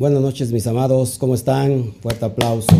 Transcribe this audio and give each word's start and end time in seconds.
Buenas 0.00 0.22
noches, 0.22 0.50
mis 0.50 0.66
amados. 0.66 1.18
¿Cómo 1.18 1.34
están? 1.34 1.92
Fuerte 2.00 2.24
aplauso. 2.24 2.72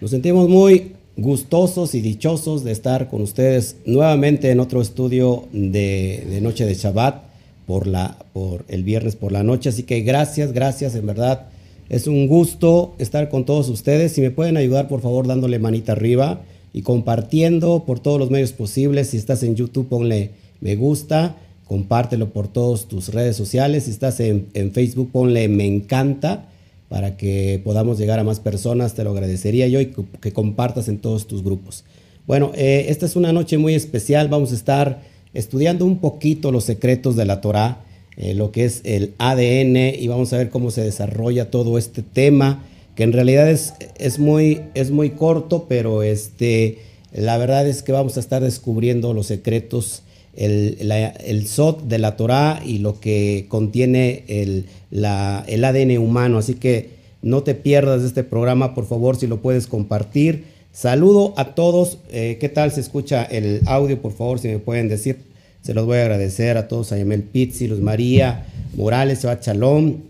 Nos 0.00 0.12
sentimos 0.12 0.48
muy 0.48 0.92
gustosos 1.16 1.96
y 1.96 2.00
dichosos 2.00 2.62
de 2.62 2.70
estar 2.70 3.08
con 3.08 3.22
ustedes 3.22 3.78
nuevamente 3.84 4.52
en 4.52 4.60
otro 4.60 4.80
estudio 4.80 5.48
de, 5.52 6.38
Noche 6.40 6.64
de 6.64 6.74
Shabbat 6.74 7.24
por, 7.66 7.88
la, 7.88 8.16
por 8.32 8.64
el 8.68 8.84
viernes 8.84 9.16
por 9.16 9.32
la 9.32 9.42
noche. 9.42 9.70
Así 9.70 9.82
que 9.82 10.02
gracias, 10.02 10.52
gracias, 10.52 10.94
en 10.94 11.04
verdad. 11.04 11.48
Es 11.88 12.06
un 12.06 12.28
gusto 12.28 12.94
estar 12.98 13.28
con 13.28 13.44
todos 13.44 13.68
ustedes. 13.70 14.12
Si 14.12 14.20
me 14.20 14.30
pueden 14.30 14.56
ayudar, 14.56 14.86
por 14.86 15.00
favor, 15.00 15.26
dándole 15.26 15.58
manita 15.58 15.90
arriba 15.90 16.42
y 16.72 16.82
compartiendo 16.82 17.82
por 17.84 17.98
todos 17.98 18.20
los 18.20 18.30
medios 18.30 18.52
posibles. 18.52 19.08
Si 19.08 19.16
estás 19.16 19.42
en 19.42 19.56
YouTube, 19.56 19.88
ponle 19.88 20.30
me 20.60 20.76
gusta, 20.76 21.34
compártelo 21.72 22.34
por 22.34 22.48
todas 22.48 22.84
tus 22.84 23.14
redes 23.14 23.34
sociales. 23.34 23.84
Si 23.84 23.92
estás 23.92 24.20
en, 24.20 24.72
Facebook, 24.74 25.08
ponle 25.10 25.48
me 25.48 25.64
encanta 25.64 26.50
para 26.90 27.16
que 27.16 27.62
podamos 27.64 27.98
llegar 27.98 28.18
a 28.18 28.24
más 28.24 28.40
personas. 28.40 28.92
Te 28.92 29.04
lo 29.04 29.12
agradecería 29.12 29.68
yo 29.68 29.80
y 29.80 29.86
que 30.20 30.34
compartas 30.34 30.88
en 30.88 30.98
todos 30.98 31.26
tus 31.26 31.42
grupos. 31.42 31.84
Bueno, 32.26 32.52
eh, 32.54 32.84
esta 32.90 33.06
es 33.06 33.16
una 33.16 33.32
noche 33.32 33.56
muy 33.56 33.74
especial. 33.74 34.28
Vamos 34.28 34.52
a 34.52 34.54
estar 34.54 35.00
estudiando 35.32 35.86
un 35.86 35.98
poquito 35.98 36.52
los 36.52 36.64
secretos 36.64 37.16
de 37.16 37.24
la 37.24 37.40
Torah, 37.40 37.78
eh, 38.18 38.34
lo 38.34 38.52
que 38.52 38.66
es 38.66 38.82
el 38.84 39.14
ADN, 39.16 39.98
y 39.98 40.08
vamos 40.08 40.30
a 40.34 40.36
ver 40.36 40.50
cómo 40.50 40.70
se 40.70 40.82
desarrolla 40.82 41.50
todo 41.50 41.78
este 41.78 42.02
tema, 42.02 42.66
que 42.96 43.02
en 43.02 43.14
realidad 43.14 43.50
es, 43.50 43.72
es, 43.98 44.18
muy, 44.18 44.60
es 44.74 44.90
muy 44.90 45.08
corto, 45.12 45.64
pero 45.70 46.02
este, 46.02 46.80
la 47.14 47.38
verdad 47.38 47.66
es 47.66 47.82
que 47.82 47.92
vamos 47.92 48.18
a 48.18 48.20
estar 48.20 48.42
descubriendo 48.42 49.14
los 49.14 49.28
secretos 49.28 50.02
el, 50.34 50.78
el 50.90 51.46
SOT 51.46 51.84
de 51.84 51.98
la 51.98 52.16
Torah 52.16 52.62
y 52.64 52.78
lo 52.78 53.00
que 53.00 53.46
contiene 53.48 54.24
el, 54.28 54.66
el 54.90 55.64
ADN 55.64 55.98
humano. 55.98 56.38
Así 56.38 56.54
que 56.54 56.90
no 57.22 57.42
te 57.42 57.54
pierdas 57.54 58.02
este 58.02 58.24
programa, 58.24 58.74
por 58.74 58.86
favor, 58.86 59.16
si 59.16 59.26
lo 59.26 59.40
puedes 59.40 59.66
compartir. 59.66 60.44
Saludo 60.72 61.34
a 61.36 61.54
todos. 61.54 61.98
Eh, 62.10 62.38
¿Qué 62.40 62.48
tal 62.48 62.72
se 62.72 62.80
escucha 62.80 63.24
el 63.24 63.60
audio? 63.66 64.00
Por 64.00 64.12
favor, 64.12 64.38
si 64.38 64.48
me 64.48 64.58
pueden 64.58 64.88
decir. 64.88 65.30
Se 65.62 65.74
los 65.74 65.86
voy 65.86 65.98
a 65.98 66.02
agradecer 66.02 66.56
a 66.56 66.66
todos, 66.66 66.90
a 66.90 66.98
Yamel 66.98 67.22
Pizzi, 67.22 67.68
Luz 67.68 67.78
María, 67.78 68.46
Morales, 68.74 69.20
Seba 69.20 69.38
Chalón, 69.38 70.02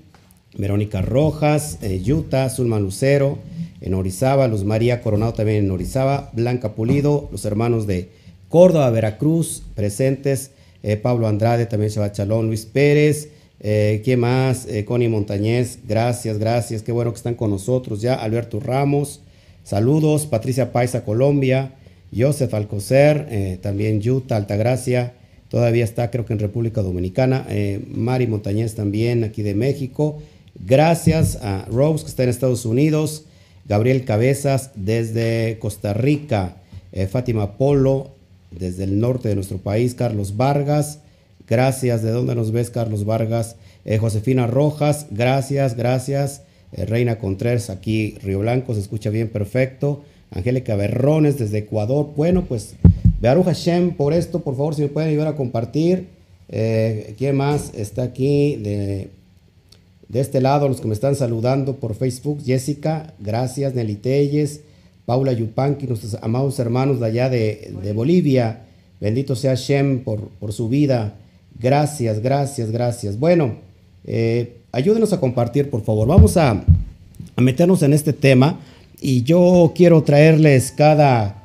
Verónica 0.57 1.03
Rojas, 1.03 1.79
eh, 1.83 2.01
Yuta, 2.03 2.49
Zulma 2.49 2.81
Lucero, 2.81 3.39
en 3.83 3.93
Orizaba, 3.93 4.49
Luz 4.49 4.65
María 4.65 5.03
Coronado 5.03 5.35
también 5.35 5.65
en 5.65 5.71
Orizaba, 5.71 6.31
Blanca 6.33 6.73
Pulido, 6.73 7.29
los 7.33 7.45
hermanos 7.45 7.87
de 7.87 8.09
Córdoba, 8.53 8.91
Veracruz, 8.91 9.63
presentes, 9.75 10.51
eh, 10.83 10.99
Pablo 10.99 11.27
Andrade, 11.27 11.65
también 11.65 11.91
Shabbat 11.91 12.15
Chalón, 12.15 12.49
Luis 12.49 12.67
Pérez, 12.67 13.31
eh, 13.61 14.03
¿quién 14.05 14.21
más? 14.21 14.67
Eh, 14.67 14.85
Connie 14.85 15.09
Montañez, 15.09 15.79
gracias, 15.89 16.37
gracias, 16.39 16.83
qué 16.83 16.93
bueno 16.93 17.13
que 17.13 17.17
están 17.17 17.35
con 17.35 17.51
nosotros 17.51 18.03
ya, 18.03 18.13
Alberto 18.13 18.61
Ramos, 18.61 19.21
saludos, 19.65 20.27
Patricia 20.27 20.71
Paisa, 20.71 21.03
Colombia, 21.03 21.77
Joseph 22.15 22.53
Alcocer, 22.53 23.27
eh, 23.31 23.59
también 23.63 24.03
Yuta, 24.03 24.37
Altagracia, 24.37 25.15
todavía 25.49 25.85
está 25.85 26.11
creo 26.11 26.27
que 26.27 26.35
en 26.35 26.39
República 26.39 26.83
Dominicana, 26.83 27.47
Mari 27.89 28.27
Montañez 28.27 28.75
también 28.75 29.25
aquí 29.25 29.41
de 29.41 29.55
México, 29.55 30.21
gracias 30.67 31.37
a 31.41 31.65
Rose 31.71 32.05
que 32.05 32.11
está 32.11 32.25
en 32.25 32.29
Estados 32.29 32.67
Unidos, 32.67 33.25
Gabriel 33.67 34.05
Cabezas 34.05 34.73
desde 34.75 35.57
Costa 35.59 35.95
Rica, 35.95 36.57
Fátima 37.09 37.57
Polo, 37.57 38.11
desde 38.59 38.85
el 38.85 39.01
norte 39.01 39.29
de 39.29 39.35
nuestro 39.35 39.59
país, 39.59 39.95
Carlos 39.95 40.37
Vargas. 40.37 41.01
Gracias. 41.49 42.03
¿De 42.03 42.11
dónde 42.11 42.35
nos 42.35 42.53
ves, 42.53 42.71
Carlos 42.71 43.05
Vargas? 43.05 43.57
Eh, 43.85 43.99
Josefina 43.99 44.47
Rojas, 44.47 45.07
gracias, 45.11 45.77
gracias. 45.77 46.43
Eh, 46.73 46.87
Reina 46.87 47.19
Contreras, 47.19 47.71
aquí 47.71 48.17
Río 48.23 48.41
Blanco, 48.41 48.75
se 48.75 48.81
escucha 48.81 49.11
bien, 49.11 49.29
perfecto. 49.29 50.03
Angélica 50.31 50.77
Berrones 50.77 51.39
desde 51.39 51.59
Ecuador. 51.59 52.11
Bueno, 52.17 52.45
pues 52.49 52.75
Bearu 53.21 53.43
Hashem 53.43 53.95
por 53.97 54.15
esto, 54.15 54.41
por 54.41 54.57
favor, 54.57 54.75
si 54.75 54.83
me 54.83 54.89
pueden 54.89 55.11
ayudar 55.11 55.29
a 55.29 55.37
compartir. 55.37 56.09
Eh, 56.49 57.15
¿Quién 57.19 57.37
más 57.37 57.73
está 57.75 58.03
aquí 58.03 58.57
de, 58.57 59.11
de 60.09 60.21
este 60.21 60.41
lado? 60.41 60.69
Los 60.69 60.81
que 60.81 60.89
me 60.89 60.95
están 60.95 61.17
saludando 61.17 61.77
por 61.77 61.95
Facebook. 61.95 62.43
Jessica, 62.45 63.15
gracias. 63.19 63.75
Nelly 63.75 63.97
Telles. 63.97 64.61
Paula 65.07 65.33
Yupanqui, 65.33 65.87
nuestros 65.87 66.17
amados 66.23 66.59
hermanos 66.59 67.01
de 67.01 67.07
allá 67.07 67.29
de, 67.29 67.93
Bolivia. 67.95 68.63
Bendito 69.01 69.35
sea 69.35 69.55
Shem 69.55 70.05
por, 70.05 70.53
su 70.53 70.69
vida. 70.69 71.15
Gracias, 71.59 72.21
gracias, 72.21 72.71
gracias. 72.71 73.19
Bueno, 73.19 73.57
eh, 74.05 74.59
ayúdenos 74.71 75.13
a 75.13 75.21
compartir, 75.21 75.71
por 75.71 75.83
favor. 75.83 76.07
Vamos 76.07 76.37
a, 76.37 76.65
meternos 77.37 77.83
en 77.83 77.93
este 77.93 78.13
tema 78.13 78.61
y 79.01 79.23
yo 79.23 79.73
quiero 79.75 80.03
traerles 80.03 80.71
cada, 80.71 81.43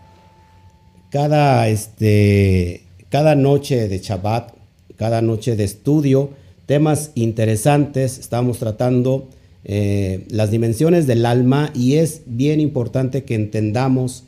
cada, 1.10 1.68
este, 1.70 2.84
cada 3.10 3.36
noche 3.36 3.88
de 3.88 3.98
Shabbat, 3.98 4.54
cada 4.98 5.22
noche 5.22 5.56
de 5.56 5.64
estudio, 5.64 6.30
temas 6.68 7.12
interesantes. 7.16 8.20
Estamos 8.20 8.60
tratando 8.60 9.30
eh, 9.64 10.26
las 10.30 10.52
dimensiones 10.52 11.08
del 11.08 11.26
alma 11.26 11.72
y 11.74 11.96
es 11.96 12.22
bien 12.26 12.60
importante 12.60 13.24
que 13.24 13.36
entendamos 13.36 14.24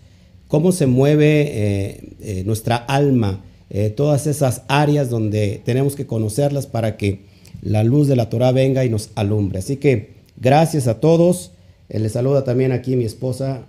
cómo 0.48 0.72
se 0.72 0.86
mueve 0.86 1.42
eh, 1.42 2.14
eh, 2.20 2.44
nuestra 2.46 2.76
alma, 2.76 3.42
todas 3.96 4.26
esas 4.26 4.64
áreas 4.68 5.12
donde 5.12 5.62
tenemos 5.64 5.96
que 5.96 6.08
conocerlas 6.08 6.66
para 6.66 6.98
que 6.98 7.26
la 7.62 7.84
luz 7.84 8.08
de 8.08 8.16
la 8.16 8.28
Torah 8.28 8.52
venga 8.52 8.84
y 8.84 8.90
nos 8.90 9.12
alumbre. 9.14 9.60
Así 9.60 9.78
que 9.78 10.16
gracias 10.38 10.88
a 10.88 11.00
todos. 11.00 11.52
les 11.88 12.12
saluda 12.14 12.44
también 12.44 12.72
aquí 12.72 12.96
mi 12.96 13.06
esposa. 13.06 13.68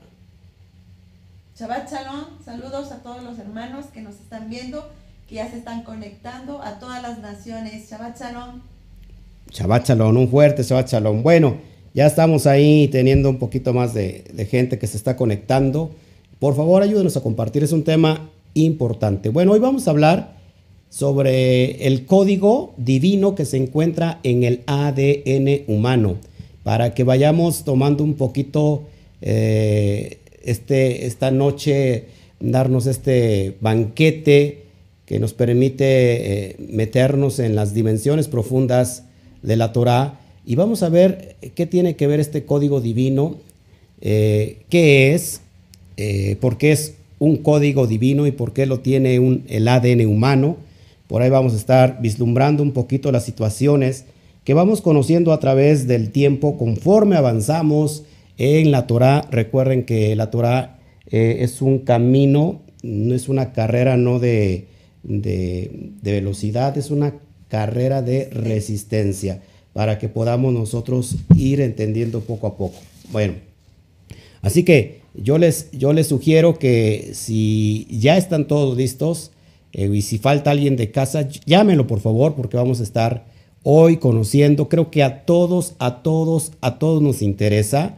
Shabbat 1.54 1.93
Shalom, 1.93 2.25
saludos 2.43 2.91
a 2.93 3.03
todos 3.03 3.22
los 3.22 3.38
hermanos 3.38 3.84
que 3.93 4.00
nos 4.00 4.15
están 4.15 4.49
viendo, 4.49 4.88
que 5.28 5.34
ya 5.34 5.50
se 5.50 5.59
están 5.59 5.82
conectando, 5.82 6.62
a 6.62 6.78
todas 6.78 7.03
las 7.03 7.19
naciones. 7.19 7.91
Shabbat 7.91 8.19
Shalom. 8.19 8.62
Shabbat 9.50 9.88
Shalom, 9.88 10.16
un 10.16 10.28
fuerte 10.28 10.62
Shabbat 10.62 10.88
Shalom. 10.88 11.22
Bueno, 11.22 11.56
ya 11.93 12.06
estamos 12.06 12.47
ahí 12.47 12.87
teniendo 12.88 13.28
un 13.28 13.38
poquito 13.38 13.72
más 13.72 13.94
de, 13.94 14.25
gente 14.49 14.78
que 14.78 14.87
se 14.87 14.97
está 14.97 15.16
conectando. 15.16 15.91
Por 16.38 16.55
favor, 16.55 16.83
ayúdenos 16.83 17.16
a 17.16 17.21
compartir, 17.21 17.65
es 17.65 17.72
un 17.72 17.83
tema 17.83 18.31
importante. 18.55 19.28
Bueno, 19.28 19.53
hoy 19.53 19.59
vamos 19.59 19.88
a 19.88 19.91
hablar 19.91 20.37
sobre 20.88 21.87
el 21.87 22.06
código 22.06 22.75
divino 22.77 23.34
que 23.34 23.44
se 23.44 23.56
encuentra 23.56 24.21
en 24.22 24.44
el 24.44 24.62
ADN 24.66 25.65
humano, 25.67 26.17
para 26.62 26.94
que 26.94 27.05
vayamos 27.05 27.65
tomando 27.65 28.05
un 28.05 28.15
poquito 28.15 28.84
eh, 29.21 30.19
este, 30.44 31.06
esta 31.06 31.32
noche, 31.32 32.06
darnos 32.38 32.87
este 32.87 33.56
banquete 33.61 34.62
que 35.06 35.19
nos 35.19 35.34
permite 35.34 36.50
eh, 36.50 36.56
meternos 36.71 37.41
en 37.41 37.56
las 37.56 37.75
dimensiones 37.75 38.28
profundas 38.28 39.05
de 39.42 39.56
la 39.56 39.72
Torah 39.72 40.20
y 40.44 40.54
vamos 40.54 40.82
a 40.82 40.88
ver 40.88 41.36
qué 41.54 41.66
tiene 41.66 41.96
que 41.96 42.06
ver 42.06 42.18
este 42.18 42.44
código 42.44 42.80
divino, 42.80 43.36
eh, 44.00 44.62
qué 44.68 45.14
es, 45.14 45.42
eh, 45.96 46.36
por 46.40 46.58
qué 46.58 46.72
es 46.72 46.94
un 47.18 47.36
código 47.36 47.86
divino 47.86 48.26
y 48.26 48.32
por 48.32 48.52
qué 48.52 48.66
lo 48.66 48.80
tiene 48.80 49.18
un, 49.20 49.44
el 49.48 49.68
ADN 49.68 50.06
humano. 50.06 50.56
Por 51.06 51.22
ahí 51.22 51.30
vamos 51.30 51.52
a 51.52 51.56
estar 51.56 52.00
vislumbrando 52.00 52.62
un 52.62 52.72
poquito 52.72 53.12
las 53.12 53.24
situaciones 53.24 54.06
que 54.44 54.54
vamos 54.54 54.80
conociendo 54.80 55.32
a 55.32 55.40
través 55.40 55.86
del 55.86 56.10
tiempo 56.10 56.56
conforme 56.56 57.16
avanzamos 57.16 58.04
en 58.38 58.70
la 58.70 58.86
Torah. 58.86 59.28
Recuerden 59.31 59.84
que 59.84 60.16
la 60.16 60.31
Torah 60.31 60.78
eh, 61.10 61.38
es 61.40 61.60
un 61.60 61.81
camino, 61.81 62.62
no 62.82 63.14
es 63.14 63.28
una 63.28 63.52
carrera 63.52 63.98
no 63.98 64.19
de, 64.19 64.66
de 65.02 65.70
velocidad, 66.02 66.78
es 66.78 66.90
una 66.90 67.14
carrera 67.50 68.00
de 68.00 68.31
resistencia 68.31 69.43
para 69.75 69.99
que 69.99 70.08
podamos 70.08 70.55
nosotros 70.55 71.17
ir 71.37 71.61
entendiendo 71.61 72.20
poco 72.20 72.47
a 72.47 72.56
poco. 72.56 72.79
Bueno, 73.12 73.35
así 74.41 74.62
que 74.62 75.00
yo 75.14 75.37
les, 75.37 75.70
yo 75.73 75.93
les 75.93 76.06
sugiero 76.06 76.58
que 76.58 77.11
si 77.12 77.87
ya 77.91 78.17
están 78.17 78.47
todos 78.47 78.76
listos 78.76 79.32
eh, 79.73 79.91
y 79.93 80.02
si 80.02 80.19
falta 80.19 80.50
alguien 80.50 80.76
de 80.76 80.91
casa, 80.91 81.29
llámenlo 81.44 81.87
por 81.87 82.00
favor 82.00 82.35
porque 82.35 82.56
vamos 82.56 82.81
a 82.81 82.85
estar 82.85 83.26
hoy 83.62 83.99
conociendo. 83.99 84.69
Creo 84.69 84.91
que 84.91 85.03
a 85.03 85.25
todos, 85.25 85.75
a 85.79 86.03
todos, 86.03 86.53
a 86.61 86.79
todos 86.79 87.03
nos 87.03 87.23
interesa. 87.23 87.96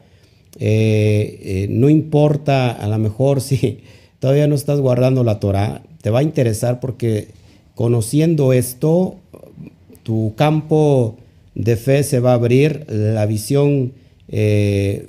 Eh, 0.58 1.38
eh, 1.42 1.66
no 1.70 1.88
importa 1.88 2.70
a 2.70 2.86
lo 2.88 2.98
mejor 2.98 3.40
si 3.42 3.80
todavía 4.18 4.46
no 4.46 4.54
estás 4.54 4.80
guardando 4.80 5.24
la 5.24 5.40
Torah, 5.40 5.82
te 6.00 6.10
va 6.10 6.20
a 6.20 6.22
interesar 6.22 6.80
porque 6.80 7.28
conociendo 7.82 8.52
esto, 8.52 9.16
tu 10.04 10.34
campo 10.36 11.16
de 11.56 11.74
fe 11.74 12.04
se 12.04 12.20
va 12.20 12.30
a 12.30 12.34
abrir, 12.34 12.86
la 12.88 13.26
visión, 13.26 13.94
eh, 14.28 15.08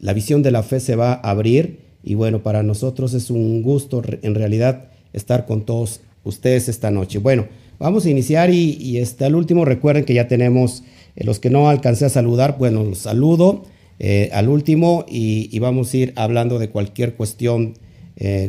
la 0.00 0.12
visión 0.12 0.42
de 0.42 0.50
la 0.50 0.64
fe 0.64 0.80
se 0.80 0.96
va 0.96 1.12
a 1.12 1.30
abrir 1.30 1.78
y 2.02 2.16
bueno, 2.16 2.42
para 2.42 2.64
nosotros 2.64 3.14
es 3.14 3.30
un 3.30 3.62
gusto 3.62 4.02
en 4.22 4.34
realidad 4.34 4.86
estar 5.12 5.46
con 5.46 5.64
todos 5.64 6.00
ustedes 6.24 6.68
esta 6.68 6.90
noche. 6.90 7.20
Bueno, 7.20 7.46
vamos 7.78 8.06
a 8.06 8.10
iniciar 8.10 8.50
y, 8.50 8.72
y 8.72 8.98
este, 8.98 9.24
al 9.24 9.36
último 9.36 9.64
recuerden 9.64 10.04
que 10.04 10.14
ya 10.14 10.26
tenemos 10.26 10.82
eh, 11.14 11.22
los 11.22 11.38
que 11.38 11.48
no 11.48 11.68
alcancé 11.68 12.06
a 12.06 12.08
saludar, 12.08 12.56
bueno, 12.58 12.82
los 12.82 12.98
saludo 12.98 13.66
eh, 14.00 14.30
al 14.32 14.48
último 14.48 15.06
y, 15.08 15.48
y, 15.52 15.60
vamos 15.60 15.94
a 15.94 15.96
ir 15.96 16.12
hablando 16.16 16.58
de 16.58 16.70
cualquier 16.70 17.14
cuestión, 17.14 17.74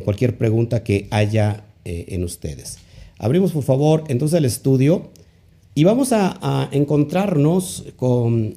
cualquier 0.04 0.36
pregunta 0.36 0.82
que 0.82 1.08
haya 1.12 1.66
en 1.84 2.24
ustedes. 2.24 2.80
Abrimos 3.18 3.52
por 3.52 3.64
favor 3.64 4.04
entonces 4.08 4.38
el 4.38 4.46
estudio 4.46 5.10
y 5.74 5.84
vamos 5.84 6.12
a, 6.12 6.70
encontrarnos 6.72 7.86
con 7.96 8.54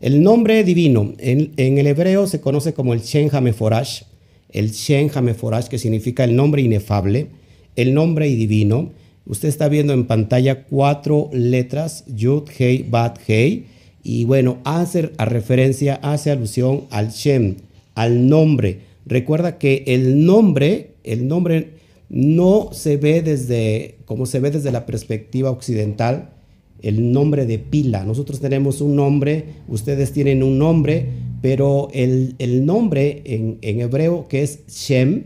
el 0.00 0.22
nombre 0.22 0.62
divino. 0.64 1.12
En, 1.18 1.52
en, 1.56 1.78
el 1.78 1.86
hebreo 1.86 2.26
se 2.26 2.40
conoce 2.40 2.72
como 2.72 2.94
el 2.94 3.00
Shen 3.00 3.30
Hameforash, 3.32 4.02
el 4.50 4.70
Shen 4.70 5.10
Hameforash 5.12 5.66
que 5.66 5.78
significa 5.78 6.24
el 6.24 6.36
nombre 6.36 6.62
inefable, 6.62 7.28
el 7.76 7.94
nombre 7.94 8.26
divino. 8.26 8.90
Usted 9.26 9.48
está 9.48 9.68
viendo 9.68 9.92
en 9.92 10.06
pantalla 10.06 10.64
cuatro 10.64 11.30
letras, 11.32 12.04
Yud, 12.06 12.44
Hei, 12.58 12.84
Bat, 12.88 13.18
Hei. 13.26 13.66
Y 14.04 14.24
bueno, 14.24 14.58
hace 14.64 15.12
a 15.16 15.24
referencia, 15.24 15.94
hace 16.02 16.32
alusión 16.32 16.82
al 16.90 17.10
Shem, 17.10 17.56
al 17.94 18.28
nombre. 18.28 18.80
Recuerda 19.06 19.58
que 19.58 19.84
el 19.86 20.24
nombre, 20.24 20.94
el 21.04 21.28
nombre 21.28 21.81
no 22.12 22.68
se 22.72 22.98
ve 22.98 23.22
desde, 23.22 23.96
como 24.04 24.26
se 24.26 24.38
ve 24.38 24.50
desde 24.50 24.70
la 24.70 24.84
perspectiva 24.84 25.50
occidental, 25.50 26.34
el 26.82 27.10
nombre 27.10 27.46
de 27.46 27.58
pila. 27.58 28.04
Nosotros 28.04 28.38
tenemos 28.38 28.82
un 28.82 28.96
nombre, 28.96 29.46
ustedes 29.66 30.12
tienen 30.12 30.42
un 30.42 30.58
nombre, 30.58 31.08
pero 31.40 31.88
el, 31.94 32.34
el 32.38 32.66
nombre 32.66 33.22
en, 33.24 33.58
en 33.62 33.80
hebreo 33.80 34.28
que 34.28 34.42
es 34.42 34.66
Shem 34.68 35.24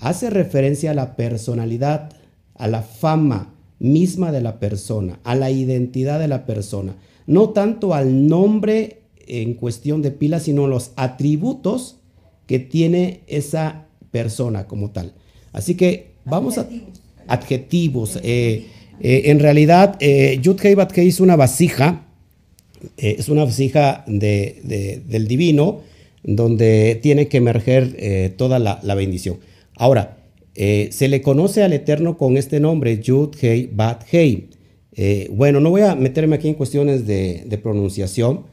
hace 0.00 0.28
referencia 0.28 0.90
a 0.90 0.94
la 0.94 1.14
personalidad, 1.14 2.10
a 2.56 2.66
la 2.66 2.82
fama 2.82 3.54
misma 3.78 4.32
de 4.32 4.40
la 4.40 4.58
persona, 4.58 5.20
a 5.22 5.36
la 5.36 5.52
identidad 5.52 6.18
de 6.18 6.28
la 6.28 6.46
persona. 6.46 6.96
No 7.28 7.50
tanto 7.50 7.94
al 7.94 8.26
nombre 8.26 9.02
en 9.28 9.54
cuestión 9.54 10.02
de 10.02 10.10
pila, 10.10 10.40
sino 10.40 10.66
los 10.66 10.90
atributos 10.96 12.00
que 12.46 12.58
tiene 12.58 13.20
esa 13.28 13.86
persona 14.10 14.66
como 14.66 14.90
tal. 14.90 15.14
Así 15.52 15.76
que 15.76 16.13
vamos 16.24 16.58
a 16.58 16.68
adjetivos. 17.26 18.18
Eh, 18.22 18.66
eh, 19.00 19.22
en 19.26 19.40
realidad, 19.40 19.96
eh, 20.00 20.38
Yud 20.40 20.58
Hei 20.62 20.76
es 21.08 21.20
una 21.20 21.36
vasija, 21.36 22.06
eh, 22.96 23.16
es 23.18 23.28
una 23.28 23.44
vasija 23.44 24.04
de, 24.06 24.60
de, 24.62 25.02
del 25.06 25.26
divino, 25.26 25.80
donde 26.22 26.98
tiene 27.02 27.28
que 27.28 27.36
emerger 27.36 28.32
toda 28.38 28.58
la, 28.58 28.80
la, 28.82 28.94
bendición. 28.94 29.40
Ahora, 29.76 30.16
se 30.54 31.08
le 31.08 31.20
conoce 31.20 31.62
al 31.62 31.74
Eterno 31.74 32.16
con 32.16 32.38
este 32.38 32.60
nombre, 32.60 32.98
Yud 32.98 33.34
Hei 33.42 33.68
Bat 33.70 34.04
Hei. 34.10 34.48
bueno, 35.32 35.60
no 35.60 35.68
voy 35.68 35.82
a 35.82 35.94
meterme 35.94 36.36
aquí 36.36 36.48
en 36.48 36.54
cuestiones 36.54 37.06
de, 37.06 37.42
de 37.44 37.58
pronunciación. 37.58 38.46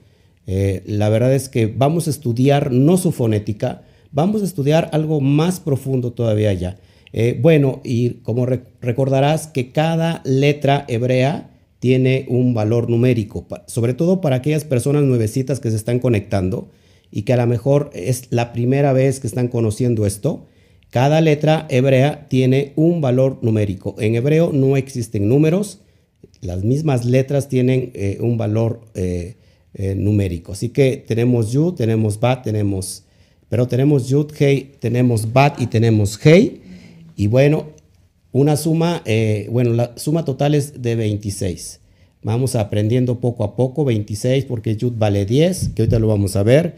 la 0.45 1.07
verdad 1.07 1.33
es 1.33 1.47
que 1.47 1.67
vamos 1.67 2.07
a 2.07 2.09
estudiar 2.09 2.74
no 2.74 2.97
su 2.97 3.13
fonética, 3.13 3.83
vamos 4.12 4.41
a 4.41 4.45
estudiar 4.45 4.89
algo 4.91 5.21
más 5.21 5.62
profundo 5.62 6.12
todavía 6.12 6.51
ya. 6.51 6.77
Eh, 7.13 7.37
bueno, 7.41 7.81
y 7.83 8.21
como 8.21 8.45
rec 8.45 8.65
recordarás 8.81 9.47
que 9.47 9.71
cada 9.71 10.21
letra 10.23 10.85
hebrea 10.87 11.49
tiene 11.79 12.25
un 12.29 12.53
valor 12.53 12.89
numérico, 12.89 13.47
sobre 13.67 13.93
todo 13.93 14.21
para 14.21 14.37
aquellas 14.37 14.63
personas 14.63 15.03
nuevecitas 15.03 15.59
que 15.59 15.71
se 15.71 15.75
están 15.75 15.99
conectando 15.99 16.69
y 17.11 17.23
que 17.23 17.33
a 17.33 17.37
lo 17.37 17.47
mejor 17.47 17.89
es 17.93 18.27
la 18.29 18.53
primera 18.53 18.93
vez 18.93 19.19
que 19.19 19.27
están 19.27 19.47
conociendo 19.47 20.05
esto. 20.05 20.45
Cada 20.89 21.21
letra 21.21 21.65
hebrea 21.69 22.27
tiene 22.29 22.73
un 22.75 23.01
valor 23.01 23.39
numérico. 23.41 23.95
En 23.99 24.15
hebreo 24.15 24.51
no 24.53 24.77
existen 24.77 25.27
números, 25.27 25.81
las 26.41 26.63
mismas 26.63 27.05
letras 27.05 27.49
tienen 27.49 27.91
eh, 27.93 28.17
un 28.21 28.37
valor 28.37 28.81
eh, 28.93 29.35
numérico. 29.95 30.51
Así 30.51 30.69
que 30.69 30.97
tenemos 30.97 31.51
Yud, 31.51 31.75
tenemos 31.75 32.19
Bat, 32.19 32.43
tenemos, 32.43 33.05
pero 33.49 33.67
tenemos 33.67 34.07
Yud, 34.07 34.31
Hei, 34.37 34.71
tenemos 34.79 35.31
Bat 35.33 35.59
y 35.61 35.67
tenemos 35.67 36.19
Hei. 36.23 36.60
Y 37.21 37.27
bueno, 37.27 37.68
una 38.31 38.57
suma, 38.57 39.03
eh, 39.06 39.47
bueno, 39.51 39.73
la 39.73 39.95
suma 39.95 40.25
total 40.25 40.56
es 40.56 40.81
de 40.81 40.95
26. 40.95 41.79
Vamos 42.23 42.56
aprendiendo 42.56 43.19
poco 43.19 43.44
a 43.44 43.56
poco, 43.56 43.85
26 43.85 44.45
porque 44.45 44.75
Yud 44.75 44.94
vale 44.97 45.27
10, 45.27 45.69
que 45.75 45.83
ahorita 45.83 46.00
lo 46.00 46.07
vamos 46.07 46.35
a 46.35 46.41
ver. 46.41 46.77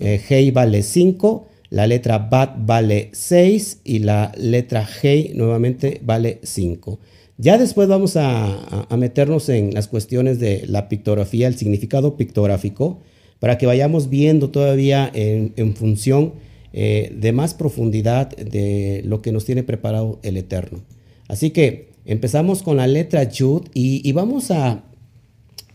Eh, 0.00 0.20
Hei 0.28 0.50
vale 0.50 0.82
5, 0.82 1.46
la 1.70 1.86
letra 1.86 2.18
Bat 2.18 2.56
vale 2.66 3.10
6 3.12 3.82
y 3.84 4.00
la 4.00 4.32
letra 4.36 4.84
Hei 5.00 5.30
nuevamente 5.36 6.00
vale 6.04 6.40
5. 6.42 6.98
Ya 7.38 7.56
después 7.56 7.86
vamos 7.86 8.16
a, 8.16 8.88
meternos 8.98 9.48
en 9.48 9.74
las 9.74 9.86
cuestiones 9.86 10.40
de 10.40 10.64
la 10.66 10.88
pictografía, 10.88 11.46
el 11.46 11.54
significado 11.54 12.16
pictográfico, 12.16 12.98
para 13.38 13.58
que 13.58 13.66
vayamos 13.66 14.10
viendo 14.10 14.50
todavía 14.50 15.08
en 15.14 15.76
función 15.76 16.32
eh, 16.76 17.12
de 17.14 17.30
más 17.30 17.54
profundidad 17.54 18.30
de 18.36 19.00
lo 19.04 19.22
que 19.22 19.30
nos 19.30 19.44
tiene 19.44 19.62
preparado 19.62 20.18
el 20.24 20.36
Eterno. 20.36 20.82
Así 21.28 21.50
que 21.50 21.90
empezamos 22.04 22.64
con 22.64 22.78
la 22.78 22.88
letra 22.88 23.22
Yud 23.30 23.68
y, 23.74 24.10
vamos, 24.10 24.50
a, 24.50 24.82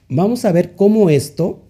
vamos 0.10 0.44
a 0.44 0.51
ver 0.51 0.75
cómo 0.75 1.10
esto 1.10 1.63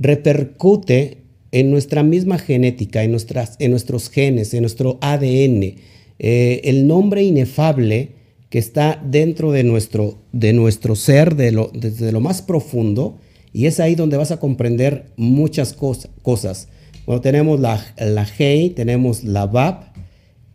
repercute 0.00 1.18
en 1.52 1.70
nuestra 1.70 2.02
misma 2.02 2.38
genética, 2.38 3.04
en, 3.04 3.12
nuestras, 3.12 3.54
en 3.60 3.70
nuestros 3.70 4.10
genes, 4.10 4.52
en 4.52 4.62
nuestro 4.62 4.98
ADN. 5.00 5.76
Eh, 6.18 6.60
el 6.64 6.88
nombre 6.88 7.22
inefable 7.22 8.14
que 8.50 8.58
está 8.58 9.00
dentro 9.00 9.52
de 9.52 9.62
nuestro, 9.62 10.18
de 10.32 10.52
nuestro 10.52 10.96
ser, 10.96 11.36
de 11.36 11.52
lo, 11.52 11.70
desde 11.72 12.10
lo 12.10 12.20
más 12.20 12.42
profundo, 12.42 13.20
y 13.52 13.66
es 13.66 13.78
ahí 13.78 13.94
donde 13.94 14.16
vas 14.16 14.32
a 14.32 14.40
comprender 14.40 15.12
muchas 15.16 15.72
cosas. 15.72 16.68
Bueno, 17.06 17.20
tenemos 17.20 17.60
la, 17.60 17.80
la 17.98 18.26
Hei, 18.36 18.70
tenemos 18.70 19.22
la 19.22 19.46
Bab 19.46 19.92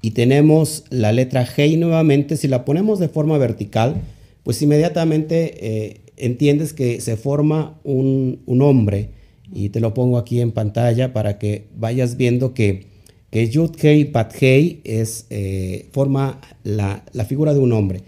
y 0.01 0.11
tenemos 0.11 0.83
la 0.89 1.13
letra 1.13 1.47
Hei 1.55 1.77
nuevamente. 1.77 2.35
Si 2.35 2.49
la 2.49 2.65
ponemos 2.65 2.99
de 2.99 3.07
forma 3.07 3.37
vertical, 3.37 4.01
pues 4.43 4.61
inmediatamente 4.61 5.53
eh, 5.61 6.01
entiendes 6.17 6.73
que 6.73 6.99
se 6.99 7.15
forma 7.15 7.79
un, 7.85 8.41
un, 8.45 8.61
hombre. 8.61 9.11
Y 9.53 9.69
te 9.69 9.79
lo 9.79 9.93
pongo 9.93 10.17
aquí 10.17 10.41
en 10.41 10.51
pantalla 10.51 11.13
para 11.13 11.39
que 11.39 11.67
vayas 11.77 12.17
viendo 12.17 12.53
que, 12.53 12.87
que 13.29 13.47
Yud 13.47 13.71
Hei 13.81 14.03
Pat 14.03 14.33
Hei 14.41 14.81
es, 14.83 15.27
eh, 15.29 15.87
forma 15.93 16.41
la, 16.65 17.05
la 17.13 17.23
figura 17.23 17.53
de 17.53 17.61
un 17.61 17.71
hombre. 17.71 18.01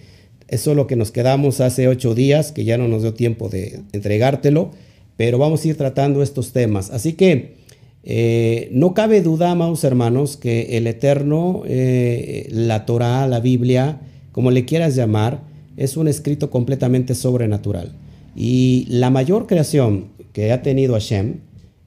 Eso 0.50 0.71
es 0.71 0.75
lo 0.75 0.85
que 0.85 0.97
nos 0.97 1.12
quedamos 1.12 1.62
hace 1.62 1.88
ocho 1.88 2.13
días, 2.13 2.51
que 2.51 2.65
ya 2.65 2.77
no 2.77 2.89
nos 2.89 3.03
dio 3.03 3.13
tiempo 3.13 3.47
de 3.47 3.79
entregártelo, 3.93 4.71
pero 5.15 5.38
vamos 5.38 5.63
a 5.63 5.67
ir 5.69 5.77
tratando 5.77 6.21
estos 6.21 6.51
temas. 6.51 6.91
Así 6.91 7.13
que 7.13 7.62
eh, 8.05 8.69
no 8.72 8.93
cabe 8.93 9.22
duda, 9.22 9.51
amados 9.51 9.83
hermanos, 9.83 10.36
que 10.36 10.77
el 10.77 10.88
Eterno, 10.88 11.63
eh, 11.65 12.48
la 12.51 12.86
Torah, 12.86 13.27
la 13.27 13.39
Biblia, 13.39 14.01
como 14.33 14.51
le 14.51 14.65
quieras 14.65 14.95
llamar, 14.95 15.43
es 15.77 15.95
un 15.95 16.07
escrito 16.07 16.50
completamente 16.50 17.15
sobrenatural. 17.15 17.93
Y 18.36 18.86
la 18.89 19.10
mayor 19.10 19.48
creación 19.48 20.10
que 20.33 20.51
ha 20.51 20.62
tenido 20.62 20.93
Hashem, 20.93 21.39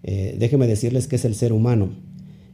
eh, 0.03 0.37
déjenme 0.39 0.67
decirles 0.67 1.07
que 1.07 1.17
es 1.17 1.25
el 1.25 1.35
ser 1.35 1.53
humano. 1.53 1.91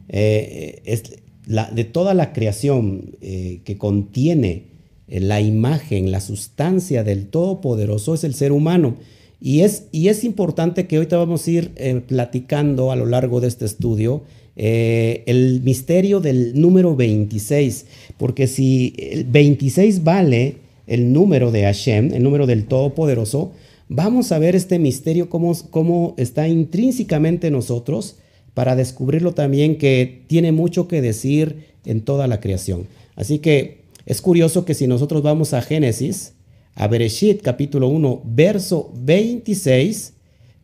Eh, 0.09 0.81
es 0.83 1.03
la, 1.45 1.71
de 1.71 1.85
toda 1.85 2.13
la 2.13 2.33
creación 2.33 3.15
que 3.21 3.77
contiene 3.77 4.73
la 5.07 5.41
imagen, 5.41 6.11
la 6.11 6.21
sustancia 6.21 7.03
del 7.03 7.27
Todopoderoso, 7.27 8.13
es 8.13 8.23
el 8.23 8.33
ser 8.33 8.51
humano. 8.51 8.95
Y 9.45 9.59
es, 9.59 9.89
y 9.91 10.07
es 10.07 10.23
importante 10.23 10.87
que 10.87 10.95
ahorita 10.95 11.17
vamos 11.17 11.45
a 11.45 11.51
ir 11.51 11.73
eh, 11.75 12.01
platicando 12.07 12.93
a 12.93 12.95
lo 12.95 13.05
largo 13.05 13.41
de 13.41 13.49
este 13.49 13.65
estudio 13.65 14.23
eh, 14.55 15.23
el 15.25 15.59
misterio 15.63 16.21
del 16.21 16.53
número 16.61 16.95
26, 16.95 17.85
porque 18.17 18.47
si 18.47 18.93
el 18.97 19.25
26 19.25 20.05
vale 20.05 20.59
el 20.87 21.11
número 21.11 21.51
de 21.51 21.63
Hashem, 21.63 22.13
el 22.13 22.23
número 22.23 22.47
del 22.47 22.67
Todopoderoso, 22.67 23.51
vamos 23.89 24.31
a 24.31 24.39
ver 24.39 24.55
este 24.55 24.79
misterio 24.79 25.29
cómo, 25.29 25.53
cómo 25.71 26.13
está 26.17 26.47
intrínsecamente 26.47 27.47
en 27.47 27.53
nosotros 27.53 28.15
para 28.53 28.77
descubrirlo 28.77 29.33
también 29.33 29.77
que 29.77 30.21
tiene 30.27 30.53
mucho 30.53 30.87
que 30.87 31.01
decir 31.01 31.65
en 31.85 31.99
toda 31.99 32.27
la 32.27 32.39
creación. 32.39 32.87
Así 33.17 33.39
que 33.39 33.81
es 34.05 34.21
curioso 34.21 34.63
que 34.63 34.73
si 34.73 34.87
nosotros 34.87 35.21
vamos 35.21 35.53
a 35.53 35.61
Génesis, 35.61 36.31
a 36.75 36.87
Bereshit 36.87 37.41
capítulo 37.41 37.87
1, 37.87 38.21
verso 38.25 38.91
26, 38.95 40.13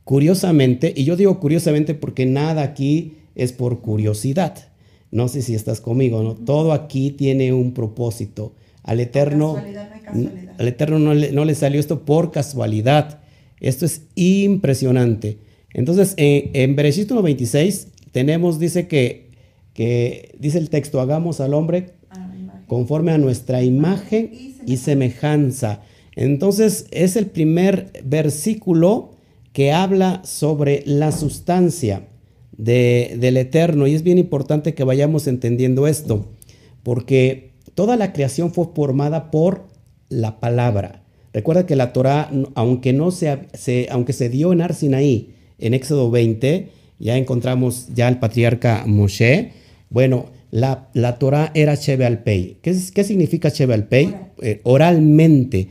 curiosamente, 0.03 0.93
y 0.95 1.03
yo 1.03 1.15
digo 1.15 1.39
curiosamente 1.39 1.93
porque 1.93 2.25
nada 2.25 2.63
aquí 2.63 3.13
es 3.35 3.53
por 3.53 3.81
curiosidad. 3.81 4.55
No 5.11 5.27
sé 5.27 5.41
si 5.41 5.55
estás 5.55 5.81
conmigo, 5.81 6.21
¿no? 6.23 6.35
Todo 6.35 6.73
aquí 6.73 7.11
tiene 7.11 7.53
un 7.53 7.73
propósito. 7.73 8.53
Al 8.83 8.99
Eterno, 8.99 9.57
no 10.13 10.29
al 10.57 10.67
Eterno 10.67 10.99
no 10.99 11.13
le, 11.13 11.31
no 11.31 11.45
le, 11.45 11.55
salió 11.55 11.79
esto 11.79 12.05
por 12.05 12.31
casualidad. 12.31 13.19
Esto 13.59 13.85
es 13.85 14.03
impresionante. 14.15 15.37
Entonces, 15.73 16.13
en, 16.17 16.51
en 16.53 16.75
Bereshit 16.75 17.09
1.26 17.11 17.87
tenemos, 18.11 18.59
dice 18.59 18.87
que, 18.87 19.29
que, 19.73 20.35
dice 20.39 20.57
el 20.57 20.69
texto, 20.69 21.01
hagamos 21.01 21.39
al 21.39 21.53
hombre 21.53 21.93
conforme 22.67 23.11
a 23.11 23.17
nuestra 23.17 23.63
imagen 23.63 24.31
y 24.65 24.77
semejanza. 24.77 25.81
Entonces 26.19 26.87
es 26.91 27.15
el 27.15 27.27
primer 27.27 27.93
versículo 28.03 29.11
que 29.53 29.71
habla 29.71 30.21
sobre 30.25 30.83
la 30.85 31.13
sustancia 31.13 32.09
del 32.57 33.37
eterno 33.37 33.87
y 33.87 33.93
es 33.93 34.03
bien 34.03 34.17
importante 34.17 34.73
que 34.73 34.83
vayamos 34.83 35.27
entendiendo 35.27 35.87
esto, 35.87 36.27
porque 36.83 37.53
toda 37.73 37.95
la 37.95 38.11
creación 38.11 38.51
fue 38.51 38.65
formada 38.75 39.31
por 39.31 39.67
la 40.09 40.41
palabra. 40.41 41.03
Recuerda 41.31 41.65
que 41.65 41.77
la 41.77 41.93
Torah, 41.93 42.29
aunque, 42.53 42.91
no 42.91 43.11
se, 43.11 43.87
aunque 43.89 44.11
se 44.11 44.27
dio 44.27 44.51
en 44.51 44.59
Arsinaí, 44.59 45.35
en 45.57 45.73
Éxodo 45.73 46.11
20, 46.11 46.67
ya 46.99 47.15
encontramos 47.15 47.87
ya 47.95 48.09
al 48.09 48.19
patriarca 48.19 48.83
Moshe, 48.85 49.53
bueno, 49.89 50.25
la, 50.51 50.89
la 50.93 51.17
Torah 51.17 51.51
era 51.53 51.75
Shebe 51.75 52.05
al 52.05 52.23
Pei. 52.23 52.57
¿Qué, 52.61 52.75
¿Qué, 52.93 53.03
significa 53.05 53.47
Shebe 53.47 53.73
al 53.73 53.87
Pei? 53.87 54.13
Eh, 54.41 54.59
oralmente. 54.63 55.69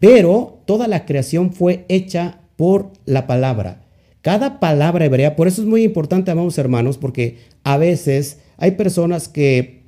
Pero 0.00 0.62
toda 0.66 0.88
la 0.88 1.06
creación 1.06 1.52
fue 1.52 1.84
hecha 1.88 2.40
por 2.56 2.92
la 3.04 3.26
palabra. 3.26 3.84
Cada 4.22 4.60
palabra 4.60 5.04
hebrea, 5.04 5.36
por 5.36 5.48
eso 5.48 5.62
es 5.62 5.68
muy 5.68 5.82
importante, 5.84 6.30
amados 6.30 6.58
hermanos, 6.58 6.98
porque 6.98 7.38
a 7.64 7.78
veces 7.78 8.38
hay 8.56 8.72
personas 8.72 9.28
que, 9.28 9.84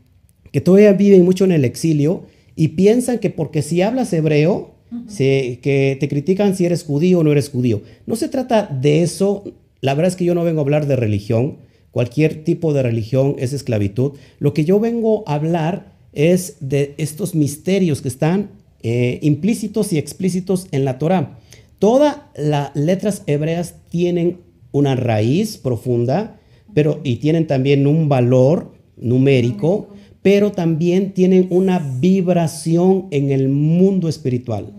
que 0.52 0.60
todavía 0.60 0.92
viven 0.92 1.24
mucho 1.24 1.44
en 1.44 1.52
el 1.52 1.64
exilio 1.64 2.24
y 2.56 2.68
piensan 2.68 3.18
que 3.18 3.30
porque 3.30 3.62
si 3.62 3.82
hablas 3.82 4.12
hebreo, 4.12 4.74
que 5.16 5.96
te 6.00 6.08
critican 6.08 6.56
si 6.56 6.66
eres 6.66 6.84
judío 6.84 7.20
o 7.20 7.24
no 7.24 7.32
eres 7.32 7.48
judío. 7.48 7.82
No 8.06 8.16
se 8.16 8.28
trata 8.28 8.66
de 8.66 9.02
eso. 9.02 9.44
La 9.80 9.94
verdad 9.94 10.08
es 10.08 10.16
que 10.16 10.24
yo 10.24 10.34
no 10.34 10.44
vengo 10.44 10.60
a 10.60 10.64
hablar 10.64 10.86
de 10.86 10.96
religión. 10.96 11.58
Cualquier 11.90 12.44
tipo 12.44 12.72
de 12.72 12.82
religión 12.82 13.36
es 13.38 13.52
esclavitud. 13.52 14.12
Lo 14.38 14.52
que 14.52 14.64
yo 14.64 14.80
vengo 14.80 15.24
a 15.26 15.34
hablar 15.34 15.92
es 16.12 16.56
de 16.60 16.94
estos 16.98 17.34
misterios 17.34 18.02
que 18.02 18.08
están 18.08 18.50
eh, 18.82 19.18
implícitos 19.22 19.92
y 19.92 19.98
explícitos 19.98 20.66
en 20.70 20.84
la 20.84 20.98
Torah. 20.98 21.38
Todas 21.78 22.18
las 22.36 22.74
letras 22.74 23.22
hebreas 23.26 23.76
tienen 23.88 24.38
una 24.72 24.96
raíz 24.96 25.56
profunda, 25.56 26.38
pero 26.74 27.00
y 27.04 27.16
tienen 27.16 27.46
también 27.46 27.86
un 27.86 28.08
valor 28.08 28.72
numérico, 28.96 29.88
pero 30.22 30.52
también 30.52 31.12
tienen 31.12 31.46
una 31.50 31.78
vibración 31.78 33.06
en 33.10 33.30
el 33.30 33.48
mundo 33.48 34.08
espiritual. 34.08 34.72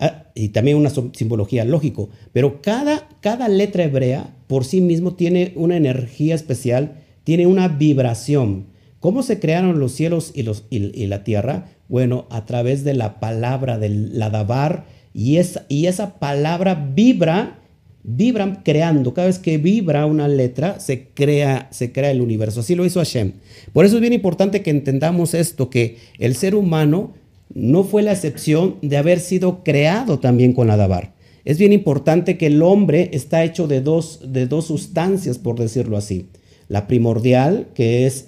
Ah, 0.00 0.26
y 0.34 0.50
también 0.50 0.76
una 0.76 0.90
simbología, 0.90 1.64
lógico. 1.64 2.10
Pero 2.32 2.62
cada, 2.62 3.08
cada 3.20 3.48
letra 3.48 3.84
hebrea 3.84 4.36
por 4.46 4.64
sí 4.64 4.80
mismo 4.80 5.14
tiene 5.14 5.52
una 5.56 5.76
energía 5.76 6.34
especial, 6.34 7.02
tiene 7.24 7.46
una 7.46 7.68
vibración. 7.68 8.66
¿Cómo 9.00 9.22
se 9.22 9.38
crearon 9.38 9.78
los 9.78 9.92
cielos 9.92 10.32
y, 10.34 10.42
los, 10.42 10.64
y, 10.70 11.06
la 11.06 11.22
tierra? 11.22 11.66
Bueno, 11.88 12.26
a 12.30 12.44
través 12.44 12.84
de 12.84 12.94
la 12.94 13.18
palabra 13.18 13.78
del 13.78 14.18
Ladabar, 14.18 14.84
y 15.14 15.38
esa, 15.38 15.64
y 15.68 15.86
esa 15.86 16.18
palabra 16.18 16.74
vibra, 16.94 17.58
vibra 18.04 18.62
creando. 18.62 19.14
Cada 19.14 19.26
vez 19.26 19.38
que 19.38 19.58
vibra 19.58 20.06
una 20.06 20.28
letra, 20.28 20.78
se 20.80 21.08
crea, 21.08 21.68
se 21.72 21.92
crea 21.92 22.10
el 22.10 22.20
universo. 22.20 22.60
Así 22.60 22.74
lo 22.74 22.84
hizo 22.84 23.00
Hashem. 23.00 23.32
Por 23.72 23.84
eso 23.84 23.96
es 23.96 24.00
bien 24.00 24.12
importante 24.12 24.62
que 24.62 24.70
entendamos 24.70 25.34
esto, 25.34 25.70
que 25.70 25.96
el 26.18 26.36
ser 26.36 26.54
humano 26.54 27.14
no 27.54 27.84
fue 27.84 28.02
la 28.02 28.12
excepción 28.12 28.76
de 28.82 28.96
haber 28.98 29.20
sido 29.20 29.64
creado 29.64 30.18
también 30.18 30.52
con 30.52 30.68
Ladabar. 30.68 31.14
Es 31.44 31.58
bien 31.58 31.72
importante 31.72 32.36
que 32.36 32.46
el 32.46 32.62
hombre 32.62 33.10
está 33.14 33.42
hecho 33.42 33.66
de 33.66 33.80
dos, 33.80 34.20
de 34.32 34.46
dos 34.46 34.66
sustancias, 34.66 35.38
por 35.38 35.58
decirlo 35.58 35.96
así. 35.96 36.28
La 36.68 36.86
primordial, 36.86 37.68
que 37.74 38.06
es 38.06 38.26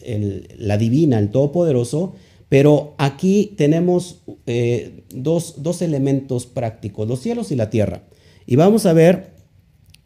la 0.57 0.79
divina, 0.79 1.19
el 1.19 1.29
todopoderoso, 1.29 2.14
pero 2.50 2.97
aquí 2.99 3.54
tenemos 3.57 4.25
eh, 4.45 5.04
dos, 5.14 5.83
elementos 5.83 6.47
prácticos, 6.47 7.07
los 7.09 7.21
cielos 7.21 7.52
y 7.52 7.57
la 7.57 7.71
tierra. 7.71 8.02
Y 8.45 8.57
vamos 8.57 8.87
a 8.87 8.92
ver, 8.92 9.35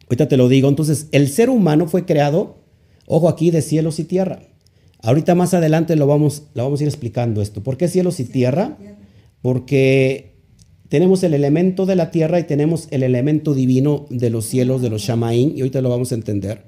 ahorita 0.03 0.27
te 0.27 0.37
lo 0.37 0.47
digo, 0.47 0.69
entonces 0.69 1.07
el 1.11 1.27
ser 1.27 1.49
humano 1.49 1.87
fue 1.87 2.05
creado, 2.05 2.59
ojo 3.07 3.29
aquí, 3.29 3.49
de 3.49 3.63
cielos 3.63 3.97
y 3.99 4.03
tierra. 4.03 4.43
Ahorita 5.01 5.33
más 5.33 5.55
adelante 5.55 5.95
lo 5.95 6.05
vamos, 6.05 6.43
lo 6.53 6.63
vamos 6.63 6.79
a 6.79 6.83
ir 6.83 6.87
explicando 6.87 7.41
esto. 7.41 7.63
¿Por 7.63 7.77
qué 7.77 7.87
cielos 7.87 8.19
y 8.19 8.25
tierra? 8.25 8.77
Porque 9.41 10.35
tenemos 10.87 11.23
el 11.23 11.33
elemento 11.33 11.87
de 11.87 11.95
la 11.95 12.11
tierra 12.11 12.39
y 12.39 12.43
tenemos 12.43 12.87
el 12.91 13.01
elemento 13.01 13.55
divino 13.55 14.05
de 14.11 14.29
los 14.29 14.45
cielos, 14.45 14.83
de 14.83 14.91
los 14.91 15.01
Shamaín, 15.01 15.53
y 15.55 15.61
ahorita 15.61 15.81
lo 15.81 15.89
vamos 15.89 16.11
a 16.11 16.15
entender. 16.15 16.61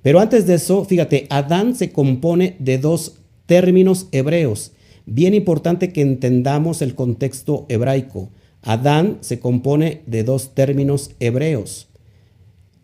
Pero 0.00 0.18
antes 0.18 0.46
de 0.46 0.54
eso, 0.54 0.86
fíjate, 0.86 1.26
Adán 1.28 1.76
se 1.76 1.92
compone 1.92 2.56
de 2.58 2.78
dos 2.78 3.18
términos 3.44 4.08
hebreos. 4.12 4.72
Bien 5.12 5.34
importante 5.34 5.92
que 5.92 6.02
entendamos 6.02 6.82
el 6.82 6.94
contexto 6.94 7.66
hebraico. 7.68 8.30
Adán 8.62 9.18
se 9.22 9.40
compone 9.40 10.02
de 10.06 10.22
dos 10.22 10.54
términos 10.54 11.10
hebreos. 11.18 11.88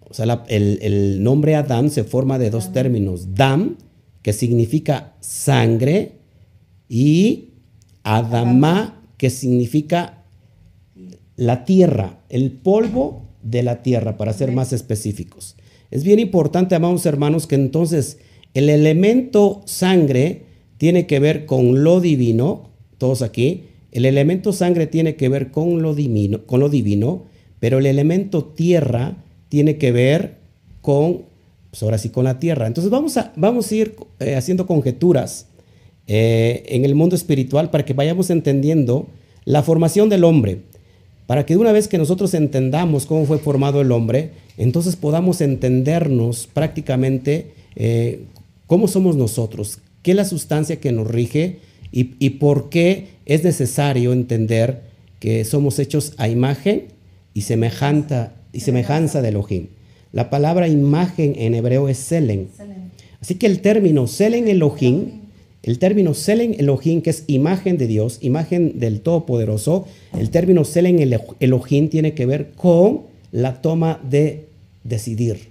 O 0.00 0.12
sea, 0.12 0.44
el, 0.48 0.80
el, 0.82 1.22
nombre 1.22 1.54
Adán 1.54 1.88
se 1.88 2.02
forma 2.02 2.40
de 2.40 2.50
dos 2.50 2.72
términos. 2.72 3.36
Dam, 3.36 3.76
que 4.22 4.32
significa 4.32 5.14
sangre, 5.20 6.14
y 6.88 7.50
Adamá, 8.02 9.04
que 9.18 9.30
significa 9.30 10.24
la 11.36 11.64
tierra, 11.64 12.18
el 12.28 12.50
polvo 12.50 13.22
de 13.44 13.62
la 13.62 13.84
tierra, 13.84 14.16
para 14.16 14.32
ser 14.32 14.50
más 14.50 14.72
específicos. 14.72 15.54
Es 15.92 16.02
bien 16.02 16.18
importante, 16.18 16.74
amados 16.74 17.06
hermanos, 17.06 17.46
que 17.46 17.54
entonces 17.54 18.18
el 18.52 18.68
elemento 18.68 19.62
sangre 19.64 20.45
tiene 20.78 21.06
que 21.06 21.20
ver 21.20 21.46
con 21.46 21.84
lo 21.84 22.00
divino, 22.00 22.70
todos 22.98 23.22
aquí, 23.22 23.64
el 23.92 24.04
elemento 24.04 24.52
sangre 24.52 24.86
tiene 24.86 25.16
que 25.16 25.28
ver 25.28 25.50
con 25.50 25.82
lo 25.82 25.94
divino, 25.94 26.44
con 26.44 26.60
lo 26.60 26.68
divino 26.68 27.24
pero 27.60 27.78
el 27.78 27.86
elemento 27.86 28.44
tierra 28.44 29.16
tiene 29.48 29.78
que 29.78 29.92
ver 29.92 30.36
con, 30.82 31.22
pues 31.70 31.82
ahora 31.82 31.98
sí, 31.98 32.10
con 32.10 32.24
la 32.24 32.38
tierra. 32.38 32.66
Entonces 32.66 32.90
vamos 32.90 33.16
a, 33.16 33.32
vamos 33.36 33.70
a 33.70 33.74
ir 33.74 33.96
eh, 34.20 34.36
haciendo 34.36 34.66
conjeturas 34.66 35.48
eh, 36.06 36.64
en 36.68 36.84
el 36.84 36.94
mundo 36.94 37.16
espiritual 37.16 37.70
para 37.70 37.84
que 37.84 37.94
vayamos 37.94 38.30
entendiendo 38.30 39.06
la 39.44 39.62
formación 39.62 40.08
del 40.08 40.24
hombre 40.24 40.60
para 41.26 41.44
que 41.44 41.56
una 41.56 41.72
vez 41.72 41.88
que 41.88 41.98
nosotros 41.98 42.34
entendamos 42.34 43.04
cómo 43.04 43.24
fue 43.24 43.38
formado 43.38 43.80
el 43.80 43.90
hombre, 43.90 44.30
entonces 44.56 44.94
podamos 44.94 45.40
entendernos 45.40 46.46
prácticamente 46.46 47.50
eh, 47.74 48.20
cómo 48.68 48.86
somos 48.86 49.16
nosotros, 49.16 49.80
qué 50.06 50.12
es 50.12 50.16
la 50.16 50.24
sustancia 50.24 50.76
que 50.76 50.92
nos 50.92 51.08
rige 51.08 51.56
y, 51.90 52.30
por 52.30 52.68
qué 52.68 53.08
es 53.26 53.42
necesario 53.42 54.12
entender 54.12 54.82
que 55.18 55.44
somos 55.44 55.80
hechos 55.80 56.12
a 56.16 56.28
imagen 56.28 56.84
y 57.34 57.40
semejanza, 57.40 58.34
y 58.52 58.60
semejanza 58.60 59.20
de 59.20 59.30
Elohim. 59.30 59.66
La 60.12 60.30
palabra 60.30 60.68
imagen 60.68 61.34
en 61.36 61.56
hebreo 61.56 61.88
es 61.88 61.98
selen. 61.98 62.50
Así 63.20 63.34
que 63.34 63.46
el 63.46 63.60
término 63.60 64.06
selen 64.06 64.46
Elohim 64.46 65.22
el 65.64 65.80
término 65.80 66.14
Selen 66.14 66.54
Elohim, 66.56 67.02
que 67.02 67.10
es 67.10 67.24
imagen 67.26 67.76
de 67.76 67.88
Dios, 67.88 68.20
imagen 68.20 68.78
del 68.78 69.00
Todopoderoso, 69.00 69.88
el 70.16 70.30
término 70.30 70.64
Selen 70.64 71.00
Elohim 71.40 71.88
tiene 71.88 72.14
que 72.14 72.26
ver 72.26 72.52
con 72.52 73.02
la 73.32 73.60
toma 73.60 74.00
de 74.08 74.44
decidir, 74.84 75.48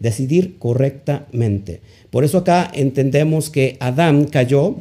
decidir 0.00 0.58
correctamente. 0.58 1.80
Por 2.10 2.24
eso 2.24 2.38
acá 2.38 2.68
entendemos 2.74 3.50
que 3.50 3.76
Adán 3.78 4.24
cayó, 4.24 4.74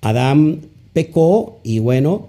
Adán 0.00 0.60
pecó 0.92 1.58
y 1.64 1.80
bueno, 1.80 2.28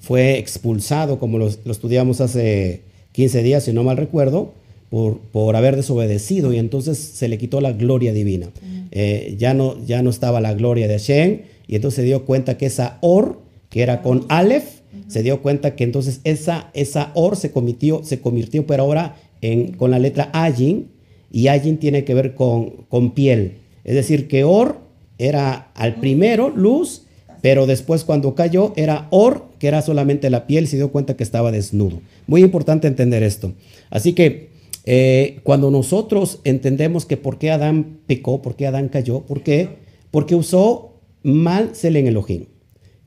fue 0.00 0.38
expulsado, 0.38 1.20
como 1.20 1.38
lo, 1.38 1.50
lo 1.64 1.72
estudiamos 1.72 2.20
hace 2.20 2.80
15 3.12 3.42
días, 3.42 3.64
si 3.64 3.72
no 3.72 3.84
mal 3.84 3.96
recuerdo, 3.96 4.52
por, 4.90 5.54
haber 5.56 5.76
desobedecido 5.76 6.52
y 6.52 6.58
entonces 6.58 6.98
se 6.98 7.28
le 7.28 7.38
quitó 7.38 7.60
la 7.60 7.72
gloria 7.72 8.12
divina. 8.12 8.48
Eh, 8.90 9.36
ya, 9.38 9.54
no, 9.54 9.76
ya 9.86 10.02
no 10.02 10.10
estaba 10.10 10.40
la 10.40 10.52
gloria 10.54 10.88
de 10.88 10.98
Hashem 10.98 11.42
y 11.68 11.76
entonces 11.76 11.96
se 11.96 12.02
dio 12.02 12.24
cuenta 12.24 12.58
que 12.58 12.66
esa 12.66 12.98
Or, 13.00 13.38
que 13.68 13.82
era 13.82 14.02
con 14.02 14.26
Aleph, 14.28 14.80
se 15.06 15.22
dio 15.22 15.42
cuenta 15.42 15.76
que 15.76 15.84
entonces 15.84 16.20
esa, 16.24 16.70
esa 16.74 17.12
Or 17.14 17.36
se 17.36 17.52
convirtió, 17.52 18.02
se 18.02 18.20
convirtió 18.20 18.66
pero 18.66 18.82
ahora 18.82 19.16
en, 19.40 19.72
con 19.72 19.92
la 19.92 20.00
letra 20.00 20.28
Ayin 20.32 20.88
y 21.30 21.48
Ayin 21.48 21.78
tiene 21.78 22.04
que 22.04 22.14
ver 22.14 22.34
con, 22.34 22.84
con 22.88 23.12
piel. 23.12 23.58
Es 23.84 23.94
decir, 23.94 24.28
que 24.28 24.44
Or 24.44 24.78
era 25.18 25.70
al 25.74 25.96
primero 25.96 26.50
luz, 26.50 27.02
pero 27.42 27.66
después 27.66 28.04
cuando 28.04 28.34
cayó 28.34 28.72
era 28.76 29.08
Or, 29.10 29.44
que 29.58 29.68
era 29.68 29.82
solamente 29.82 30.30
la 30.30 30.46
piel, 30.46 30.66
se 30.66 30.76
dio 30.76 30.92
cuenta 30.92 31.16
que 31.16 31.22
estaba 31.24 31.52
desnudo. 31.52 32.00
Muy 32.26 32.42
importante 32.42 32.88
entender 32.88 33.22
esto. 33.22 33.52
Así 33.90 34.12
que 34.12 34.50
eh, 34.84 35.40
cuando 35.42 35.70
nosotros 35.70 36.40
entendemos 36.44 37.06
que 37.06 37.16
por 37.16 37.38
qué 37.38 37.50
Adán 37.50 37.98
pecó, 38.06 38.42
por 38.42 38.56
qué 38.56 38.66
Adán 38.66 38.88
cayó, 38.88 39.20
¿por 39.20 39.42
qué? 39.42 39.68
Porque 40.10 40.34
usó 40.34 40.94
mal 41.22 41.70
Selen 41.74 42.06
Elohim. 42.06 42.46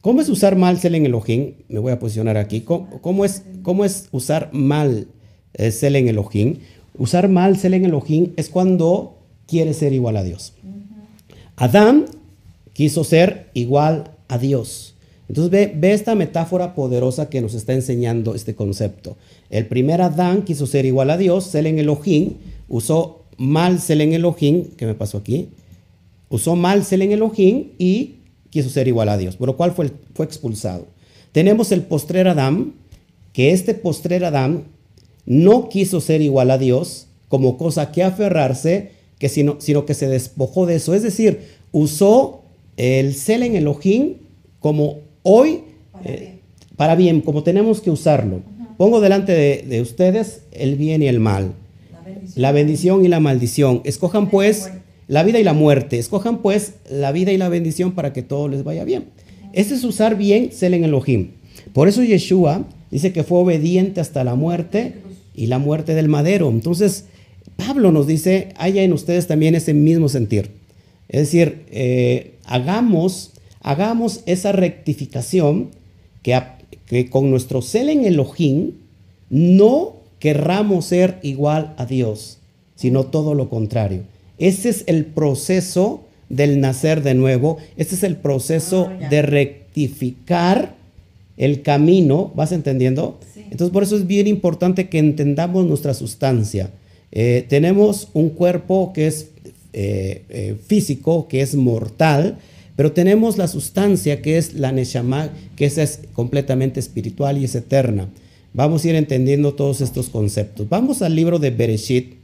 ¿Cómo 0.01 0.21
es 0.21 0.29
usar 0.29 0.55
mal 0.55 0.77
Selen 0.79 1.05
Elohim? 1.05 1.53
Me 1.69 1.79
voy 1.79 1.91
a 1.91 1.99
posicionar 1.99 2.37
aquí. 2.37 2.61
¿Cómo, 2.61 3.25
es, 3.25 3.43
cómo 3.61 3.85
es 3.85 4.09
usar 4.11 4.49
mal 4.51 5.07
eh, 5.53 5.71
Selen 5.71 6.07
Elohim? 6.07 6.57
Usar 6.97 7.27
mal 7.29 7.57
Selen 7.57 7.85
Elohim 7.85 8.33
es 8.35 8.49
cuando 8.49 9.17
quiere 9.47 9.73
ser 9.73 9.93
igual 9.93 10.17
a 10.17 10.23
Dios. 10.23 10.53
Adán 11.55 12.05
quiso 12.73 13.03
ser 13.03 13.49
igual 13.53 14.11
a 14.27 14.37
Dios. 14.37 14.95
Entonces 15.27 15.51
ve, 15.51 15.73
ve, 15.75 15.93
esta 15.93 16.15
metáfora 16.15 16.75
poderosa 16.75 17.29
que 17.29 17.41
nos 17.41 17.53
está 17.53 17.73
enseñando 17.73 18.35
este 18.35 18.55
concepto. 18.55 19.17
El 19.49 19.67
primer 19.67 20.01
Adán 20.01 20.43
quiso 20.43 20.67
ser 20.67 20.85
igual 20.85 21.09
a 21.09 21.17
Dios, 21.17 21.45
Selen 21.45 21.79
Elohim, 21.79 22.33
usó 22.67 23.23
mal 23.37 23.79
Selen 23.79 24.13
Elohim, 24.13 24.65
¿qué 24.77 24.85
me 24.85 24.93
pasó 24.93 25.17
aquí? 25.17 25.49
Usó 26.29 26.55
mal 26.55 26.83
Selen 26.83 27.11
Elohim 27.11 27.69
y 27.77 28.15
quiso 28.49 28.69
ser 28.69 28.87
igual 28.87 29.09
a 29.09 29.17
Dios, 29.17 29.35
por 29.35 29.47
lo 29.47 29.57
cual 29.57 29.71
fue, 29.71 29.91
fue 30.13 30.25
expulsado. 30.25 30.87
Tenemos 31.31 31.71
el 31.71 31.81
postrer 31.81 32.27
Adán, 32.27 32.73
que 33.31 33.51
este 33.51 33.73
postrer 33.73 34.25
Adán 34.25 34.65
no 35.25 35.69
quiso 35.69 36.01
ser 36.01 36.21
igual 36.21 36.51
a 36.51 36.57
Dios 36.57 37.07
como 37.27 37.57
cosa 37.57 37.91
que 37.91 38.03
aferrarse, 38.03 38.91
que 39.17 39.29
sino, 39.29 39.57
sino 39.59 39.85
que 39.85 39.93
se 39.93 40.07
despojó 40.07 40.65
de 40.65 40.75
eso. 40.75 40.93
Es 40.93 41.03
decir, 41.03 41.41
usó 41.71 42.43
el 42.77 43.15
Selen 43.15 43.55
Elohim 43.55 44.15
como 44.59 44.99
hoy 45.23 45.61
para, 46.75 46.95
bien. 46.95 47.21
como 47.21 47.43
tenemos 47.43 47.81
que 47.81 47.91
usarlo. 47.91 48.41
Pongo 48.77 49.01
delante 49.01 49.33
de, 49.33 49.81
ustedes 49.81 50.41
el 50.51 50.75
bien 50.75 51.01
y 51.01 51.07
el 51.07 51.19
mal, 51.19 51.53
la 52.35 52.51
bendición. 52.51 53.05
y 53.05 53.07
la 53.07 53.19
maldición. 53.19 53.81
Escojan 53.83 54.29
pues 54.29 54.71
la 55.07 55.23
vida 55.23 55.39
y 55.39 55.43
la 55.43 55.53
muerte. 55.53 55.99
Escojan 55.99 56.41
pues 56.41 56.73
la 56.89 57.11
vida 57.11 57.31
y 57.31 57.37
la 57.37 57.49
bendición 57.49 57.93
para 57.93 58.13
que 58.13 58.23
todo 58.23 58.47
les 58.47 58.63
vaya 58.63 58.83
bien. 58.83 59.05
Este 59.53 59.75
es 59.75 59.83
usar 59.83 60.17
bien 60.17 60.51
Selen 60.51 60.83
Elohim. 60.83 61.31
Por 61.73 61.87
eso 61.87 62.03
Yeshua 62.03 62.65
dice 62.91 63.13
que 63.13 63.23
fue 63.23 63.39
obediente 63.39 64.01
hasta 64.01 64.23
la 64.23 64.35
muerte 64.35 64.93
y 65.35 65.47
la 65.47 65.59
muerte 65.59 65.93
del 65.95 66.09
madero. 66.09 66.49
Entonces, 66.49 67.05
Pablo 67.55 67.91
nos 67.91 68.07
dice, 68.07 68.49
haya 68.57 68.83
en 68.83 68.93
ustedes 68.93 69.27
también 69.27 69.55
ese 69.55 69.73
mismo 69.73 70.09
sentir. 70.09 70.51
Es 71.09 71.21
decir, 71.21 71.65
eh, 71.71 72.35
hagamos, 72.45 73.31
hagamos 73.61 74.21
esa 74.25 74.51
rectificación 74.51 75.69
que, 76.21 76.39
que 76.85 77.09
con 77.09 77.29
nuestro 77.29 77.61
cel 77.61 77.89
en 77.89 78.05
Elohim 78.05 78.71
no 79.29 79.97
querramos 80.19 80.85
ser 80.85 81.19
igual 81.21 81.73
a 81.77 81.85
Dios, 81.85 82.39
sino 82.75 83.05
todo 83.05 83.33
lo 83.33 83.49
contrario. 83.49 84.03
Ese 84.37 84.69
es 84.69 84.83
el 84.87 85.05
proceso 85.05 86.05
del 86.29 86.59
nacer 86.59 87.03
de 87.03 87.13
nuevo, 87.13 87.57
ese 87.77 87.95
es 87.95 88.03
el 88.03 88.15
proceso 88.15 88.89
ah, 88.89 89.09
de 89.09 89.21
rectificar 89.21 90.75
el 91.37 91.61
camino, 91.61 92.31
¿vas 92.35 92.51
entendiendo? 92.51 93.19
Entonces 93.35 93.71
por 93.71 93.83
eso 93.83 93.95
es 93.95 94.07
bien 94.07 94.27
importante 94.27 94.89
que 94.89 94.99
entendamos 94.99 95.65
nuestra 95.65 95.93
sustancia. 95.93 96.71
Eh, 97.11 97.45
tenemos 97.47 98.09
un 98.13 98.29
cuerpo 98.29 98.91
que 98.93 99.07
es 99.07 99.27
eh, 99.73 100.23
eh, 100.29 100.55
físico, 100.67 101.27
que 101.27 101.41
es 101.41 101.55
mortal, 101.55 102.37
pero 102.75 102.91
tenemos 102.91 103.37
la 103.37 103.47
sustancia 103.47 104.21
que 104.21 104.37
es 104.37 104.53
la 104.55 104.71
Neshama, 104.71 105.29
que 105.55 105.65
esa 105.65 105.83
es 105.83 105.99
completamente 106.13 106.79
espiritual 106.79 107.37
y 107.37 107.45
es 107.45 107.55
eterna. 107.55 108.07
Vamos 108.53 108.83
a 108.83 108.89
ir 108.89 108.95
entendiendo 108.95 109.53
todos 109.53 109.81
estos 109.81 110.09
conceptos. 110.09 110.69
Vamos 110.69 111.01
al 111.01 111.15
libro 111.15 111.39
de 111.39 111.51
Bereshit, 111.51 112.15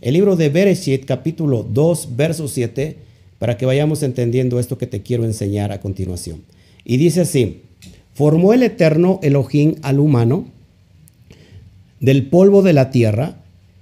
el 0.00 0.14
libro 0.14 0.34
de 0.34 0.48
Bereshit, 0.48 1.04
capítulo 1.04 1.62
2, 1.62 2.16
verso 2.16 2.48
7, 2.48 2.96
para 3.38 3.56
que 3.56 3.66
vayamos 3.66 4.02
entendiendo 4.02 4.58
esto 4.58 4.78
que 4.78 4.86
te 4.86 5.02
quiero 5.02 5.24
enseñar 5.24 5.70
a 5.72 5.80
continuación. 5.80 6.42
Y 6.84 6.96
dice 6.96 7.22
así, 7.22 7.62
formó 8.14 8.52
el 8.52 8.62
eterno 8.62 9.20
Elohim 9.22 9.76
al 9.82 9.98
humano 9.98 10.46
del 12.00 12.26
polvo 12.26 12.62
de 12.62 12.72
la 12.72 12.90
tierra 12.90 13.36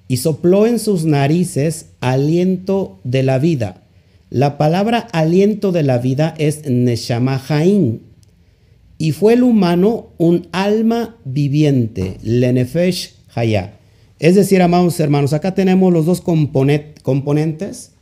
y 0.07 0.19
sopló 0.19 0.67
en 0.67 0.79
sus 0.79 1.05
narices 1.05 1.87
aliento 2.01 2.99
de 3.05 3.23
la 3.23 3.39
vida. 3.39 3.83
La 4.29 4.59
palabra 4.59 4.99
aliento 4.99 5.73
de 5.73 5.83
la 5.83 5.99
vida 5.99 6.35
es 6.39 6.69
Neshama 6.69 7.43
Y 8.99 9.13
fue 9.13 9.33
el 9.33 9.43
humano 9.43 10.09
un 10.19 10.49
alma 10.53 11.17
viviente, 11.25 12.19
Lenefesh 12.23 13.15
Haya. 13.35 13.75
Es 14.19 14.35
decir, 14.35 14.61
amados 14.63 15.01
hermanos, 15.01 15.33
acá 15.33 15.55
tenemos 15.55 15.93
los 15.93 16.05
dos 16.07 16.21
componentes 16.21 17.93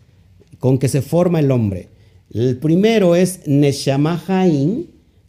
con 0.59 0.79
que 0.79 0.89
se 0.89 1.01
forma 1.01 1.41
el 1.41 1.51
hombre. 1.51 1.89
El 2.35 2.59
primero 2.59 3.15
es 3.15 3.47
Neshama 3.47 4.23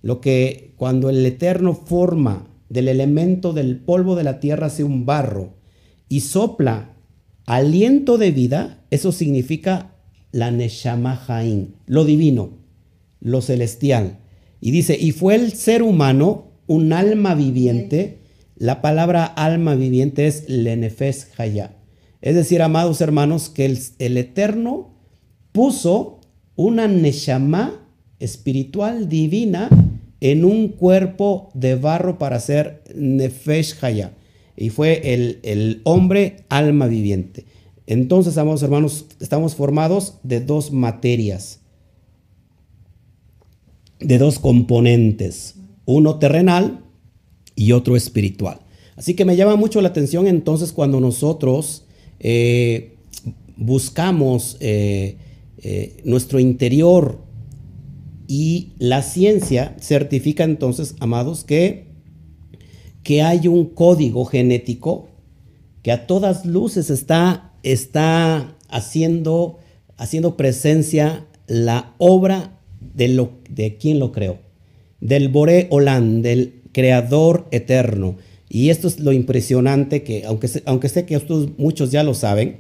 lo 0.02 0.22
que 0.22 0.74
cuando 0.78 1.10
el 1.10 1.26
Eterno 1.26 1.74
forma 1.74 2.48
del 2.70 2.88
elemento 2.88 3.54
del 3.54 3.78
polvo 3.78 4.16
de 4.16 4.24
la 4.24 4.40
tierra 4.40 4.68
hace 4.68 4.84
un 4.84 5.06
barro 5.06 5.56
y 6.08 6.22
sopla 6.22 6.94
aliento 7.46 8.18
de 8.18 8.32
vida, 8.32 8.84
eso 8.92 9.12
significa 9.12 9.96
la 10.32 10.52
Neshama 10.52 11.20
lo 11.88 12.06
divino, 12.06 12.52
lo 13.20 13.42
celestial. 13.42 14.20
Y 14.62 14.72
dice, 14.72 14.98
y 15.00 15.12
fue 15.12 15.36
el 15.36 15.54
ser 15.54 15.82
humano 15.82 16.52
un 16.68 16.94
alma 16.94 17.34
viviente 17.34 18.20
la 18.60 18.82
palabra 18.82 19.24
alma 19.24 19.76
viviente 19.76 20.28
es 20.28 20.50
Lenefes 20.50 21.30
Haya. 21.38 21.78
Es 22.22 22.36
decir, 22.36 22.62
amados 22.62 23.00
hermanos, 23.00 23.48
que 23.48 23.64
el, 23.64 24.18
Eterno 24.18 24.94
puso 25.54 26.20
una 26.58 26.90
Neshama 26.90 27.88
espiritual 28.20 29.08
divina 29.08 29.70
en 30.22 30.46
un 30.46 30.70
cuerpo 30.70 31.50
de 31.54 31.76
barro 31.76 32.18
para 32.18 32.40
ser 32.40 32.84
Nefesh 32.94 33.76
Haya. 33.82 34.14
Y 34.56 34.70
fue 34.70 35.14
el, 35.14 35.40
el 35.44 35.82
hombre 35.86 36.44
alma 36.50 36.88
viviente. 36.88 37.46
Entonces, 37.88 38.38
amados 38.38 38.62
hermanos, 38.62 39.06
estamos 39.20 39.56
formados 39.56 40.16
de 40.24 40.42
dos 40.42 40.72
materias, 40.72 41.62
de 44.00 44.18
dos 44.18 44.38
componentes, 44.38 45.56
uno 45.86 46.20
terrenal 46.20 46.84
y 47.56 47.72
otro 47.72 47.96
espiritual. 47.96 48.60
Así 48.96 49.14
que 49.14 49.26
me 49.26 49.38
llama 49.38 49.56
mucho 49.56 49.82
la 49.82 49.90
atención 49.90 50.28
entonces 50.28 50.74
cuando 50.74 51.00
nosotros 51.00 51.86
eh, 52.20 52.98
buscamos 53.56 54.58
eh, 54.60 55.18
eh, 55.58 56.02
nuestro 56.04 56.40
interior 56.40 57.20
y 58.32 58.74
la 58.78 59.02
ciencia 59.02 59.76
certifica 59.80 60.44
entonces, 60.44 60.96
amados, 61.00 61.44
que, 61.44 61.88
que 63.02 63.24
hay 63.24 63.48
un 63.48 63.65
código 63.65 64.24
genético 64.24 65.10
que 65.82 65.92
a 65.92 66.06
todas 66.06 66.46
luces 66.46 66.92
está, 66.92 67.54
está 67.63 68.56
haciendo, 68.70 69.58
haciendo 69.98 70.38
presencia 70.38 71.26
la 71.48 71.96
obra 71.98 72.60
de, 72.94 73.08
lo, 73.08 73.32
de 73.50 73.78
quien 73.78 73.98
lo 73.98 74.12
creó, 74.12 74.38
del 75.02 75.30
Boré 75.30 75.65
Olan, 75.72 76.22
del 76.22 76.62
creador 76.72 77.48
eterno. 77.50 78.18
Y 78.48 78.70
esto 78.70 78.88
es 78.88 79.00
lo 79.00 79.12
impresionante 79.12 80.04
que, 80.04 80.26
aunque, 80.26 80.48
aunque 80.65 80.89
sé 80.89 81.08
que 81.08 81.18
ustedes 81.18 81.50
muchos 81.58 81.89
ya 81.89 82.04
lo 82.04 82.13
saben, 82.13 82.58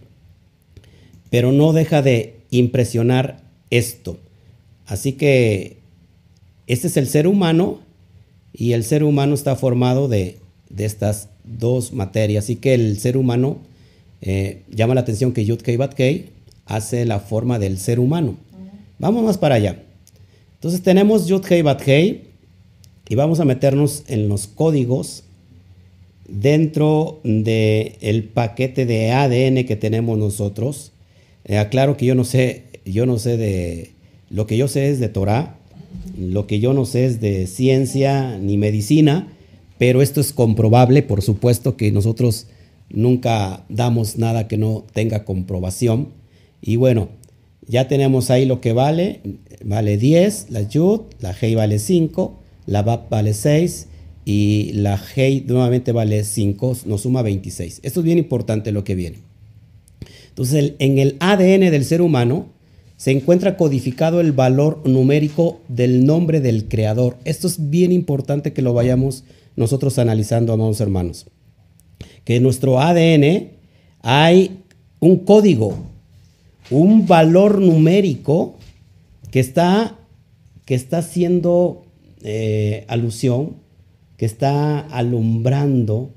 pero 1.29 1.51
no 1.51 1.73
deja 1.73 2.01
de 2.01 2.37
impresionar 2.49 3.43
esto. 3.69 4.17
Así 4.89 5.13
que 5.13 5.77
este 6.65 6.87
es 6.87 6.97
el 6.97 7.07
ser 7.07 7.27
humano 7.27 7.79
y 8.51 8.73
el 8.73 8.83
ser 8.83 9.03
humano 9.03 9.35
está 9.35 9.55
formado 9.55 10.07
de, 10.07 10.39
estas 10.77 11.29
dos 11.43 11.93
materias. 11.93 12.45
Así 12.45 12.55
que 12.55 12.73
el 12.73 12.99
ser 12.99 13.15
humano 13.15 13.59
eh, 14.21 14.63
llama 14.69 14.95
la 14.95 15.01
atención 15.01 15.31
que 15.31 15.45
Yud 15.45 15.61
Kei 15.61 15.77
Bat 15.77 15.95
hace 16.65 17.05
la 17.05 17.19
forma 17.19 17.59
del 17.59 17.77
ser 17.77 17.99
humano. 17.99 18.37
Vamos 18.97 19.23
más 19.23 19.37
para 19.37 19.55
allá. 19.55 19.83
Entonces 20.55 20.81
tenemos 20.81 21.27
Yud 21.27 21.41
Kei 21.41 21.61
Bat 21.61 21.87
y 21.87 23.15
vamos 23.15 23.39
a 23.39 23.45
meternos 23.45 24.03
en 24.07 24.27
los 24.27 24.47
códigos 24.47 25.23
dentro 26.27 27.19
del 27.23 27.95
el 28.01 28.23
paquete 28.23 28.87
de 28.87 29.11
ADN 29.11 29.65
que 29.65 29.75
tenemos 29.75 30.17
nosotros. 30.17 30.93
Eh, 31.45 31.59
aclaro 31.59 31.95
que 31.95 32.07
yo 32.07 32.15
no 32.15 32.23
sé, 32.23 32.63
yo 32.85 33.05
no 33.05 33.19
sé 33.19 33.37
de, 33.37 33.91
lo 34.29 34.47
que 34.47 34.57
yo 34.57 34.67
sé 34.67 34.89
es 34.89 34.99
de 34.99 35.09
Torah, 35.09 35.57
lo 36.17 36.47
que 36.47 36.59
yo 36.59 36.73
no 36.73 36.85
sé 36.85 37.05
es 37.05 37.19
de 37.19 37.47
ciencia 37.47 38.37
ni 38.37 38.57
medicina, 38.57 39.27
pero 39.77 40.01
esto 40.01 40.21
es 40.21 40.33
comprobable, 40.33 41.03
por 41.03 41.21
supuesto 41.21 41.77
que 41.77 41.91
nosotros 41.91 42.47
nunca 42.89 43.65
damos 43.69 44.17
nada 44.17 44.47
que 44.47 44.57
no 44.57 44.85
tenga 44.93 45.23
comprobación. 45.25 46.09
Y 46.61 46.75
bueno, 46.75 47.09
ya 47.67 47.87
tenemos 47.87 48.29
ahí 48.29 48.45
lo 48.45 48.61
que 48.61 48.73
vale, 48.73 49.21
vale 49.63 49.97
10, 49.97 50.47
la 50.49 50.61
Yud, 50.63 51.01
la 51.21 51.35
Hei 51.39 51.55
vale 51.55 51.79
5, 51.79 52.39
la 52.65 52.81
VAP 52.81 53.09
vale 53.09 53.33
6 53.33 53.87
y 54.25 54.71
la 54.73 55.01
Hei 55.15 55.45
nuevamente 55.47 55.91
vale 55.91 56.23
5, 56.23 56.77
nos 56.85 57.01
suma 57.01 57.21
26. 57.21 57.79
Esto 57.83 57.99
es 58.01 58.03
bien 58.03 58.17
importante 58.17 58.71
lo 58.71 58.83
que 58.83 58.95
viene. 58.95 59.19
Entonces, 60.29 60.73
en 60.79 60.99
el 60.99 61.15
ADN 61.19 61.71
del 61.71 61.85
ser 61.85 62.01
humano 62.01 62.58
se 62.99 63.11
encuentra 63.11 63.55
codificado 63.55 64.19
el 64.19 64.33
valor 64.33 64.81
numérico 64.85 65.61
del 65.69 66.05
nombre 66.05 66.41
del 66.41 66.67
creador. 66.67 67.15
Esto 67.23 67.47
es 67.47 67.69
bien 67.69 67.93
importante 67.93 68.51
que 68.51 68.61
lo 68.61 68.73
vayamos 68.73 69.23
nosotros 69.55 69.97
analizando, 69.99 70.51
amados 70.51 70.81
hermanos. 70.81 71.27
Que 72.25 72.35
en 72.35 72.43
nuestro 72.43 72.81
ADN 72.81 73.51
hay 74.01 74.63
un 74.99 75.19
código, 75.19 75.77
un 76.69 77.07
valor 77.07 77.61
numérico 77.61 78.57
que 79.31 79.39
está, 79.39 79.97
que 80.65 80.75
está 80.75 81.01
siendo 81.01 81.85
eh, 82.21 82.83
alusión 82.89 83.55
que 84.17 84.25
está 84.25 84.81
alumbrando 84.81 86.11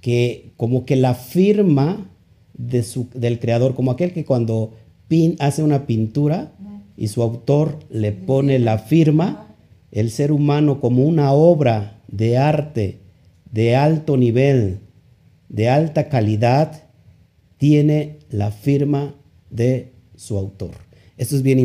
que 0.00 0.54
como 0.56 0.86
que 0.86 0.96
la 0.96 1.14
firma 1.14 2.10
del 2.54 3.38
creador, 3.38 3.74
como 3.74 3.90
aquel 3.90 4.14
que 4.14 4.24
cuando 4.24 4.72
hace 5.38 5.62
una 5.62 5.86
pintura 5.86 6.52
y 6.96 7.08
su 7.08 7.22
autor 7.22 7.78
le 7.90 8.12
pone 8.12 8.58
la 8.58 8.78
firma, 8.78 9.54
el 9.90 10.10
ser 10.10 10.32
humano 10.32 10.80
como 10.80 11.04
una 11.04 11.32
obra 11.32 12.00
de 12.08 12.38
arte 12.38 13.02
de 13.52 13.76
alto 13.76 14.16
nivel, 14.16 14.80
de 15.48 15.68
alta 15.68 16.08
calidad, 16.08 16.88
tiene 17.58 18.18
la 18.30 18.50
firma 18.50 19.14
de 19.50 19.92
su 20.16 20.36
autor. 20.36 20.72
Esto 21.18 21.36
es 21.36 21.42
bien 21.42 21.58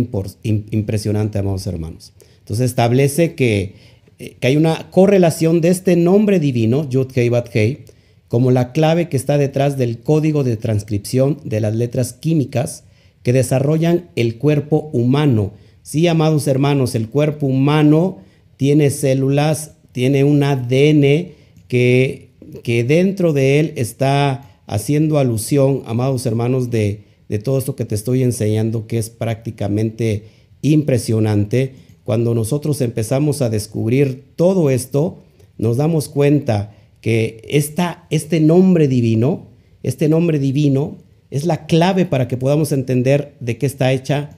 impresionante, 0.44 1.40
amados 1.40 1.66
hermanos. 1.66 2.14
Entonces 2.40 2.66
establece 2.66 3.34
que, 3.34 3.76
eh, 4.20 4.36
que, 4.40 4.48
hay 4.48 4.58
una 4.58 4.92
correlación 4.92 5.62
de 5.62 5.70
este 5.70 5.96
nombre 5.96 6.40
divino, 6.40 6.88
Yud 6.88 7.08
Hei 7.16 7.30
Bat 7.30 7.56
Hei, 7.56 7.86
como 8.28 8.52
la 8.52 8.74
clave 8.74 9.08
que 9.08 9.18
está 9.18 9.38
detrás 9.38 9.78
del 9.78 10.00
código 10.00 10.44
de 10.44 10.58
transcripción 10.58 11.40
de 11.46 11.62
las 11.62 11.74
letras 11.74 12.12
químicas 12.12 12.84
que 13.28 13.34
desarrollan 13.34 14.10
el 14.16 14.38
cuerpo 14.38 14.90
humano. 14.94 15.52
Sí, 15.82 16.08
amados 16.08 16.48
hermanos, 16.48 16.96
el 16.96 17.10
cuerpo 17.10 17.48
humano 17.48 18.20
tiene 18.56 18.90
células, 18.90 19.74
tiene 19.92 20.24
un 20.24 20.42
ADN 20.44 21.34
que, 21.68 22.30
que 22.64 22.86
dentro 22.86 23.34
de 23.34 23.60
él 23.60 23.74
está 23.76 24.62
haciendo 24.66 25.20
alusión, 25.20 25.84
amados 25.88 26.26
hermanos, 26.26 26.72
de, 26.72 27.04
de 27.28 27.40
todo 27.40 27.58
esto 27.58 27.76
que 27.76 27.84
te 27.84 27.96
estoy 27.96 28.24
enseñando, 28.24 28.88
que 28.88 28.98
es 28.98 29.10
prácticamente 29.10 30.24
impresionante. 30.62 31.74
Cuando 32.06 32.34
nosotros 32.34 32.80
empezamos 32.80 33.42
a 33.42 33.50
descubrir 33.50 34.24
todo 34.38 34.70
esto, 34.70 35.18
nos 35.58 35.76
damos 35.76 36.08
cuenta 36.08 36.74
que 37.02 37.42
esta, 37.50 38.08
este 38.10 38.40
nombre 38.40 38.88
divino, 38.88 39.48
este 39.84 40.08
nombre 40.08 40.40
divino 40.40 40.96
es 41.32 41.46
la 41.46 41.66
clave 41.66 42.06
para 42.06 42.28
que 42.28 42.38
podamos 42.38 42.72
entender 42.72 43.34
de 43.40 43.58
qué 43.58 43.66
está 43.66 43.92
hecha 43.92 44.38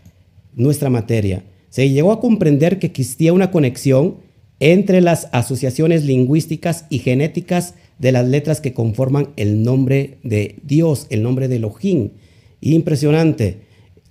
nuestra 0.56 0.90
materia. 0.90 1.44
Se 1.70 1.90
llegó 1.90 2.12
a 2.12 2.20
comprender 2.20 2.80
que 2.80 2.88
existía 2.88 3.34
una 3.34 3.52
conexión 3.52 4.18
entre 4.60 5.02
las 5.02 5.28
asociaciones 5.32 6.04
lingüísticas 6.04 6.86
y 6.90 7.00
genéticas 7.00 7.76
de 8.00 8.12
las 8.12 8.28
letras 8.28 8.62
que 8.62 8.74
conforman 8.74 9.30
el 9.36 9.64
nombre 9.64 10.18
de 10.24 10.56
Dios, 10.64 11.08
el 11.10 11.24
nombre 11.24 11.48
de 11.48 11.56
Elohim. 11.58 12.12
Impresionante. 12.62 13.58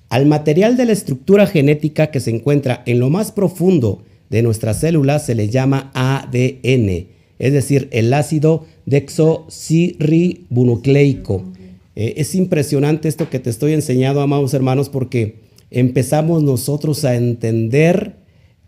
Al 0.08 0.26
material 0.26 0.76
de 0.76 0.86
la 0.86 0.92
estructura 0.92 1.46
genética 1.46 2.10
que 2.10 2.20
se 2.20 2.30
encuentra 2.30 2.82
en 2.86 3.00
lo 3.00 3.10
más 3.10 3.32
profundo 3.32 4.04
de 4.30 4.42
nuestras 4.42 4.80
células 4.80 5.26
se 5.26 5.34
le 5.34 5.48
llama 5.48 5.90
ADN, 5.94 7.08
es 7.38 7.52
decir, 7.52 7.88
el 7.92 8.14
ácido 8.14 8.64
deoxirribonucleico. 8.86 11.44
Eh, 12.00 12.20
es 12.20 12.36
impresionante 12.36 13.08
esto 13.08 13.28
que 13.28 13.40
te 13.40 13.50
estoy 13.50 13.72
enseñando, 13.72 14.20
amados 14.20 14.54
hermanos, 14.54 14.88
porque 14.88 15.40
empezamos 15.68 16.44
nosotros 16.44 17.04
a 17.04 17.16
entender 17.16 18.14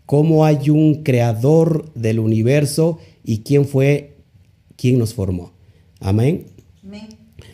cómo 0.05 0.43
hay 0.43 0.69
un 0.69 1.03
creador 1.03 1.93
del 1.93 2.19
universo 2.19 2.99
y 3.23 3.37
quién 3.37 3.63
fue 3.63 4.17
quien 4.75 4.99
nos 4.99 5.13
formó. 5.13 5.53
Amén. 6.01 6.47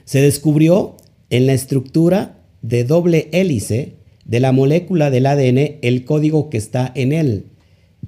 Se 0.04 0.20
descubrió 0.20 0.98
en 1.30 1.46
la 1.46 1.54
estructura 1.54 2.44
de 2.64 2.84
doble 2.84 3.30
hélice 3.32 3.98
de 4.26 4.40
la 4.40 4.52
molécula 4.52 5.12
del 5.12 5.28
ADN 5.28 5.78
el 5.84 6.06
código 6.06 6.50
que 6.50 6.58
está 6.58 6.92
en 6.96 7.12
él. 7.12 7.46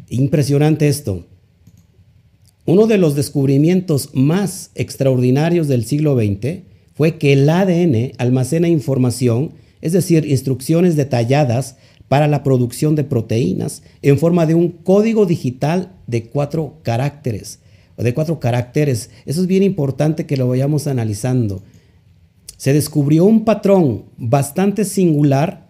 Impresionante 0.10 0.88
esto. 0.88 1.28
Uno 2.66 2.88
de 2.88 2.98
los 2.98 3.14
descubrimientos 3.14 4.10
más 4.16 4.72
extraordinarios 4.74 5.68
del 5.68 5.86
siglo 5.86 6.16
XX 6.16 6.69
fue 7.00 7.18
que 7.18 7.32
el 7.32 7.50
ADN 7.50 8.12
almacena 8.18 8.68
información, 8.68 9.54
es 9.80 9.94
decir, 9.94 10.26
instrucciones 10.26 10.98
detalladas 10.98 11.78
para 12.10 12.28
la 12.28 12.44
producción 12.44 12.98
de 12.98 13.06
proteínas 13.06 13.84
en 14.02 14.20
forma 14.20 14.46
de 14.46 14.54
un 14.54 14.68
código 14.68 15.26
digital 15.26 15.94
de 16.08 16.26
cuatro 16.26 16.74
caracteres. 16.84 17.60
De 17.96 18.14
cuatro 18.14 18.42
caracteres. 18.42 19.12
Eso 19.26 19.40
es 19.40 19.48
bien 19.48 19.64
importante 19.64 20.26
que 20.26 20.36
lo 20.36 20.50
vayamos 20.50 20.88
analizando. 20.88 21.64
Se 22.58 22.74
descubrió 22.74 23.24
un 23.24 23.46
patrón 23.46 24.04
bastante 24.18 24.84
singular 24.84 25.70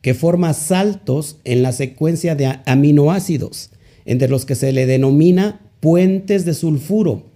que 0.00 0.14
forma 0.14 0.52
saltos 0.52 1.38
en 1.44 1.62
la 1.62 1.70
secuencia 1.70 2.34
de 2.34 2.58
aminoácidos, 2.66 3.70
entre 4.04 4.28
los 4.28 4.44
que 4.44 4.56
se 4.56 4.72
le 4.72 4.86
denomina 4.86 5.60
puentes 5.78 6.44
de 6.44 6.54
sulfuro. 6.54 7.35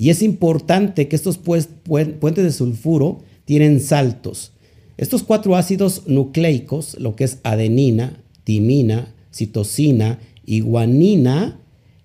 Y 0.00 0.10
es 0.10 0.22
importante 0.22 1.08
que 1.08 1.16
estos 1.16 1.38
puentes 1.38 2.44
de 2.44 2.52
sulfuro 2.52 3.18
tienen 3.44 3.80
saltos. 3.80 4.52
Estos 4.96 5.24
cuatro 5.24 5.56
ácidos 5.56 6.04
nucleicos, 6.06 6.96
lo 7.00 7.16
que 7.16 7.24
es 7.24 7.38
adenina, 7.42 8.22
timina, 8.44 9.12
citosina 9.34 10.20
y 10.46 10.60
guanina, 10.60 11.58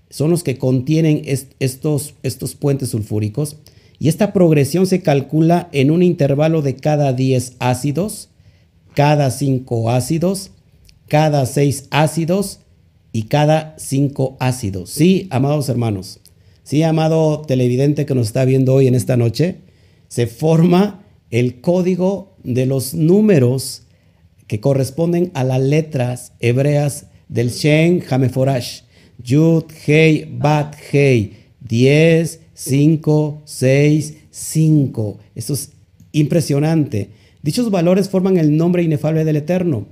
son 0.10 0.32
los 0.32 0.42
que 0.42 0.58
contienen 0.58 1.22
estos, 1.60 2.16
estos 2.24 2.56
puentes 2.56 2.90
sulfúricos. 2.90 3.58
Y 4.00 4.08
esta 4.08 4.34
progresión 4.34 4.88
se 4.88 5.04
calcula 5.04 5.70
en 5.72 5.92
un 5.92 6.02
intervalo 6.02 6.64
de 6.64 6.76
cada 6.76 7.14
10 7.14 7.58
ácidos, 7.60 8.30
cada 8.96 9.30
5 9.30 9.92
ácidos, 9.92 10.50
cada 11.08 11.46
6 11.46 11.90
ácidos 11.92 12.62
y 13.12 13.24
cada 13.24 13.76
5 13.78 14.38
ácidos. 14.40 14.90
Sí, 14.90 15.28
amados 15.30 15.70
hermanos, 15.70 16.20
sí, 16.64 16.84
amado 16.84 17.42
televidente 17.42 18.06
que 18.06 18.16
nos 18.16 18.28
está 18.28 18.46
viendo 18.46 18.74
hoy 18.74 18.88
en 18.88 18.96
esta 18.96 19.18
noche, 19.18 19.58
se 20.08 20.28
forma 20.28 21.06
el 21.32 21.62
código 21.62 22.36
de 22.44 22.66
los 22.66 22.94
números 22.94 23.84
que 24.48 24.60
corresponden 24.60 25.32
a 25.34 25.44
las 25.44 25.62
letras 25.62 26.34
hebreas 26.40 27.08
del 27.28 27.50
Shen 27.50 28.04
Hameforash. 28.08 28.82
Yud, 29.24 29.66
Hei, 29.88 30.28
Bat, 30.32 30.76
Hei. 30.92 31.44
10, 31.68 32.42
5, 32.54 33.42
6, 33.46 34.14
5. 34.30 35.18
Esto 35.36 35.54
es 35.54 35.72
impresionante. 36.12 37.10
Dichos 37.42 37.72
valores 37.72 38.10
forman 38.10 38.38
el 38.38 38.56
nombre 38.58 38.84
inefable 38.84 39.26
del 39.26 39.38
Eterno, 39.38 39.88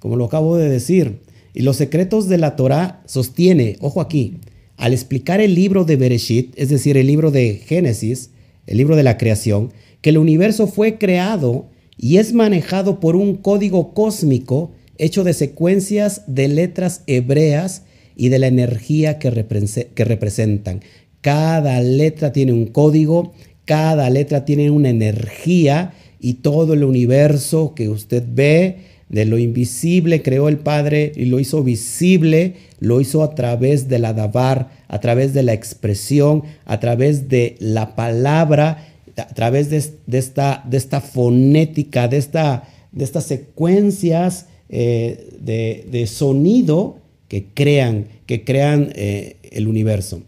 como 0.00 0.16
lo 0.16 0.24
acabo 0.24 0.56
de 0.56 0.68
decir. 0.68 1.20
Y 1.54 1.62
los 1.62 1.76
secretos 1.76 2.28
de 2.28 2.38
la 2.38 2.56
Torah 2.56 3.02
sostiene, 3.06 3.76
ojo 3.80 4.00
aquí, 4.00 4.38
al 4.80 4.94
explicar 4.94 5.42
el 5.42 5.54
libro 5.54 5.84
de 5.84 5.96
Bereshit, 5.96 6.54
es 6.56 6.70
decir, 6.70 6.96
el 6.96 7.06
libro 7.06 7.30
de 7.30 7.60
Génesis, 7.66 8.30
el 8.66 8.78
libro 8.78 8.96
de 8.96 9.02
la 9.02 9.18
creación, 9.18 9.74
que 10.00 10.08
el 10.08 10.16
universo 10.16 10.66
fue 10.66 10.96
creado 10.96 11.68
y 11.98 12.16
es 12.16 12.32
manejado 12.32 12.98
por 12.98 13.14
un 13.14 13.36
código 13.36 13.92
cósmico 13.92 14.72
hecho 14.96 15.22
de 15.22 15.34
secuencias 15.34 16.22
de 16.26 16.48
letras 16.48 17.02
hebreas 17.06 17.82
y 18.16 18.30
de 18.30 18.38
la 18.38 18.46
energía 18.46 19.18
que, 19.18 19.28
representan. 19.30 20.80
Cada 21.20 21.78
letra 21.82 22.32
tiene 22.32 22.54
un 22.54 22.64
código, 22.64 23.34
cada 23.66 24.08
letra 24.08 24.46
tiene 24.46 24.70
una 24.70 24.88
energía 24.88 25.92
y 26.18 26.34
todo 26.34 26.72
el 26.72 26.84
universo 26.84 27.74
que 27.74 27.90
usted 27.90 28.24
ve 28.26 28.78
de 29.10 29.26
lo 29.26 29.36
invisible 29.36 30.22
creó 30.22 30.48
el 30.48 30.56
Padre 30.56 31.12
y 31.14 31.26
lo 31.26 31.38
hizo 31.38 31.62
visible, 31.62 32.54
lo 32.78 33.00
hizo 33.00 33.22
a 33.22 33.34
través 33.34 33.88
de 33.88 33.98
la 33.98 34.14
davar, 34.14 34.70
a 34.88 35.00
través 35.00 35.34
de 35.34 35.42
la 35.42 35.52
expresión, 35.52 36.44
a 36.64 36.80
través 36.80 37.28
de 37.28 37.56
la 37.60 37.94
palabra 37.94 38.86
a 39.20 39.34
través 39.34 39.70
de, 39.70 39.76
esta, 40.18 41.00
fonética, 41.00 42.08
de 42.08 42.16
estas 42.16 43.24
secuencias 43.24 44.46
eh, 44.68 45.28
de, 45.40 46.06
sonido 46.06 46.98
que 47.28 47.46
crean, 47.54 48.06
que 48.26 48.44
crean 48.44 48.90
eh, 48.94 49.36
el 49.50 49.68
universo. 49.68 50.22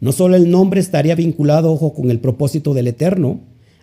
No 0.00 0.12
solo 0.12 0.36
el 0.36 0.50
nombre 0.50 0.80
estaría 0.80 1.14
vinculado, 1.14 1.72
ojo, 1.72 1.94
con 1.94 2.10
el 2.10 2.20
propósito 2.20 2.74
del 2.74 2.88
Eterno 2.88 3.40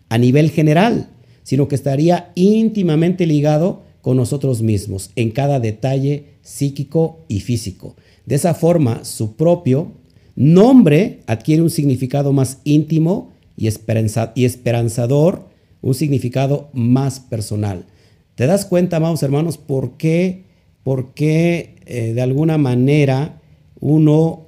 a 0.09 0.17
nivel 0.17 0.51
general, 0.51 1.09
sino 1.43 1.67
que 1.67 1.75
estaría 1.75 2.31
íntimamente 2.35 3.25
ligado 3.25 3.83
con 4.01 4.17
nosotros 4.17 4.61
mismos 4.61 5.11
en 5.15 5.31
cada 5.31 5.59
detalle 5.59 6.25
psíquico 6.41 7.19
y 7.27 7.41
físico. 7.41 7.95
De 8.25 8.35
esa 8.35 8.53
forma, 8.53 9.05
su 9.05 9.35
propio 9.35 9.91
nombre 10.35 11.21
adquiere 11.27 11.61
un 11.61 11.69
significado 11.69 12.33
más 12.33 12.59
íntimo 12.63 13.31
y, 13.55 13.67
esperanzador, 13.67 15.47
un 15.81 15.93
significado 15.93 16.69
más 16.73 17.19
personal. 17.19 17.85
¿Te 18.35 18.47
das 18.47 18.65
cuenta, 18.65 18.97
amados 18.97 19.21
hermanos, 19.23 19.57
por 19.57 19.97
qué, 19.97 20.45
por 20.83 21.13
qué 21.13 21.75
eh, 21.85 22.13
de 22.13 22.21
alguna 22.21 22.57
manera 22.57 23.41
uno 23.79 24.47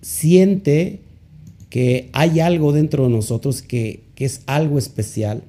siente 0.00 1.00
que 1.68 2.10
hay 2.12 2.40
algo 2.40 2.72
dentro 2.72 3.04
de 3.04 3.10
nosotros 3.10 3.62
que, 3.62 4.04
que 4.14 4.24
es 4.24 4.42
algo 4.46 4.78
especial? 4.78 5.44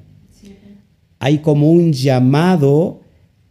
Hay 1.19 1.37
como 1.37 1.71
un 1.71 1.93
llamado 1.93 3.02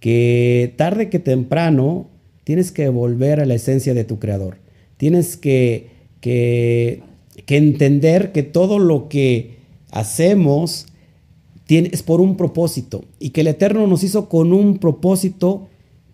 que 0.02 0.74
tarde 0.76 1.08
que 1.10 1.20
temprano 1.20 2.08
tienes 2.42 2.72
que 2.72 2.88
volver 2.88 3.38
a 3.38 3.46
la 3.46 3.54
esencia 3.54 3.94
de 3.94 4.02
tu 4.02 4.18
creador. 4.18 4.56
Tienes 4.96 5.36
que, 5.36 5.90
que, 6.20 7.02
que 7.46 7.56
entender 7.56 8.32
que 8.32 8.42
todo 8.42 8.80
lo 8.80 9.08
que 9.08 9.58
hacemos 9.92 10.86
tiene, 11.66 11.90
es 11.92 12.02
por 12.02 12.20
un 12.20 12.36
propósito 12.36 13.04
y 13.20 13.30
que 13.30 13.42
el 13.42 13.46
Eterno 13.46 13.86
nos 13.86 14.02
hizo 14.02 14.28
con 14.28 14.52
un 14.52 14.78
propósito 14.78 15.68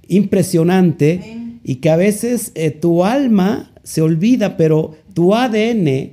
impresionante 0.06 1.20
Amén. 1.22 1.60
y 1.64 1.76
que 1.76 1.88
a 1.88 1.96
veces 1.96 2.52
eh, 2.56 2.70
tu 2.70 3.06
alma 3.06 3.72
se 3.84 4.02
olvida, 4.02 4.58
pero 4.58 4.96
tu 5.14 5.34
ADN 5.34 6.12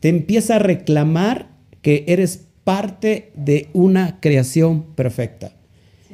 te 0.00 0.10
empieza 0.10 0.56
a 0.56 0.58
reclamar 0.58 1.48
que 1.80 2.04
eres 2.08 2.44
parte 2.62 3.30
de 3.34 3.68
una 3.72 4.20
creación 4.20 4.82
perfecta 4.94 5.55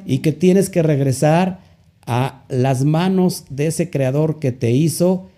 y 0.06 0.18
que 0.18 0.32
tienes 0.32 0.70
que 0.70 0.82
regresar 0.82 1.60
a 2.06 2.44
las 2.48 2.84
manos 2.84 3.44
de 3.50 3.66
ese 3.68 3.90
creador 3.90 4.38
que 4.38 4.52
te 4.52 4.70
hizo, 4.72 5.28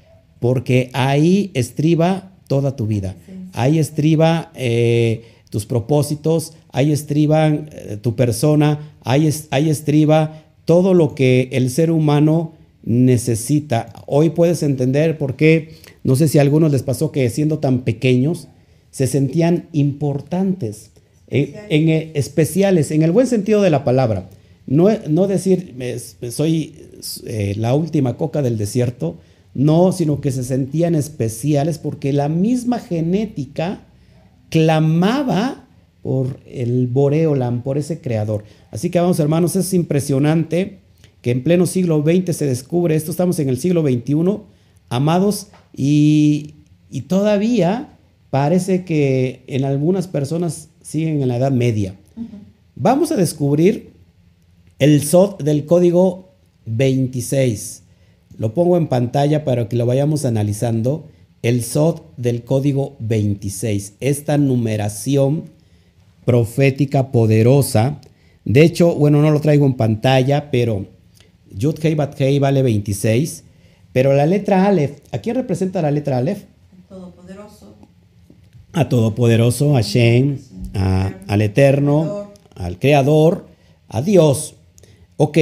porque 0.40 0.90
ahí 0.92 1.50
estriba 1.54 2.32
toda 2.48 2.76
tu 2.76 2.86
vida. 2.86 3.14
Ahí 3.52 3.78
estriba 3.78 4.50
eh, 4.54 5.24
tus 5.50 5.66
propósitos, 5.66 6.54
ahí 6.72 6.92
estriban 6.92 7.70
eh, 7.72 7.98
tu 8.00 8.16
persona, 8.16 8.92
ahí, 9.04 9.30
ahí 9.50 9.70
estriba 9.70 10.42
todo 10.64 10.94
lo 10.94 11.14
que 11.14 11.48
el 11.52 11.70
ser 11.70 11.90
humano 11.90 12.52
necesita. 12.82 13.92
Hoy 14.06 14.30
puedes 14.30 14.62
entender 14.62 15.18
por 15.18 15.36
qué, 15.36 15.74
no 16.02 16.16
sé 16.16 16.28
si 16.28 16.38
a 16.38 16.42
algunos 16.42 16.72
les 16.72 16.82
pasó 16.82 17.12
que 17.12 17.28
siendo 17.30 17.58
tan 17.58 17.80
pequeños, 17.80 18.48
se 18.90 19.06
sentían 19.06 19.68
importantes, 19.72 20.90
en- 21.28 21.54
en, 21.68 21.88
eh, 21.88 22.10
especiales, 22.14 22.90
en 22.90 23.02
el 23.02 23.10
buen 23.12 23.26
sentido 23.26 23.62
de 23.62 23.70
la 23.70 23.84
palabra. 23.84 24.28
No, 24.66 24.88
no 25.08 25.26
decir 25.26 25.74
soy 26.30 26.74
eh, 27.26 27.54
la 27.58 27.74
última 27.74 28.16
coca 28.16 28.42
del 28.42 28.56
desierto, 28.56 29.18
no, 29.54 29.92
sino 29.92 30.20
que 30.20 30.32
se 30.32 30.42
sentían 30.42 30.94
especiales 30.94 31.78
porque 31.78 32.12
la 32.12 32.28
misma 32.28 32.80
genética 32.80 33.86
clamaba 34.48 35.68
por 36.02 36.40
el 36.46 36.86
Boreolam, 36.86 37.62
por 37.62 37.78
ese 37.78 38.00
creador. 38.00 38.44
Así 38.70 38.90
que 38.90 39.00
vamos 39.00 39.18
hermanos, 39.20 39.56
es 39.56 39.72
impresionante 39.72 40.80
que 41.22 41.30
en 41.30 41.42
pleno 41.42 41.66
siglo 41.66 42.02
XX 42.02 42.36
se 42.36 42.46
descubre 42.46 42.94
esto, 42.94 43.10
estamos 43.10 43.38
en 43.38 43.48
el 43.48 43.58
siglo 43.58 43.82
XXI, 43.82 44.40
amados, 44.90 45.48
y, 45.74 46.56
y 46.90 47.02
todavía 47.02 47.96
parece 48.28 48.84
que 48.84 49.44
en 49.46 49.64
algunas 49.64 50.08
personas 50.08 50.68
siguen 50.82 51.22
en 51.22 51.28
la 51.28 51.36
Edad 51.38 51.52
Media. 51.52 51.94
Vamos 52.74 53.10
a 53.10 53.16
descubrir 53.16 53.93
el 54.78 55.02
SOT 55.02 55.42
del 55.42 55.66
código 55.66 56.30
26. 56.66 57.82
Lo 58.38 58.54
pongo 58.54 58.76
en 58.76 58.88
pantalla 58.88 59.44
para 59.44 59.68
que 59.68 59.76
lo 59.76 59.86
vayamos 59.86 60.24
analizando. 60.24 61.08
El 61.42 61.62
SOT 61.62 62.16
del 62.16 62.42
código 62.44 62.96
26. 63.00 63.94
Esta 64.00 64.38
numeración 64.38 65.44
profética 66.24 67.12
poderosa. 67.12 68.00
De 68.44 68.62
hecho, 68.62 68.94
bueno, 68.94 69.20
no 69.22 69.30
lo 69.30 69.40
traigo 69.40 69.66
en 69.66 69.74
pantalla, 69.74 70.50
pero 70.50 70.86
Yud 71.54 71.76
Hei 71.82 71.94
Bat 71.94 72.20
Hei 72.20 72.38
vale 72.38 72.62
26. 72.62 73.44
Pero 73.92 74.12
la 74.14 74.26
letra 74.26 74.66
Aleph, 74.66 74.98
¿a 75.12 75.18
quién 75.18 75.36
representa 75.36 75.80
la 75.82 75.90
letra 75.90 76.18
Aleph? 76.18 76.44
Todopoderoso. 76.88 77.74
a 78.72 78.88
Todopoderoso, 78.88 79.76
a 79.76 79.82
Shem, 79.82 80.38
a- 80.74 81.12
al 81.28 81.42
Eterno, 81.42 82.32
al 82.56 82.78
Creador, 82.80 83.46
a 83.88 84.02
Dios. 84.02 84.56
Ok, 85.16 85.38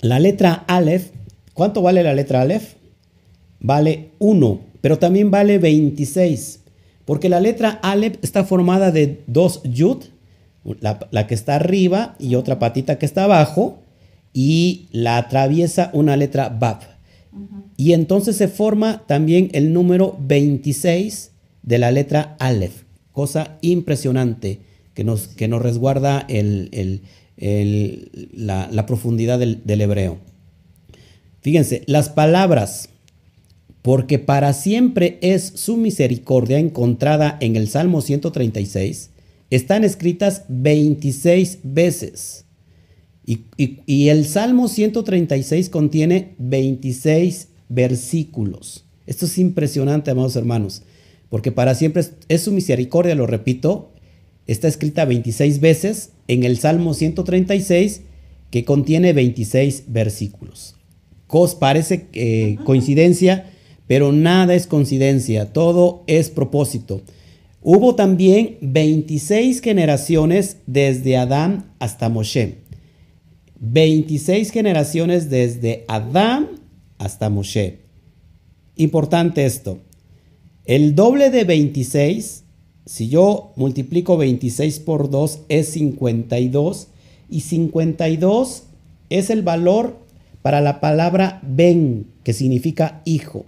la 0.00 0.18
letra 0.18 0.52
Aleph, 0.66 1.10
¿cuánto 1.54 1.82
vale 1.82 2.02
la 2.02 2.14
letra 2.14 2.40
Aleph? 2.42 2.74
Vale 3.60 4.10
1, 4.18 4.60
pero 4.80 4.98
también 4.98 5.30
vale 5.30 5.58
26, 5.58 6.60
porque 7.04 7.28
la 7.28 7.40
letra 7.40 7.70
Aleph 7.82 8.16
está 8.22 8.44
formada 8.44 8.90
de 8.90 9.22
dos 9.26 9.60
Yud, 9.64 10.04
la, 10.80 10.98
la 11.10 11.26
que 11.26 11.34
está 11.34 11.56
arriba 11.56 12.14
y 12.18 12.34
otra 12.34 12.58
patita 12.58 12.98
que 12.98 13.06
está 13.06 13.24
abajo, 13.24 13.82
y 14.32 14.88
la 14.92 15.16
atraviesa 15.16 15.90
una 15.92 16.16
letra 16.16 16.48
Bab. 16.48 16.80
Y 17.76 17.92
entonces 17.92 18.36
se 18.36 18.48
forma 18.48 19.04
también 19.06 19.50
el 19.52 19.72
número 19.72 20.16
26 20.20 21.32
de 21.62 21.78
la 21.78 21.90
letra 21.90 22.36
Aleph. 22.38 22.82
Cosa 23.12 23.58
impresionante 23.60 24.60
que 24.94 25.04
nos, 25.04 25.28
que 25.28 25.48
nos 25.48 25.62
resguarda 25.62 26.24
el- 26.28 26.68
el- 26.72 27.02
la, 27.40 28.84
profundidad 28.86 29.38
del, 29.38 29.80
hebreo. 29.80 30.18
Fíjense, 31.40 31.82
las 31.86 32.08
palabras, 32.08 32.88
porque 33.82 34.18
para 34.18 34.52
siempre 34.52 35.18
es 35.22 35.52
su 35.54 35.76
misericordia 35.76 36.58
encontrada 36.58 37.38
en 37.40 37.56
el 37.56 37.68
Salmo 37.68 38.00
136, 38.00 39.10
están 39.50 39.84
escritas 39.84 40.44
26 40.48 41.60
veces. 41.62 42.44
Y, 43.24 43.44
y- 43.56 43.80
y 43.86 44.08
el 44.08 44.26
Salmo 44.26 44.68
136 44.68 45.68
contiene 45.68 46.34
26 46.38 47.48
versículos. 47.68 48.84
Esto 49.06 49.26
es 49.26 49.38
impresionante, 49.38 50.10
amados 50.10 50.36
hermanos, 50.36 50.82
porque 51.28 51.52
para 51.52 51.74
siempre 51.74 52.02
es 52.28 52.42
su 52.42 52.52
misericordia, 52.52 53.14
lo 53.14 53.26
repito, 53.26 53.92
está 54.48 54.66
escrita 54.66 55.04
26 55.04 55.60
veces 55.60 56.10
en 56.26 56.42
el 56.42 56.58
Salmo 56.58 56.94
136, 56.94 58.00
que 58.50 58.64
contiene 58.64 59.12
26 59.12 59.84
versículos. 59.88 60.74
Cos 61.28 61.54
parece 61.54 62.06
eh, 62.14 62.56
coincidencia, 62.64 63.50
pero 63.86 64.10
nada 64.10 64.54
es 64.54 64.66
coincidencia, 64.66 65.52
todo 65.52 66.02
es 66.06 66.30
propósito. 66.30 67.02
Hubo 67.62 67.94
también 67.94 68.56
26 68.62 69.60
generaciones 69.60 70.56
desde 70.66 71.18
Adán 71.18 71.72
hasta 71.78 72.08
Moshe. 72.08 72.58
26 73.60 74.50
generaciones 74.50 75.28
desde 75.28 75.84
Adán 75.88 76.48
hasta 76.96 77.28
Moshe. 77.28 77.80
Importante 78.76 79.44
esto. 79.44 79.80
El 80.64 80.94
doble 80.94 81.30
de 81.30 81.44
26, 81.44 82.44
si 82.88 83.10
yo 83.10 83.52
multiplico 83.56 84.16
26 84.16 84.80
por 84.80 85.10
2, 85.10 85.40
es 85.50 85.68
52. 85.72 86.88
Y 87.28 87.40
52 87.40 88.62
es 89.10 89.28
el 89.28 89.42
valor 89.42 89.98
para 90.40 90.62
la 90.62 90.80
palabra 90.80 91.38
ben, 91.42 92.06
que 92.24 92.32
significa 92.32 93.02
hijo. 93.04 93.44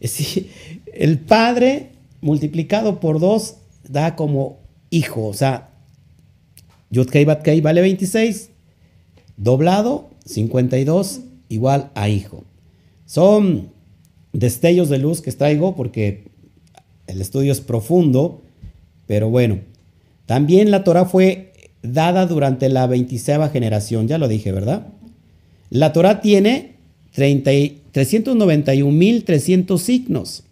Es 0.00 0.18
decir, 0.18 0.50
el 0.92 1.18
padre 1.18 1.92
multiplicado 2.20 3.00
por 3.00 3.20
2 3.20 3.54
da 3.88 4.16
como 4.16 4.58
hijo. 4.90 5.28
O 5.28 5.32
sea, 5.32 5.70
Yud 6.90 7.08
Kei 7.08 7.24
Bat 7.24 7.40
Kei 7.40 7.62
vale 7.62 7.80
26, 7.80 8.50
doblado 9.38 10.10
52 10.26 11.20
igual 11.48 11.90
a 11.94 12.10
hijo. 12.10 12.44
Son 13.06 13.70
destellos 14.34 14.90
de 14.90 14.98
luz 14.98 15.22
que 15.22 15.32
traigo 15.32 15.74
porque 15.74 16.28
el 17.06 17.22
estudio 17.22 17.50
es 17.50 17.62
profundo, 17.62 18.42
pero 19.06 19.28
bueno. 19.30 19.58
También 20.26 20.70
la 20.70 20.84
Torah 20.84 21.04
fue 21.04 21.52
dada 21.82 22.26
durante 22.26 22.68
la 22.68 22.86
26 22.86 23.50
generación, 23.52 24.08
ya 24.08 24.18
lo 24.18 24.28
dije, 24.28 24.52
¿verdad? 24.52 24.86
La 25.70 25.92
Torah 25.92 26.20
tiene 26.20 26.76
30 27.12 27.52
y- 27.52 27.80
391.300 27.92 29.78
signos, 29.78 30.44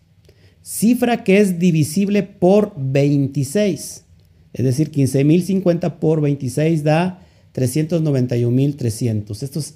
cifra 0.63 1.25
que 1.25 1.39
es 1.39 1.59
divisible 1.59 2.23
por 2.23 2.73
26. 2.77 4.05
Es 4.53 4.65
decir, 4.65 4.93
15.050 4.93 5.99
por 5.99 6.21
26 6.21 6.85
da 6.85 7.21
391.300. 7.55 9.43
Esto 9.43 9.59
es 9.59 9.75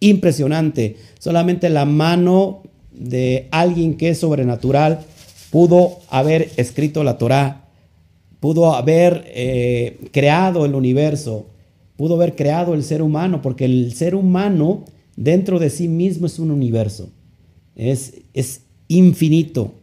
impresionante. 0.00 0.96
Solamente 1.18 1.68
la 1.70 1.84
mano 1.86 2.62
de 2.92 3.48
alguien 3.50 3.96
que 3.96 4.10
es 4.10 4.18
sobrenatural 4.18 5.00
pudo 5.50 5.98
haber 6.10 6.50
escrito 6.56 7.02
la 7.04 7.16
Torá, 7.18 7.67
pudo 8.40 8.74
haber 8.74 9.24
eh, 9.28 9.98
creado 10.12 10.64
el 10.64 10.74
universo, 10.74 11.46
pudo 11.96 12.14
haber 12.14 12.36
creado 12.36 12.74
el 12.74 12.84
ser 12.84 13.02
humano, 13.02 13.42
porque 13.42 13.64
el 13.64 13.92
ser 13.94 14.14
humano 14.14 14.84
dentro 15.16 15.58
de 15.58 15.70
sí 15.70 15.88
mismo 15.88 16.26
es 16.26 16.38
un 16.38 16.50
universo. 16.50 17.10
Es, 17.74 18.14
es 18.34 18.62
infinito. 18.88 19.74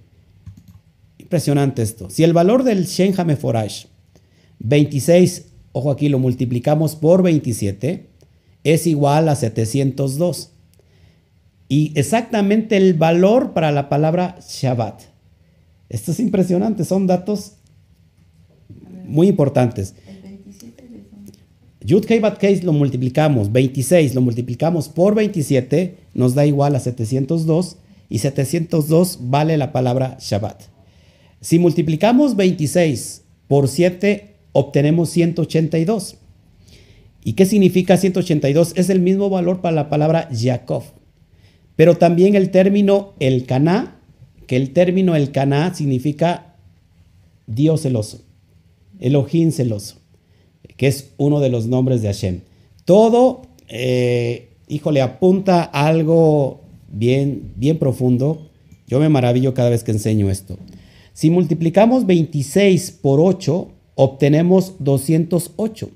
Impresionante 1.18 1.82
esto. 1.82 2.10
Si 2.10 2.24
el 2.24 2.34
valor 2.34 2.64
del 2.64 2.86
Shen 2.86 3.14
Hameforash 3.18 3.86
26, 4.60 5.46
ojo 5.74 5.92
aquí, 5.92 6.10
lo 6.10 6.20
multiplicamos 6.20 6.96
por 6.96 7.22
27, 7.24 8.08
es 8.64 8.88
igual 8.88 9.30
a 9.30 9.36
702. 9.36 10.52
Y 11.68 11.92
exactamente 11.96 12.78
el 12.78 12.94
valor 12.94 13.54
para 13.54 13.72
la 13.72 13.90
palabra 13.90 14.38
Shabbat. 14.48 15.02
Esto 15.90 16.12
es 16.12 16.20
impresionante, 16.20 16.86
son 16.86 17.08
datos 17.08 17.55
muy 19.08 19.28
importantes. 19.28 19.96
El 20.08 20.22
27 20.22 20.84
de 20.84 21.04
dónde? 21.12 21.32
Yud 21.82 22.06
Hei 22.10 22.20
Bat 22.20 22.44
Hei 22.44 22.62
lo 22.62 22.74
multiplicamos, 22.74 23.52
26 23.52 24.16
lo 24.16 24.22
multiplicamos 24.22 24.90
por 24.90 25.16
27, 25.16 25.98
nos 26.14 26.36
da 26.36 26.46
igual 26.46 26.76
a 26.76 26.80
702 26.80 27.78
y 28.10 28.20
702 28.20 29.20
vale 29.22 29.58
la 29.58 29.72
palabra 29.72 30.18
Shabbat. 30.20 30.64
Si 31.42 31.60
multiplicamos 31.60 32.36
26 32.36 33.24
por 33.48 33.68
7, 33.68 34.36
obtenemos 34.52 35.10
182. 35.10 36.18
¿Y 37.24 37.34
qué 37.34 37.46
significa 37.46 37.98
182? 37.98 38.74
Es 38.76 38.90
el 38.90 39.00
mismo 39.00 39.30
valor 39.30 39.62
para 39.62 39.76
la 39.76 39.90
palabra 39.90 40.30
Jacob. 40.32 40.84
Pero 41.76 41.98
también 41.98 42.36
el 42.36 42.52
término 42.52 43.14
el 43.20 43.46
Caná, 43.46 44.00
que 44.48 44.56
el 44.56 44.72
término 44.74 45.16
el 45.16 45.32
Caná 45.32 45.74
significa 45.74 46.56
Dios 47.48 47.82
celoso, 47.82 48.22
Elohim 49.00 49.52
celoso 49.52 50.06
que 50.78 50.88
es 50.88 51.14
uno 51.18 51.40
de 51.40 51.50
los 51.50 51.68
nombres 51.68 52.02
de 52.02 52.08
Hashem. 52.08 52.42
Todo, 52.86 53.44
eh, 53.68 54.50
híjole, 54.68 55.02
apunta 55.02 55.64
algo 55.64 56.62
bien, 56.90 57.54
bien 57.56 57.80
profundo. 57.80 58.50
Yo 58.88 59.00
me 59.00 59.10
maravillo 59.10 59.54
cada 59.54 59.70
vez 59.70 59.84
que 59.84 59.92
enseño 59.92 60.30
esto. 60.30 60.58
Si 61.14 61.30
multiplicamos 61.30 62.06
26 62.06 62.92
por 63.02 63.20
8, 63.20 63.70
obtenemos 63.96 64.74
208. 64.80 65.90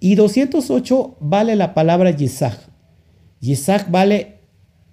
Y 0.00 0.14
208 0.14 1.16
vale 1.20 1.56
la 1.56 1.74
palabra 1.74 2.10
Yisach. 2.10 2.58
Yisach 3.40 3.90
vale 3.90 4.38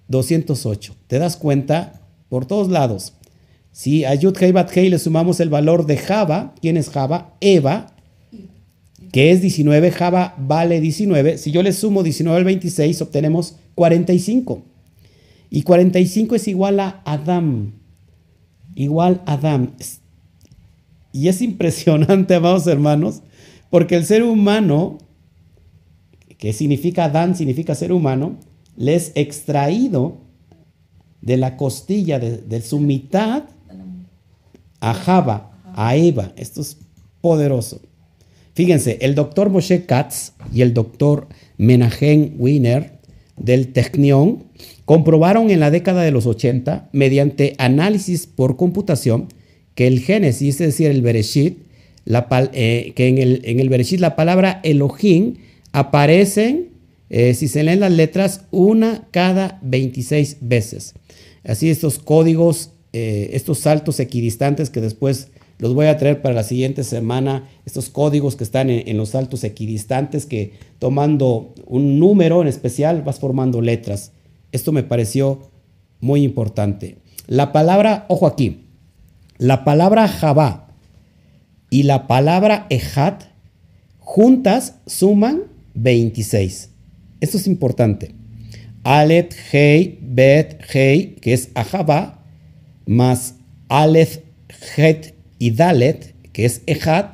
208. 0.08 0.94
¿Te 1.06 1.18
das 1.18 1.36
cuenta? 1.36 2.02
Por 2.28 2.46
todos 2.46 2.68
lados. 2.68 3.14
Si 3.74 4.04
a 4.04 4.14
Yud 4.14 4.36
Hei 4.40 4.88
le 4.88 5.00
sumamos 5.00 5.40
el 5.40 5.48
valor 5.48 5.84
de 5.84 5.96
Java, 5.96 6.54
¿quién 6.60 6.76
es 6.76 6.90
Java? 6.90 7.34
Eva, 7.40 7.92
que 9.10 9.32
es 9.32 9.42
19, 9.42 9.90
Java 9.90 10.36
vale 10.38 10.80
19. 10.80 11.38
Si 11.38 11.50
yo 11.50 11.60
le 11.60 11.72
sumo 11.72 12.04
19 12.04 12.38
al 12.38 12.44
26, 12.44 13.02
obtenemos 13.02 13.56
45. 13.74 14.62
Y 15.50 15.62
45 15.62 16.36
es 16.36 16.46
igual 16.46 16.78
a 16.78 17.02
Adam. 17.04 17.72
Igual 18.76 19.22
a 19.26 19.32
Adam. 19.32 19.72
Y 21.10 21.26
es 21.26 21.42
impresionante, 21.42 22.34
amados 22.36 22.68
hermanos, 22.68 23.22
porque 23.70 23.96
el 23.96 24.04
ser 24.04 24.22
humano, 24.22 24.98
que 26.38 26.52
significa 26.52 27.06
Adán, 27.06 27.34
significa 27.34 27.74
ser 27.74 27.90
humano, 27.90 28.36
le 28.76 28.94
es 28.94 29.10
extraído 29.16 30.18
de 31.22 31.38
la 31.38 31.56
costilla, 31.56 32.20
de 32.20 32.60
su 32.60 32.78
mitad, 32.78 33.46
a 34.84 34.92
Java, 34.92 35.50
a 35.74 35.96
Eva. 35.96 36.32
Esto 36.36 36.60
es 36.60 36.76
poderoso. 37.22 37.80
Fíjense, 38.54 38.98
el 39.00 39.14
doctor 39.14 39.48
Moshe 39.48 39.86
Katz 39.86 40.32
y 40.52 40.60
el 40.60 40.74
doctor 40.74 41.26
Menahem 41.56 42.34
Wiener 42.38 42.98
del 43.36 43.72
Technion 43.72 44.44
comprobaron 44.84 45.50
en 45.50 45.60
la 45.60 45.70
década 45.70 46.02
de 46.02 46.10
los 46.10 46.26
80, 46.26 46.90
mediante 46.92 47.54
análisis 47.58 48.26
por 48.26 48.56
computación, 48.56 49.28
que 49.74 49.86
el 49.86 50.00
Génesis, 50.00 50.60
es 50.60 50.68
decir, 50.68 50.90
el 50.90 51.00
Bereshit, 51.00 51.58
eh, 52.52 52.92
que 52.94 53.08
en 53.08 53.18
el, 53.18 53.40
en 53.44 53.68
Bereshit 53.68 54.00
la 54.00 54.14
palabra 54.14 54.60
Elohim 54.62 55.36
aparece, 55.72 56.68
eh, 57.08 57.32
si 57.32 57.48
se 57.48 57.62
leen 57.62 57.80
las 57.80 57.92
letras, 57.92 58.42
una 58.50 59.08
cada 59.10 59.58
26 59.62 60.36
veces. 60.42 60.94
Así 61.42 61.70
estos 61.70 61.98
códigos, 61.98 62.70
eh, 62.96 63.30
estos 63.32 63.58
saltos 63.58 63.98
equidistantes 63.98 64.70
que 64.70 64.80
después 64.80 65.32
los 65.58 65.74
voy 65.74 65.86
a 65.86 65.96
traer 65.96 66.22
para 66.22 66.32
la 66.32 66.44
siguiente 66.44 66.84
semana, 66.84 67.48
estos 67.66 67.88
códigos 67.88 68.36
que 68.36 68.44
están 68.44 68.70
en, 68.70 68.96
los 68.96 69.08
saltos 69.08 69.42
equidistantes, 69.42 70.26
que 70.26 70.52
tomando 70.78 71.54
un 71.66 71.98
número 71.98 72.40
en 72.40 72.46
especial 72.46 73.02
vas 73.02 73.18
formando 73.18 73.60
letras. 73.60 74.12
Esto 74.52 74.70
me 74.70 74.84
pareció 74.84 75.50
muy 75.98 76.22
importante. 76.22 76.98
La 77.26 77.50
palabra, 77.50 78.06
ojo 78.08 78.28
aquí, 78.28 78.66
la 79.38 79.64
palabra 79.64 80.06
Jabá 80.06 80.68
y 81.70 81.82
la 81.82 82.06
palabra 82.06 82.68
Ejat 82.70 83.24
juntas 83.98 84.76
suman 84.86 85.42
26. 85.74 86.70
Esto 87.20 87.38
es 87.38 87.48
importante. 87.48 88.14
Alet, 88.84 89.34
Hei, 89.50 89.98
Bet, 90.00 90.60
Hei, 90.72 91.16
que 91.16 91.32
es 91.32 91.50
Ajabá, 91.56 92.23
más 92.86 93.36
Aleph, 93.68 94.18
Het, 94.76 95.14
y 95.38 95.50
Dalet, 95.50 96.14
que 96.32 96.44
es 96.44 96.62
Ejad, 96.66 97.06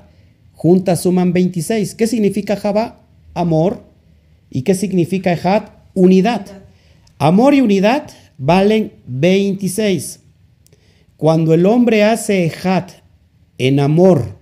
juntas 0.52 1.02
suman 1.02 1.33
26. 1.33 1.94
¿Qué 1.94 2.06
significa 2.06 2.56
Jabá? 2.56 3.06
Amor. 3.35 3.85
¿Y 4.50 4.62
qué 4.62 4.74
significa 4.74 5.33
Ejad? 5.33 5.70
Unidad. 5.94 6.46
Amor 7.18 7.54
y 7.54 7.61
unidad 7.61 8.11
valen 8.38 8.92
26. 9.06 10.20
Cuando 11.16 11.54
el 11.54 11.66
hombre 11.66 12.04
hace 12.04 12.44
Ejad 12.46 12.88
en 13.59 13.80
amor 13.80 14.38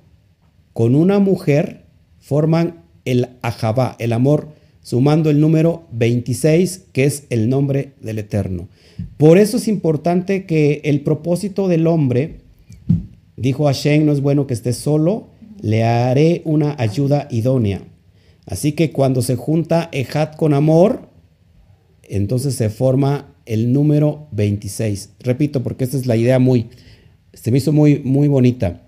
con 0.73 0.95
una 0.95 1.19
mujer, 1.19 1.87
forman 2.21 2.85
el 3.05 3.31
Ajabá, 3.43 3.97
el 3.99 4.13
amor, 4.13 4.53
sumando 4.89 5.29
el 5.29 5.39
número 5.39 5.83
26, 5.93 6.87
que 6.93 7.05
es 7.05 7.25
el 7.29 7.49
nombre 7.49 7.93
del 8.01 8.19
Eterno. 8.19 8.69
Por 9.19 9.37
eso 9.37 9.59
es 9.59 9.69
importante 9.69 10.47
que 10.47 10.81
el 10.85 11.03
propósito 11.03 11.69
del 11.69 11.87
hombre 11.87 12.41
Dijo 13.39 13.67
Hashem, 13.67 14.05
no 14.05 14.13
es 14.13 14.21
bueno 14.21 14.49
que 14.49 14.55
esté 14.55 14.73
solo, 14.73 15.29
le 15.61 15.85
haré 15.85 16.43
una 16.45 16.75
ayuda 16.77 17.29
idónea. 17.31 17.83
Así 18.47 18.73
que 18.73 18.91
cuando 18.91 19.23
se 19.23 19.37
junta 19.37 19.89
Ejat 19.93 20.35
con 20.35 20.55
amor, 20.55 21.09
entonces 22.03 22.57
se 22.57 22.69
forma 22.69 23.33
el 23.47 23.73
número 23.73 24.27
26. 24.33 25.11
Repito, 25.21 25.63
porque 25.63 25.85
esta 25.85 25.97
es 25.97 26.07
la 26.07 26.17
idea 26.17 26.41
muy, 26.41 26.67
se 27.33 27.53
me 27.53 27.59
hizo 27.59 27.73
muy, 27.73 28.01
muy 28.01 28.27
bonita. 28.27 28.83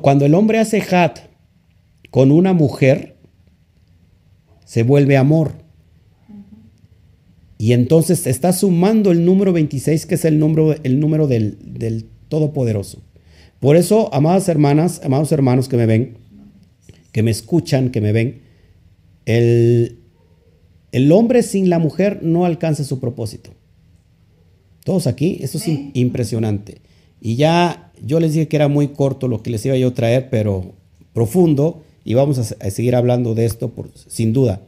cuando 0.00 0.24
el 0.24 0.34
hombre 0.34 0.58
hace 0.58 0.78
Ejat 0.78 1.18
con 2.10 2.30
una 2.30 2.54
mujer, 2.54 3.16
se 4.70 4.84
vuelve 4.84 5.16
amor. 5.16 5.54
Y 7.58 7.72
entonces 7.72 8.28
está 8.28 8.52
sumando 8.52 9.10
el 9.10 9.24
número 9.24 9.52
26, 9.52 10.06
que 10.06 10.14
es 10.14 10.24
el 10.24 10.38
número, 10.38 10.76
el 10.84 11.00
número 11.00 11.26
del, 11.26 11.58
del 11.60 12.06
Todopoderoso. 12.28 13.02
Por 13.58 13.74
eso, 13.74 14.14
amadas 14.14 14.48
hermanas, 14.48 15.00
amados 15.02 15.32
hermanos 15.32 15.68
que 15.68 15.76
me 15.76 15.86
ven, 15.86 16.18
que 17.10 17.24
me 17.24 17.32
escuchan, 17.32 17.90
que 17.90 18.00
me 18.00 18.12
ven, 18.12 18.42
el, 19.26 19.98
el 20.92 21.10
hombre 21.10 21.42
sin 21.42 21.68
la 21.68 21.80
mujer 21.80 22.20
no 22.22 22.44
alcanza 22.44 22.84
su 22.84 23.00
propósito. 23.00 23.50
Todos 24.84 25.08
aquí, 25.08 25.38
eso 25.40 25.58
es 25.58 25.68
impresionante. 25.94 26.80
Y 27.20 27.34
ya 27.34 27.90
yo 28.00 28.20
les 28.20 28.34
dije 28.34 28.46
que 28.46 28.54
era 28.54 28.68
muy 28.68 28.86
corto 28.86 29.26
lo 29.26 29.42
que 29.42 29.50
les 29.50 29.66
iba 29.66 29.76
yo 29.76 29.88
a 29.88 29.94
traer, 29.94 30.30
pero 30.30 30.76
profundo, 31.12 31.82
y 32.04 32.14
vamos 32.14 32.38
a, 32.38 32.70
seguir 32.70 32.96
hablando 32.96 33.34
de 33.34 33.44
esto 33.44 33.72
sin 34.08 34.32
duda. 34.32 34.62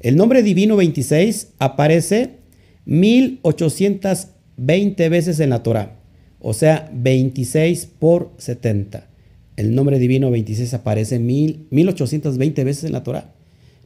El 0.00 0.16
nombre 0.16 0.42
divino 0.42 0.76
26 0.76 1.54
aparece 1.58 2.36
1820 2.84 5.08
veces 5.08 5.40
en 5.40 5.50
la 5.50 5.62
Torah. 5.62 5.96
O 6.40 6.52
sea, 6.52 6.90
26 6.92 7.88
por 7.98 8.32
70. 8.38 9.08
El 9.56 9.74
nombre 9.74 9.98
divino 9.98 10.30
26 10.30 10.74
aparece 10.74 11.18
mil, 11.18 11.66
1820 11.70 12.64
veces 12.64 12.84
en 12.84 12.92
la 12.92 13.02
Torah. 13.02 13.32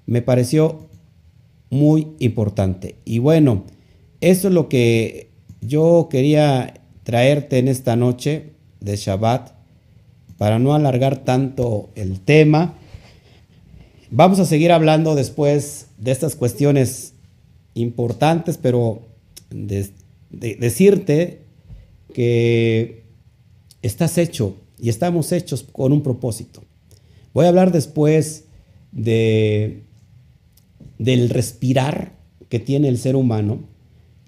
Me 0.07 0.21
pareció 0.21 0.89
muy 1.71 2.09
importante. 2.19 2.97
Y 3.05 3.21
bueno, 3.21 3.65
eso 4.21 4.49
es 4.49 4.55
lo 4.55 4.69
que 4.69 5.31
yo 5.61 6.09
quería 6.11 6.75
traerte 7.05 7.59
en 7.59 7.69
esta 7.69 7.97
noche 7.97 8.51
de 8.81 8.97
Shabbat 8.97 9.53
para 10.37 10.59
no 10.59 10.75
alargar 10.75 11.25
tanto 11.25 11.91
el 11.95 12.21
tema. 12.21 12.75
Vamos 14.13 14.41
a 14.41 14.45
seguir 14.45 14.73
hablando 14.73 15.15
después 15.15 15.87
de 15.97 16.11
estas 16.11 16.35
cuestiones 16.35 17.13
importantes, 17.75 18.59
pero 18.61 19.03
decirte 20.31 21.43
que 22.13 23.05
estás 23.83 24.19
hecho 24.19 24.57
y 24.81 24.89
estamos 24.89 25.31
hechos 25.31 25.63
con 25.63 25.93
un 25.93 26.03
propósito. 26.03 26.65
Voy 27.33 27.47
a 27.47 27.51
hablar 27.51 27.71
después 27.71 28.47
de, 28.91 29.85
del 30.99 31.31
respirar 31.31 32.13
que 32.49 32.59
tiene 32.59 32.89
el 32.89 32.99
ser 32.99 33.15
humano 33.15 33.61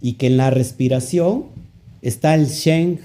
y 0.01 0.13
que 0.13 0.29
en 0.29 0.37
la 0.37 0.51
respiración 0.51 1.47
está 2.03 2.37
el 2.37 2.47
Shen 2.47 3.01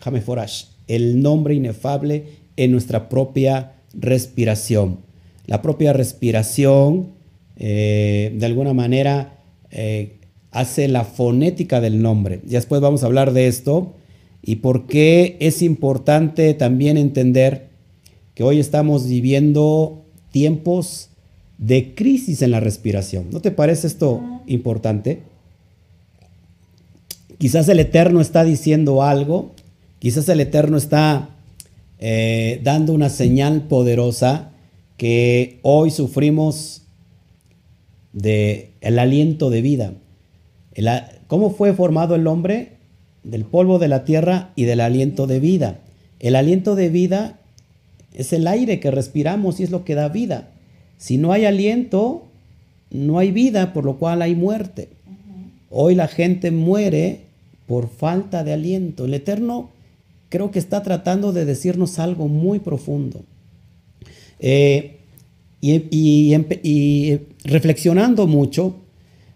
Hameforash, 0.00 0.66
el 0.86 1.20
nombre 1.20 1.54
inefable 1.54 2.26
en 2.56 2.70
nuestra 2.70 3.08
propia 3.08 3.72
respiración. 3.94 4.98
La 5.46 5.62
propia 5.62 5.92
respiración, 5.92 7.12
eh, 7.56 8.34
de 8.36 8.46
alguna 8.46 8.72
manera, 8.72 9.40
eh, 9.70 10.16
hace 10.50 10.88
la 10.88 11.04
fonética 11.04 11.80
del 11.80 12.00
nombre. 12.00 12.40
Y 12.46 12.50
después 12.50 12.80
vamos 12.80 13.02
a 13.02 13.06
hablar 13.06 13.32
de 13.32 13.48
esto 13.48 13.94
y 14.42 14.56
por 14.56 14.86
qué 14.86 15.36
es 15.40 15.62
importante 15.62 16.54
también 16.54 16.96
entender 16.96 17.68
que 18.34 18.44
hoy 18.44 18.60
estamos 18.60 19.06
viviendo 19.06 20.04
tiempos 20.30 21.08
de 21.58 21.94
crisis 21.94 22.42
en 22.42 22.50
la 22.50 22.60
respiración. 22.60 23.26
¿No 23.30 23.40
te 23.40 23.50
parece 23.50 23.86
esto 23.86 24.22
importante? 24.46 25.22
Quizás 27.38 27.68
el 27.68 27.80
Eterno 27.80 28.20
está 28.20 28.44
diciendo 28.44 29.02
algo, 29.02 29.54
quizás 29.98 30.28
el 30.28 30.40
Eterno 30.40 30.76
está 30.76 31.30
eh, 31.98 32.60
dando 32.62 32.92
una 32.92 33.08
señal 33.08 33.62
poderosa 33.62 34.52
que 34.96 35.58
hoy 35.62 35.90
sufrimos 35.90 36.82
de 38.12 38.70
el 38.80 38.98
aliento 38.98 39.50
de 39.50 39.62
vida. 39.62 39.92
¿Cómo 41.26 41.50
fue 41.50 41.72
formado 41.74 42.14
el 42.14 42.26
hombre? 42.26 42.72
Del 43.22 43.44
polvo 43.44 43.78
de 43.78 43.88
la 43.88 44.04
tierra 44.04 44.52
y 44.56 44.64
del 44.64 44.80
aliento 44.80 45.26
de 45.26 45.40
vida. 45.40 45.80
El 46.20 46.36
aliento 46.36 46.74
de 46.74 46.88
vida 46.88 47.38
es 48.12 48.32
el 48.32 48.46
aire 48.46 48.80
que 48.80 48.90
respiramos 48.90 49.60
y 49.60 49.64
es 49.64 49.70
lo 49.70 49.84
que 49.84 49.94
da 49.94 50.08
vida. 50.08 50.50
Si 50.96 51.18
no 51.18 51.32
hay 51.32 51.44
aliento, 51.44 52.28
no 52.90 53.18
hay 53.18 53.32
vida, 53.32 53.72
por 53.72 53.84
lo 53.84 53.98
cual 53.98 54.22
hay 54.22 54.34
muerte. 54.34 54.88
Hoy 55.70 55.94
la 55.94 56.06
gente 56.06 56.50
muere 56.50 57.22
por 57.66 57.88
falta 57.88 58.44
de 58.44 58.52
aliento. 58.52 59.06
El 59.06 59.14
Eterno 59.14 59.70
creo 60.28 60.50
que 60.50 60.58
está 60.58 60.82
tratando 60.82 61.32
de 61.32 61.44
decirnos 61.44 61.98
algo 61.98 62.28
muy 62.28 62.60
profundo. 62.60 63.22
Eh, 64.46 64.98
y, 65.62 67.18
reflexionando 67.44 68.26
mucho, 68.26 68.76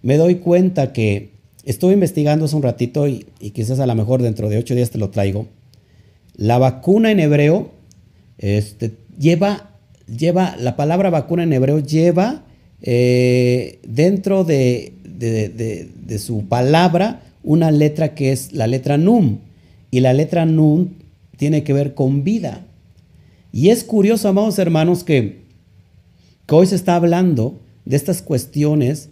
me 0.02 0.18
doy 0.18 0.34
cuenta 0.34 0.92
que 0.92 1.30
estoy 1.64 1.94
investigando 1.94 2.44
hace 2.44 2.54
un 2.54 2.62
ratito 2.62 3.08
y, 3.08 3.24
quizás 3.54 3.80
a 3.80 3.86
lo 3.86 3.94
mejor 3.94 4.20
dentro 4.20 4.50
de 4.50 4.58
ocho 4.58 4.74
días 4.74 4.90
te 4.90 4.98
lo 4.98 5.08
traigo. 5.08 5.46
La 6.36 6.58
vacuna 6.58 7.10
en 7.10 7.20
hebreo 7.20 7.70
este, 8.36 8.92
lleva, 9.18 9.70
lleva, 10.06 10.56
la 10.58 10.76
palabra 10.76 11.08
vacuna 11.08 11.44
en 11.44 11.54
hebreo 11.54 11.78
lleva 11.78 12.44
eh, 12.82 13.78
dentro 13.88 14.44
de, 14.44 14.92
de, 15.06 16.18
su 16.18 16.48
palabra 16.48 17.22
una 17.42 17.70
letra 17.70 18.14
que 18.14 18.32
es 18.32 18.52
la 18.52 18.66
letra 18.66 18.98
num. 18.98 19.38
Y 19.90 20.00
la 20.00 20.12
letra 20.12 20.44
num 20.44 20.90
tiene 21.38 21.62
que 21.62 21.72
ver 21.72 21.94
con 21.94 22.24
vida. 22.24 22.67
Y 23.52 23.70
es 23.70 23.84
curioso, 23.84 24.28
amados 24.28 24.58
hermanos, 24.58 25.04
que 25.04 25.42
hoy 26.50 26.66
se 26.66 26.76
está 26.76 26.96
hablando 26.96 27.60
de 27.84 27.96
estas 27.96 28.22
cuestiones 28.22 29.08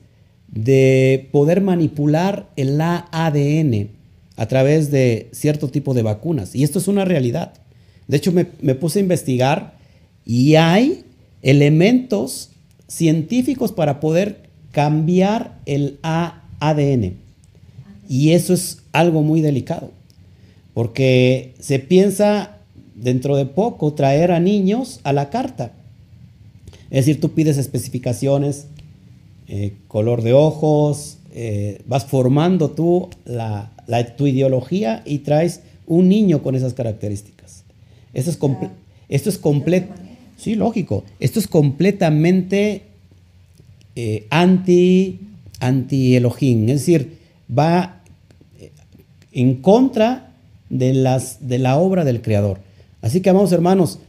de 0.48 1.28
poder 1.32 1.60
manipular 1.60 2.50
el 2.56 2.80
ADN 2.80 3.90
a 4.36 4.46
través 4.46 4.90
de 4.90 5.28
cierto 5.32 5.68
tipo 5.68 5.94
de 5.94 6.02
vacunas. 6.02 6.54
Y 6.54 6.62
esto 6.62 6.78
es 6.78 6.88
una 6.88 7.04
realidad. 7.04 7.54
De 8.06 8.18
hecho, 8.18 8.32
me, 8.32 8.44
puse 8.74 8.98
a 8.98 9.02
investigar 9.02 9.76
y 10.24 10.54
hay 10.54 11.04
elementos 11.42 12.50
científicos 12.86 13.72
para 13.72 14.00
poder 14.00 14.48
cambiar 14.72 15.58
el 15.66 15.98
ADN. 16.02 17.14
Y 18.08 18.32
eso 18.32 18.54
es 18.54 18.82
algo 18.92 19.22
muy 19.22 19.40
delicado, 19.40 19.90
porque 20.74 21.54
se 21.58 21.80
piensa 21.80 22.55
dentro 22.96 23.36
de 23.36 23.46
poco 23.46 23.92
traer 23.92 24.32
a 24.32 24.40
niños 24.40 25.00
a 25.04 25.12
la 25.12 25.30
carta. 25.30 25.72
Es 26.90 27.06
decir, 27.06 27.20
tú 27.20 27.30
pides 27.32 27.58
especificaciones, 27.58 28.66
eh, 29.48 29.74
color 29.86 30.22
de 30.22 30.32
ojos, 30.32 31.18
eh, 31.32 31.82
vas 31.86 32.06
formando 32.06 32.70
tú 32.70 33.10
la, 33.24 33.70
tu 34.16 34.26
ideología 34.26 35.02
y 35.04 35.18
traes 35.18 35.60
un 35.86 36.08
niño 36.08 36.42
con 36.42 36.54
esas 36.54 36.74
características. 36.74 37.64
Esto 38.14 38.30
es, 38.30 38.38
esto 39.08 39.28
es 39.28 39.38
completo. 39.38 39.92
Sí, 40.36 40.54
lógico. 40.54 41.04
Esto 41.20 41.38
es 41.38 41.48
completamente 41.48 42.82
eh, 43.94 44.26
anti, 44.30 45.20
anti 45.60 46.16
Elohim. 46.16 46.68
Es 46.68 46.80
decir, 46.80 47.18
va 47.56 48.02
en 49.32 49.56
contra 49.56 50.32
de, 50.70 50.94
las, 50.94 51.46
de 51.46 51.58
la 51.58 51.76
obra 51.76 52.04
del 52.04 52.22
Creador. 52.22 52.65
Así 53.06 53.20
que, 53.20 53.30
amados 53.30 53.52
hermanos, 53.52 54.00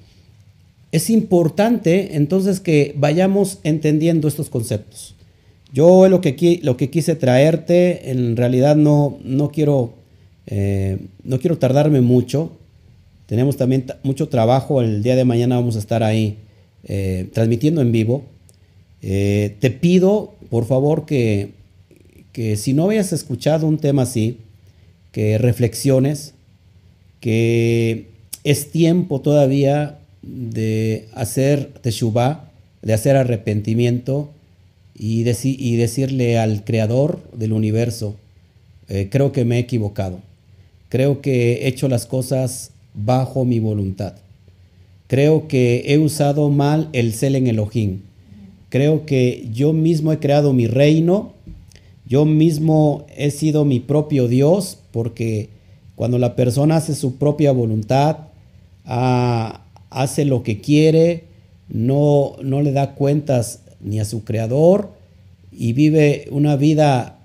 es 0.91 1.12
importante 1.12 2.16
entonces 2.16 2.60
que 2.60 2.95
vayamos 2.98 3.60
entendiendo 3.64 4.28
estos 4.28 4.50
conceptos. 4.50 5.14
Yo 5.72 6.10
lo 6.10 6.20
que, 6.20 6.60
lo 6.64 6.78
que 6.78 6.89
quise 6.89 7.16
traerte, 7.16 8.10
en 8.10 8.36
realidad 8.36 8.76
no, 8.76 9.20
no, 9.24 9.52
quiero, 9.52 9.93
eh, 10.48 10.98
no 11.24 11.39
quiero 11.39 11.60
tardarme 11.60 12.02
mucho. 12.02 12.58
Tenemos 13.28 13.56
también 13.56 13.86
mucho 14.02 14.30
trabajo. 14.30 14.82
El 14.82 15.04
día 15.04 15.16
de 15.16 15.26
mañana 15.26 15.58
vamos 15.58 15.76
a 15.76 15.80
estar 15.80 16.02
ahí 16.02 16.39
eh, 16.86 17.30
transmitiendo 17.34 17.82
en 17.82 17.91
vivo. 17.91 18.24
Eh, 19.04 19.58
te 19.60 19.70
pido, 19.70 20.34
por 20.50 20.66
favor, 20.66 21.06
que, 21.06 21.52
que 22.32 22.58
si 22.58 22.74
no 22.74 22.86
habías 22.86 23.14
escuchado 23.14 23.68
un 23.68 23.78
tema 23.78 24.02
así, 24.02 24.39
que 25.12 25.38
reflexiones, 25.38 26.34
que 27.20 28.16
es 28.48 28.72
tiempo 28.72 29.20
todavía 29.20 30.00
de 30.22 31.10
hacer 31.14 31.74
teshuvah, 31.82 32.50
de 32.82 32.93
hacer 32.93 33.18
arrepentimiento 33.18 34.30
y, 34.98 35.24
decirle 35.24 36.39
al 36.39 36.64
creador 36.64 37.20
del 37.34 37.52
universo, 37.52 38.16
eh, 38.88 39.10
creo 39.12 39.34
que 39.34 39.43
me 39.43 39.58
he 39.58 39.60
equivocado, 39.60 40.22
creo 40.88 41.20
que 41.20 41.56
he 41.56 41.68
hecho 41.68 41.89
las 41.89 42.06
cosas 42.06 42.72
bajo 42.93 43.43
mi 43.43 43.60
voluntad, 43.60 44.14
creo 45.08 45.50
que 45.50 45.84
he 45.88 45.98
usado 45.98 46.50
mal 46.50 46.88
el 46.93 47.12
Selen 47.12 47.48
Elohim, 47.48 48.00
creo 48.70 49.06
que 49.06 49.50
yo 49.52 49.74
mismo 49.74 50.14
he 50.14 50.20
creado 50.20 50.54
mi 50.54 50.68
reino, 50.68 51.34
yo 52.08 52.24
mismo 52.24 53.06
he 53.18 53.30
sido 53.30 53.66
mi 53.66 53.82
propio 53.82 54.30
Dios, 54.30 54.78
porque 54.91 55.50
cuando 55.98 56.18
la 56.18 56.38
persona 56.38 56.78
hace 56.78 56.95
su 56.95 57.18
propia 57.18 57.52
voluntad, 57.52 58.26
a, 58.88 59.62
hace 59.90 60.26
lo 60.26 60.42
que 60.44 60.60
quiere, 60.62 61.26
no, 61.70 62.36
no 62.42 62.62
le 62.62 62.72
da 62.72 62.96
cuentas 62.96 63.62
ni 63.80 64.00
a 64.00 64.06
su 64.06 64.24
creador 64.24 64.92
y 65.52 65.74
vive 65.74 66.28
una 66.32 66.56
vida 66.56 67.20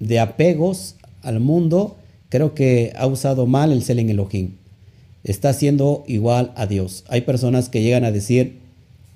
de 0.00 0.18
apegos 0.18 0.96
al 1.22 1.40
mundo, 1.40 1.96
creo 2.28 2.54
que 2.54 2.92
ha 2.96 3.06
usado 3.06 3.46
mal 3.46 3.72
el 3.72 3.82
Selen 3.82 4.10
Elohim. 4.10 4.56
Está 5.24 5.52
siendo 5.52 6.04
igual 6.06 6.52
a 6.56 6.66
Dios. 6.66 7.04
Hay 7.08 7.22
personas 7.22 7.68
que 7.68 7.82
llegan 7.82 8.04
a 8.04 8.12
decir 8.12 8.58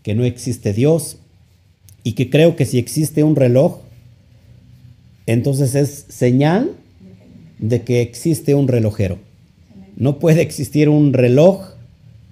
que 0.02 0.14
no 0.14 0.24
existe 0.24 0.72
Dios 0.72 1.18
y 2.02 2.12
que 2.12 2.30
creo 2.30 2.56
que 2.56 2.66
si 2.66 2.78
existe 2.78 3.22
un 3.22 3.36
reloj, 3.36 3.78
entonces 5.26 5.74
es 5.74 6.06
señal 6.08 6.72
de 7.58 7.82
que 7.82 8.00
existe 8.00 8.54
un 8.54 8.66
relojero. 8.66 9.18
No 9.96 10.18
puede 10.18 10.40
existir 10.40 10.88
un 10.88 11.12
reloj 11.12 11.74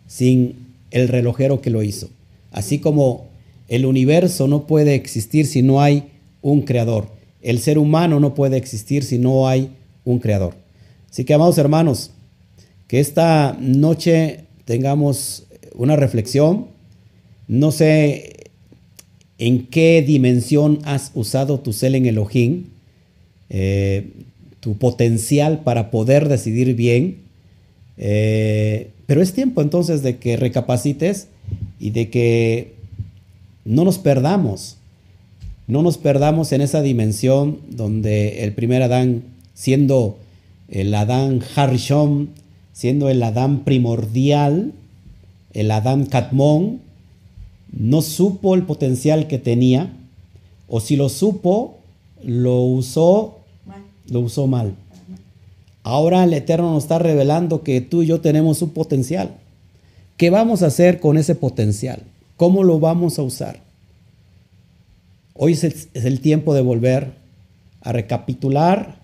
sin 0.08 0.66
el 0.90 1.06
relojero 1.06 1.60
que 1.60 1.70
lo 1.70 1.84
hizo. 1.84 2.10
Así 2.50 2.80
como 2.80 3.28
el 3.68 3.86
universo 3.86 4.48
no 4.48 4.66
puede 4.66 4.96
existir 4.96 5.46
si 5.46 5.62
no 5.62 5.80
hay 5.80 6.08
un 6.42 6.62
creador. 6.62 7.08
El 7.40 7.60
ser 7.60 7.78
humano 7.78 8.18
no 8.18 8.34
puede 8.34 8.56
existir 8.56 9.04
si 9.04 9.18
no 9.18 9.46
hay 9.46 9.70
un 10.04 10.18
creador. 10.18 10.54
Así 11.08 11.24
que, 11.24 11.34
amados 11.34 11.58
hermanos, 11.58 12.10
que 12.88 12.98
esta 12.98 13.56
noche 13.60 14.40
tengamos 14.64 15.44
una 15.74 15.94
reflexión. 15.94 16.66
No 17.46 17.70
sé 17.70 18.50
en 19.38 19.66
qué 19.66 20.02
dimensión 20.02 20.80
has 20.84 21.12
usado 21.14 21.60
tu 21.60 21.72
cel 21.72 21.94
en 21.94 22.06
Elohim, 22.06 22.64
eh, 23.50 24.10
tu 24.60 24.76
potencial 24.76 25.62
para 25.62 25.90
poder 25.90 26.28
decidir 26.28 26.74
bien. 26.74 27.18
Eh, 27.96 28.90
pero 29.08 29.22
es 29.22 29.32
tiempo 29.32 29.62
entonces 29.62 30.02
de 30.02 30.18
que 30.18 30.36
recapacites 30.36 31.28
y 31.80 31.90
de 31.90 32.10
que 32.10 32.74
no 33.64 33.86
nos 33.86 33.96
perdamos, 33.96 34.76
no 35.66 35.82
nos 35.82 35.96
perdamos 35.96 36.52
en 36.52 36.60
esa 36.60 36.82
dimensión 36.82 37.58
donde 37.70 38.44
el 38.44 38.52
primer 38.52 38.82
Adán, 38.82 39.22
siendo 39.54 40.18
el 40.68 40.94
Adán 40.94 41.40
Harishon, 41.56 42.28
siendo 42.74 43.08
el 43.08 43.22
Adán 43.22 43.60
primordial, 43.60 44.74
el 45.54 45.70
Adán 45.70 46.04
Katmon, 46.04 46.80
no 47.72 48.02
supo 48.02 48.54
el 48.54 48.64
potencial 48.64 49.26
que 49.26 49.38
tenía, 49.38 49.90
o 50.68 50.80
si 50.80 50.96
lo 50.96 51.08
supo, 51.08 51.78
lo 52.22 52.60
usó, 52.60 53.38
lo 54.10 54.20
usó 54.20 54.46
mal. 54.46 54.74
Ahora 55.88 56.22
el 56.22 56.34
Eterno 56.34 56.74
nos 56.74 56.84
está 56.84 56.98
revelando 56.98 57.62
que 57.62 57.80
tú 57.80 58.02
y 58.02 58.08
yo 58.08 58.20
tenemos 58.20 58.60
un 58.60 58.68
potencial. 58.74 59.30
¿Qué 60.18 60.28
vamos 60.28 60.62
a 60.62 60.66
hacer 60.66 61.00
con 61.00 61.16
ese 61.16 61.34
potencial? 61.34 62.02
¿Cómo 62.36 62.62
lo 62.62 62.78
vamos 62.78 63.18
a 63.18 63.22
usar? 63.22 63.60
Hoy 65.32 65.54
es 65.54 65.88
el, 65.94 66.20
tiempo 66.20 66.52
de 66.52 66.60
volver 66.60 67.12
a 67.80 67.92
recapitular 67.92 68.96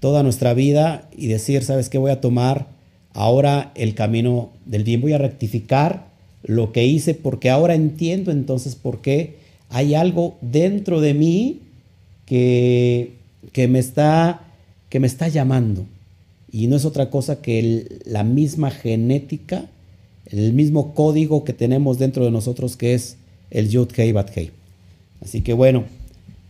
toda 0.00 0.22
nuestra 0.22 0.52
vida 0.52 1.08
y 1.16 1.28
decir, 1.28 1.64
¿sabes 1.64 1.88
qué? 1.88 1.96
Voy 1.96 2.10
a 2.10 2.20
tomar 2.20 2.66
ahora 3.14 3.72
el 3.74 3.94
camino 3.94 4.50
del 4.66 4.84
bien, 4.84 5.00
voy 5.00 5.14
a 5.14 5.18
rectificar 5.18 6.08
lo 6.42 6.72
que 6.72 6.84
hice 6.84 7.14
porque 7.14 7.48
ahora 7.48 7.74
entiendo 7.74 8.32
entonces 8.32 8.74
por 8.74 9.00
qué 9.00 9.38
hay 9.70 9.94
algo 9.94 10.36
dentro 10.42 11.00
de 11.00 11.14
mí 11.14 11.60
que, 12.26 13.14
que, 13.52 13.66
me, 13.66 13.78
está, 13.78 14.42
que 14.90 15.00
me 15.00 15.06
está 15.06 15.28
llamando. 15.28 15.86
Y 16.50 16.66
no 16.66 16.76
es 16.76 16.84
otra 16.84 17.10
cosa 17.10 17.42
que 17.42 18.00
la 18.04 18.24
misma 18.24 18.70
genética, 18.70 19.66
el 20.26 20.52
mismo 20.52 20.94
código 20.94 21.44
que 21.44 21.52
tenemos 21.52 21.98
dentro 21.98 22.24
de 22.24 22.30
nosotros 22.30 22.76
que 22.76 22.94
es 22.94 23.16
el 23.50 23.68
Yud 23.68 23.88
Hei 23.96 24.12
Bat 24.12 24.36
Hei. 24.36 24.50
Así 25.20 25.42
que 25.42 25.52
bueno, 25.52 25.84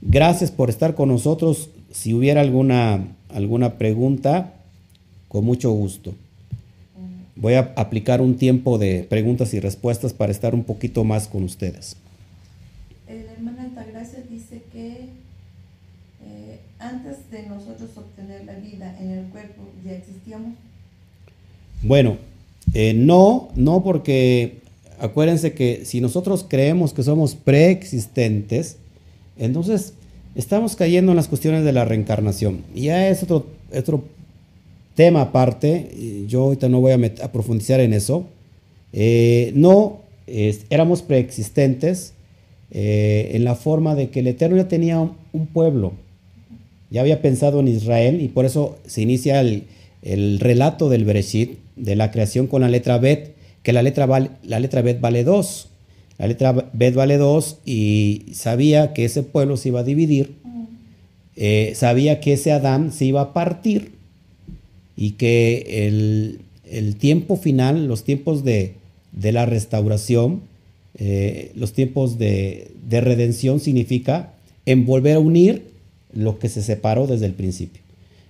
gracias 0.01 0.51
por 0.51 0.71
estar 0.71 0.95
con 0.95 1.09
nosotros. 1.09 1.71
Si 1.93 2.15
hubiera 2.15 2.41
alguna, 2.41 3.17
alguna 3.29 3.79
pregunta, 3.79 4.55
con 5.29 5.45
mucho 5.45 5.71
gusto. 5.73 6.15
Voy 7.37 7.55
a 7.55 7.73
aplicar 7.77 8.21
un 8.21 8.37
tiempo 8.37 8.79
de 8.79 9.05
preguntas 9.09 9.55
y 9.55 9.61
respuestas 9.61 10.13
para 10.13 10.33
estar 10.33 10.55
un 10.55 10.65
poquito 10.65 11.05
más 11.05 11.29
con 11.29 11.45
ustedes. 11.45 11.97
La 13.07 13.15
hermana 13.33 13.63
Altagracia 13.63 14.25
dice 14.29 14.63
que 14.73 15.09
eh, 16.25 16.61
antes 16.89 17.31
de 17.31 17.47
nosotros 17.47 17.91
obtener 17.97 18.45
la 18.45 18.55
vida 18.55 18.97
en 19.01 19.11
el 19.11 19.25
cuerpo, 19.27 19.63
¿ya 19.85 19.93
existíamos? 19.93 20.55
Bueno, 21.83 22.17
eh, 22.75 22.95
no, 22.95 23.49
no 23.55 23.83
porque 23.83 24.59
acuérdense 24.99 25.53
que 25.53 25.85
si 25.85 26.01
nosotros 26.01 26.45
creemos 26.49 26.93
que 26.93 27.03
somos 27.03 27.35
preexistentes, 27.35 28.77
entonces 29.37 29.95
estamos 30.35 30.77
cayendo 30.77 31.13
en 31.13 31.17
las 31.17 31.29
cuestiones 31.29 31.65
de 31.65 31.73
la 31.73 31.85
reencarnación. 31.85 32.65
Y 32.75 32.83
ya 32.83 33.09
es 33.09 33.23
otro, 33.23 33.47
otro 33.77 34.05
tema 34.95 35.23
aparte, 35.23 36.25
yo 36.27 36.43
ahorita 36.45 36.69
no 36.69 36.81
voy 36.81 36.93
a, 36.93 37.33
profundizar 37.33 37.81
en 37.81 37.93
eso. 37.93 38.27
Eh, 38.93 39.53
no, 39.55 40.01
éramos 40.27 41.03
preexistentes 41.03 42.15
eh, 42.71 43.31
en 43.33 43.45
la 43.45 43.55
forma 43.55 43.95
de 43.95 44.11
que 44.11 44.21
el 44.21 44.27
Eterno 44.27 44.57
ya 44.57 44.69
tenía 44.69 45.01
un, 45.01 45.47
pueblo, 45.47 45.93
ya 46.91 47.01
había 47.01 47.23
pensado 47.23 47.61
en 47.61 47.69
Israel 47.69 48.21
y 48.21 48.29
por 48.29 48.45
eso 48.45 48.79
se 48.87 49.03
inicia 49.03 49.41
el, 49.41 49.65
el 50.03 50.41
relato 50.41 50.89
del 50.89 51.05
Bereshit, 51.05 51.59
de 51.77 51.97
la 51.97 52.11
creación 52.11 52.47
con 52.47 52.63
la 52.63 52.69
letra 52.69 52.99
Bet, 52.99 53.35
que 53.63 53.73
la 53.73 53.83
letra, 53.83 54.07
la 54.43 54.61
letra 54.61 54.83
Bet 54.83 55.01
vale 55.01 55.25
2. 55.25 55.69
La 56.19 56.27
letra 56.27 56.71
Bet 56.73 56.95
vale 56.95 57.17
2 57.17 57.59
y 57.65 58.27
sabía 58.33 58.93
que 58.93 59.05
ese 59.05 59.23
pueblo 59.23 59.57
se 59.57 59.69
iba 59.69 59.81
a 59.81 59.85
dividir, 59.85 60.35
eh, 61.37 61.73
sabía 61.77 62.19
que 62.21 62.33
ese 62.33 62.51
Adán 62.51 62.93
se 62.93 63.05
iba 63.05 63.21
a 63.21 63.33
partir 63.33 63.93
y 64.97 65.13
que 65.13 65.87
el, 65.87 66.41
el 66.69 66.97
tiempo 66.97 67.37
final, 67.37 67.87
los 67.87 68.03
tiempos 68.03 68.43
de, 68.43 68.75
de 69.13 69.31
la 69.31 69.47
restauración, 69.47 70.43
eh, 70.97 71.53
los 71.55 71.73
tiempos 71.73 72.19
de, 72.19 72.73
de 72.89 73.01
redención 73.01 73.61
significa 73.61 74.33
en 74.67 74.85
volver 74.85 75.17
a 75.17 75.21
unir 75.21 75.71
lo 76.13 76.39
que 76.39 76.49
se 76.49 76.63
separó 76.63 77.07
desde 77.07 77.27
el 77.27 77.35
principio. 77.35 77.83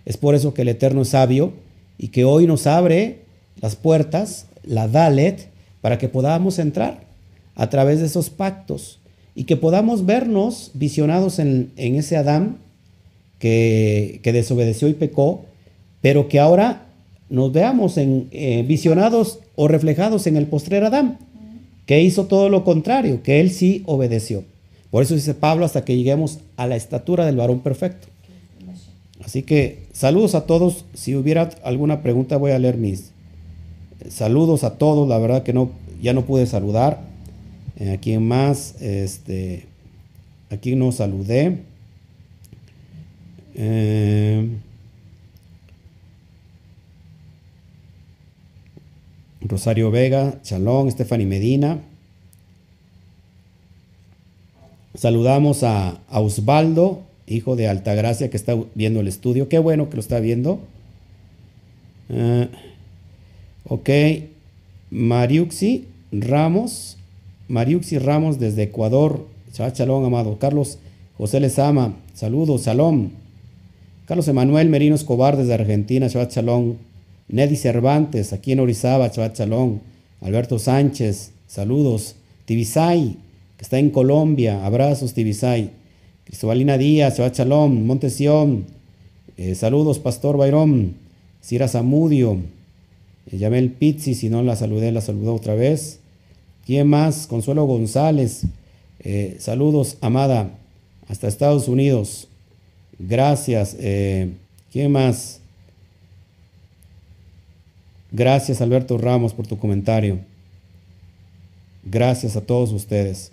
Es 0.05 0.17
por 0.17 0.35
eso 0.35 0.55
que 0.55 0.63
el 0.63 0.69
Eterno 0.69 1.03
es 1.03 1.09
sabio 1.09 1.53
y 1.99 2.09
que 2.09 2.25
hoy 2.25 2.47
nos 2.47 2.67
abre 2.67 3.21
las 3.61 3.77
puertas, 3.77 4.47
la 4.63 4.89
Dalet, 4.89 5.49
para 5.81 5.99
que 5.99 6.09
podamos 6.09 6.59
entrar 6.59 7.01
a 7.55 7.69
través 7.71 8.01
de 8.01 8.07
esos 8.07 8.31
pactos 8.31 9.01
y 9.35 9.45
que 9.45 9.57
podamos 9.57 10.07
vernos 10.07 10.71
visionados 10.75 11.39
en, 11.39 11.73
ese 11.77 12.17
Adán 12.17 12.59
que, 13.39 14.21
desobedeció 14.25 14.89
y 14.89 14.95
pecó, 14.95 15.45
pero 16.01 16.29
que 16.29 16.41
ahora 16.41 16.87
nos 17.31 17.53
veamos 17.53 17.99
en, 17.99 18.29
eh, 18.31 18.65
visionados 18.67 19.41
o 19.57 19.69
reflejados 19.69 20.27
en 20.27 20.37
el 20.37 20.47
postrer 20.47 20.85
Adán, 20.85 21.19
que 21.87 22.03
hizo 22.03 22.27
todo 22.27 22.49
lo 22.49 22.65
contrario, 22.65 23.23
que 23.23 23.41
él 23.41 23.51
sí 23.51 23.83
obedeció. 23.87 24.45
Por 24.91 25.03
eso 25.03 25.15
dice 25.15 25.35
Pablo, 25.35 25.65
hasta 25.65 25.85
que 25.85 25.97
lleguemos 25.97 26.41
a 26.57 26.67
la 26.67 26.77
estatura 26.77 27.27
del 27.27 27.37
varón 27.37 27.61
perfecto. 27.61 28.09
Así 29.25 29.43
que 29.43 29.87
saludos 29.93 30.35
a 30.35 30.47
todos. 30.47 30.85
Si 30.95 31.15
hubiera 31.15 31.51
alguna 31.63 32.03
pregunta, 32.03 32.37
voy 32.37 32.53
a 32.53 32.59
leer 32.59 32.79
mis, 32.79 33.11
saludos 34.09 34.65
a 34.65 34.79
todos, 34.79 35.09
la 35.09 35.19
verdad 35.19 35.43
que 35.43 35.53
no, 35.53 35.71
ya 36.01 36.13
no 36.13 36.25
pude 36.25 36.47
saludar. 36.47 37.01
Eh, 37.79 37.93
¿A 37.93 37.99
quién 37.99 38.27
más? 38.27 38.81
Este, 38.81 39.67
aquí 40.51 40.77
no 40.77 40.93
saludé. 40.93 41.59
Eh, 43.55 44.49
Rosario 49.41 49.91
Vega, 49.91 50.41
Chalón, 50.43 50.91
Stephanie 50.91 51.27
Medina. 51.27 51.81
Saludamos 54.99 55.63
a, 55.63 56.01
Osvaldo, 56.11 57.03
hijo 57.27 57.55
de 57.55 57.69
Altagracia, 57.69 58.31
que 58.31 58.37
está 58.37 58.57
viendo 58.75 59.01
el 59.01 59.09
estudio. 59.09 59.49
Qué 59.49 59.59
bueno 59.59 59.89
que 59.89 59.97
lo 59.97 60.01
está 60.01 60.19
viendo. 60.19 60.59
Eh, 62.09 62.49
Ok, 63.71 63.91
Mariuxi 64.91 65.85
Ramos, 66.11 66.97
Mariuxi 67.49 67.99
Ramos 67.99 68.39
desde 68.39 68.63
Ecuador, 68.63 69.27
Shalom, 69.53 70.07
amado. 70.07 70.39
Carlos 70.39 70.79
José 71.19 71.39
Lezama, 71.39 71.95
saludos, 72.15 72.63
Salón. 72.63 73.13
Carlos 74.07 74.27
Emanuel 74.27 74.71
Merino 74.71 74.95
Escobar 74.95 75.37
desde 75.37 75.53
Argentina, 75.53 76.09
Shabbat 76.09 76.33
Shalom. 76.33 76.77
Neddy 77.29 77.57
Cervantes, 77.57 78.33
aquí 78.33 78.53
en 78.53 78.61
Orizaba, 78.61 79.09
Shabbat 79.09 79.37
Shalom. 79.39 79.81
Alberto 80.23 80.59
Sánchez, 80.59 81.33
saludos. 81.47 82.17
Tibisay, 82.47 83.17
que 83.59 83.65
está 83.65 83.79
en 83.79 83.91
Colombia, 83.91 84.65
abrazos 84.65 85.13
Tibisay. 85.13 85.73
Cristobalina 86.25 86.79
Díaz, 86.79 87.19
Shabbat 87.19 87.37
Shalom. 87.37 87.85
Montesión, 87.85 88.65
eh, 89.37 89.55
saludos, 89.55 89.99
Pastor 89.99 90.39
Bayrón. 90.39 90.95
Cira 91.43 91.69
Zamudio, 91.69 92.39
Llamé 93.31 93.59
el 93.59 93.71
Pizzi, 93.71 94.15
si 94.15 94.31
no 94.31 94.43
la 94.43 94.57
saludé, 94.57 94.91
la 94.91 95.01
saludó 95.01 95.35
otra 95.35 95.55
vez. 95.55 96.01
¿Quién 96.65 96.89
más? 96.89 97.27
Consuelo 97.27 97.65
González. 97.67 98.45
Eh, 99.01 99.37
saludos, 99.39 99.99
amada, 100.01 100.51
hasta 101.09 101.29
Estados 101.29 101.69
Unidos. 101.69 102.29
Gracias. 102.99 103.77
Eh, 103.79 104.31
¿Quién 104.73 104.93
más? 104.93 105.41
Gracias, 108.11 108.61
Alberto 108.63 108.97
Ramos, 108.97 109.35
por 109.35 109.47
tu 109.47 109.59
comentario. 109.59 110.21
Gracias 111.85 112.37
a 112.37 112.41
todos 112.41 112.73
ustedes. 112.73 113.33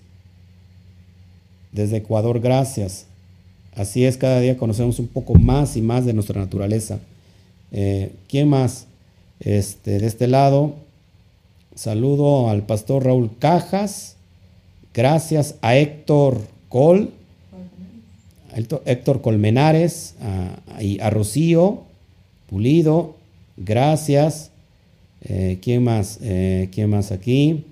Desde 1.75 1.97
Ecuador, 1.97 2.39
gracias. 2.39 3.05
Así 3.75 4.05
es, 4.05 4.15
cada 4.15 4.39
día 4.39 4.57
conocemos 4.57 4.97
un 4.97 5.07
poco 5.07 5.33
más 5.35 5.75
y 5.75 5.81
más 5.81 6.05
de 6.05 6.13
nuestra 6.13 6.39
naturaleza. 6.39 6.99
Eh, 7.73 8.13
¿Quién 8.29 8.47
más? 8.47 8.87
Este, 9.41 9.99
de 9.99 10.07
este 10.07 10.27
lado, 10.27 10.75
saludo 11.75 12.49
al 12.49 12.61
pastor 12.63 13.03
Raúl 13.03 13.29
Cajas. 13.39 14.15
Gracias 14.93 15.55
a 15.61 15.75
Héctor 15.75 16.39
Col, 16.69 17.11
Héctor 18.85 19.21
Colmenares, 19.21 20.15
a, 20.21 20.81
y 20.81 21.01
a 21.01 21.09
Rocío 21.09 21.81
Pulido. 22.49 23.15
Gracias. 23.57 24.51
Eh, 25.23 25.59
¿Quién 25.61 25.83
más? 25.83 26.19
Eh, 26.21 26.69
¿Quién 26.71 26.89
más 26.89 27.11
aquí? 27.11 27.65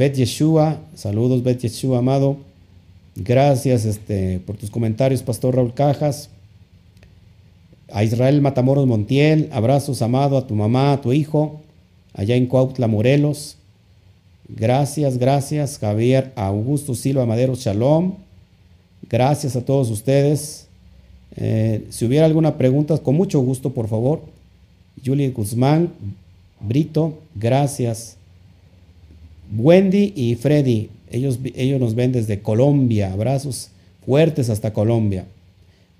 Bet 0.00 0.16
Yeshua, 0.16 0.78
saludos 0.94 1.42
Bet 1.42 1.60
Yeshua, 1.60 1.98
amado. 1.98 2.38
Gracias 3.16 3.84
este, 3.84 4.40
por 4.46 4.56
tus 4.56 4.70
comentarios, 4.70 5.22
Pastor 5.22 5.56
Raúl 5.56 5.74
Cajas. 5.74 6.30
A 7.92 8.02
Israel 8.02 8.40
Matamoros 8.40 8.86
Montiel, 8.86 9.50
abrazos 9.52 10.00
amado 10.00 10.38
a 10.38 10.46
tu 10.46 10.54
mamá, 10.54 10.94
a 10.94 11.02
tu 11.02 11.12
hijo, 11.12 11.60
allá 12.14 12.34
en 12.34 12.46
Cuautla, 12.46 12.88
Morelos. 12.88 13.58
Gracias, 14.48 15.18
gracias, 15.18 15.78
Javier 15.78 16.32
Augusto 16.34 16.94
Silva 16.94 17.26
Madero 17.26 17.54
Shalom. 17.54 18.14
Gracias 19.06 19.54
a 19.54 19.66
todos 19.66 19.90
ustedes. 19.90 20.66
Eh, 21.36 21.84
si 21.90 22.06
hubiera 22.06 22.24
alguna 22.24 22.56
pregunta, 22.56 22.96
con 22.96 23.16
mucho 23.16 23.38
gusto, 23.40 23.74
por 23.74 23.86
favor. 23.86 24.22
Julie 25.04 25.28
Guzmán, 25.28 25.92
Brito, 26.58 27.18
gracias. 27.34 28.16
Wendy 29.56 30.12
y 30.14 30.36
Freddy, 30.36 30.90
ellos, 31.10 31.38
ellos 31.54 31.80
nos 31.80 31.94
ven 31.94 32.12
desde 32.12 32.40
Colombia. 32.40 33.12
Abrazos 33.12 33.70
fuertes 34.04 34.48
hasta 34.50 34.72
Colombia. 34.72 35.26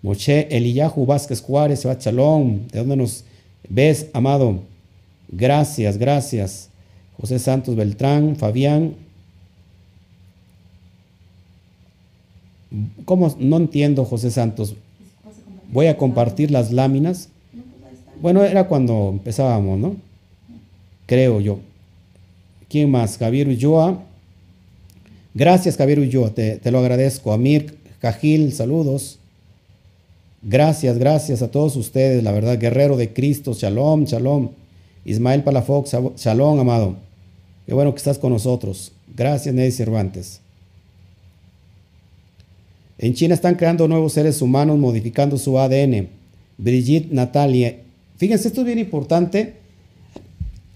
Moche 0.03 0.49
Eliyahu 0.57 1.05
Vázquez 1.05 1.43
Juárez, 1.43 1.87
Chalón, 1.99 2.69
¿de 2.73 2.79
dónde 2.79 2.97
nos 2.97 3.25
ves, 3.69 4.07
amado? 4.13 4.61
Gracias, 5.29 5.99
gracias. 5.99 6.71
José 7.21 7.39
Santos 7.39 7.77
Beltrán, 7.77 8.37
Fabián. 8.37 8.95
¿Cómo? 13.05 13.35
No 13.39 13.57
entiendo, 13.59 14.05
José 14.05 14.31
Santos. 14.31 14.75
Voy 15.73 15.87
a 15.87 15.97
compartir 15.97 16.51
las 16.51 16.73
láminas. 16.73 17.29
Bueno, 18.23 18.43
era 18.43 18.69
cuando 18.69 19.11
empezábamos, 19.11 19.79
¿no? 19.79 19.97
Creo 21.07 21.41
yo. 21.41 21.61
¿Quién 22.71 22.89
más? 22.89 23.19
Javier 23.19 23.49
Ulloa. 23.49 24.01
Gracias, 25.35 25.77
Javier 25.77 25.99
Ulloa, 25.99 26.31
te, 26.31 26.61
lo 26.71 26.79
agradezco. 26.79 27.33
Amir 27.33 27.77
Cajil, 27.99 28.53
saludos. 28.53 29.19
Gracias, 30.41 30.97
gracias 30.97 31.43
a 31.43 31.51
todos 31.51 31.75
ustedes, 31.75 32.23
la 32.23 32.31
verdad, 32.31 32.59
guerrero 32.59 32.97
de 32.97 33.13
Cristo, 33.13 33.55
shalom, 33.55 34.05
shalom. 34.05 34.51
Ismael 35.05 35.43
Palafox, 35.43 35.97
shalom, 36.17 36.61
amado. 36.61 36.97
Qué 37.67 37.75
bueno 37.75 37.93
que 37.93 37.99
estás 37.99 38.19
con 38.19 38.33
nosotros. 38.33 38.93
Gracias, 39.17 39.53
Neddy 39.53 39.73
Cervantes. 39.73 40.41
En 42.99 43.15
China 43.15 43.35
están 43.35 43.57
creando 43.57 43.89
nuevos 43.89 44.13
seres 44.13 44.41
humanos 44.41 44.79
modificando 44.79 45.37
su 45.39 45.59
ADN. 45.59 46.09
Brigitte 46.57 47.13
Natalia. 47.13 47.79
Fíjense, 48.17 48.47
esto 48.47 48.61
es 48.61 48.67
bien 48.67 48.79
importante. 48.79 49.60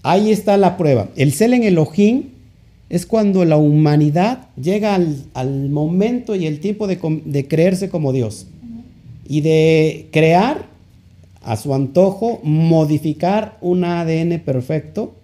Ahí 0.04 0.30
está 0.30 0.58
la 0.58 0.76
prueba. 0.76 1.08
El 1.16 1.32
Selen 1.32 1.62
Elohim 1.62 2.24
es 2.90 3.06
cuando 3.06 3.46
la 3.46 3.56
humanidad 3.56 4.48
llega 4.54 4.94
al, 4.94 5.70
momento 5.70 6.36
y 6.36 6.46
el 6.46 6.60
tiempo 6.60 6.86
de, 6.86 7.48
creerse 7.48 7.88
como 7.88 8.12
Dios 8.12 8.46
y 9.26 9.40
de 9.40 10.08
crear 10.12 10.66
a 11.40 11.56
su 11.56 11.74
antojo, 11.74 12.38
modificar 12.42 13.56
un 13.62 13.82
ADN 13.84 14.40
perfecto 14.40 15.14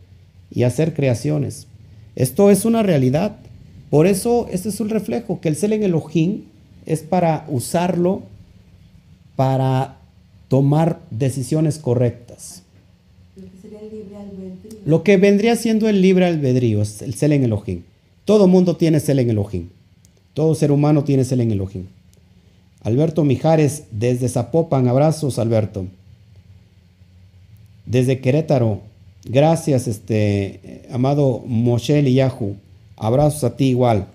y 0.51 0.63
hacer 0.63 0.95
creaciones. 0.95 1.67
Esto 2.17 2.51
es 2.51 2.65
una 2.65 2.83
realidad. 2.83 3.37
Por 3.91 4.07
eso 4.07 4.49
este 4.51 4.71
es 4.71 4.81
un 4.81 4.89
reflejo, 4.89 5.43
que 5.43 5.51
el 5.51 5.57
Selen 5.57 5.83
Elohim 5.83 6.45
es 6.87 7.03
para 7.03 7.45
usarlo 7.49 8.23
para 9.37 9.99
tomar 10.49 11.01
decisiones 11.11 11.79
correctas. 11.79 12.63
Lo 14.85 15.03
que 15.03 15.17
vendría 15.17 15.57
siendo 15.57 15.89
el 15.89 16.03
libre 16.03 16.27
albedrío, 16.27 16.83
es 16.83 17.03
el 17.03 17.15
Selen 17.15 17.45
Elohim. 17.45 17.83
Todo 18.25 18.49
mundo 18.49 18.77
tiene 18.77 19.01
Selen 19.01 19.31
Elohim. 19.31 19.69
Todo 20.35 20.55
ser 20.55 20.73
humano 20.73 21.05
tiene 21.05 21.25
Selen 21.25 21.51
Elohim. 21.51 21.87
Alberto 22.83 23.25
Mijares, 23.25 23.85
desde 23.91 24.29
Zapopan, 24.29 24.89
abrazos, 24.89 25.39
Alberto. 25.39 25.87
Desde 27.85 28.21
Querétaro, 28.21 28.81
gracias, 29.25 29.87
este, 29.87 30.83
amado 30.91 31.43
Moshe 31.47 32.03
Yahu. 32.13 32.57
Abrazos 32.97 33.45
a 33.45 33.57
ti 33.57 33.67
igual. 33.67 34.07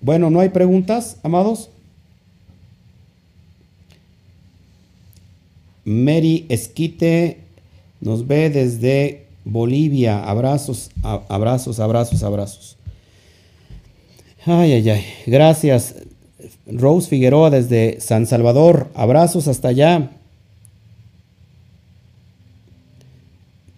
Bueno, 0.00 0.30
¿no 0.30 0.40
hay 0.40 0.50
preguntas, 0.50 1.16
amados? 1.22 1.70
Mary 5.84 6.46
Esquite 6.48 7.47
nos 8.00 8.26
ve 8.26 8.50
desde 8.50 9.26
Bolivia. 9.44 10.24
Abrazos, 10.24 10.90
abrazos, 11.02 11.80
abrazos, 11.80 12.22
abrazos. 12.22 12.76
Ay, 14.44 14.72
ay, 14.72 14.90
ay. 14.90 15.04
Gracias. 15.26 15.94
Rose 16.66 17.08
Figueroa 17.08 17.50
desde 17.50 18.00
San 18.00 18.26
Salvador. 18.26 18.88
Abrazos 18.94 19.48
hasta 19.48 19.68
allá. 19.68 20.10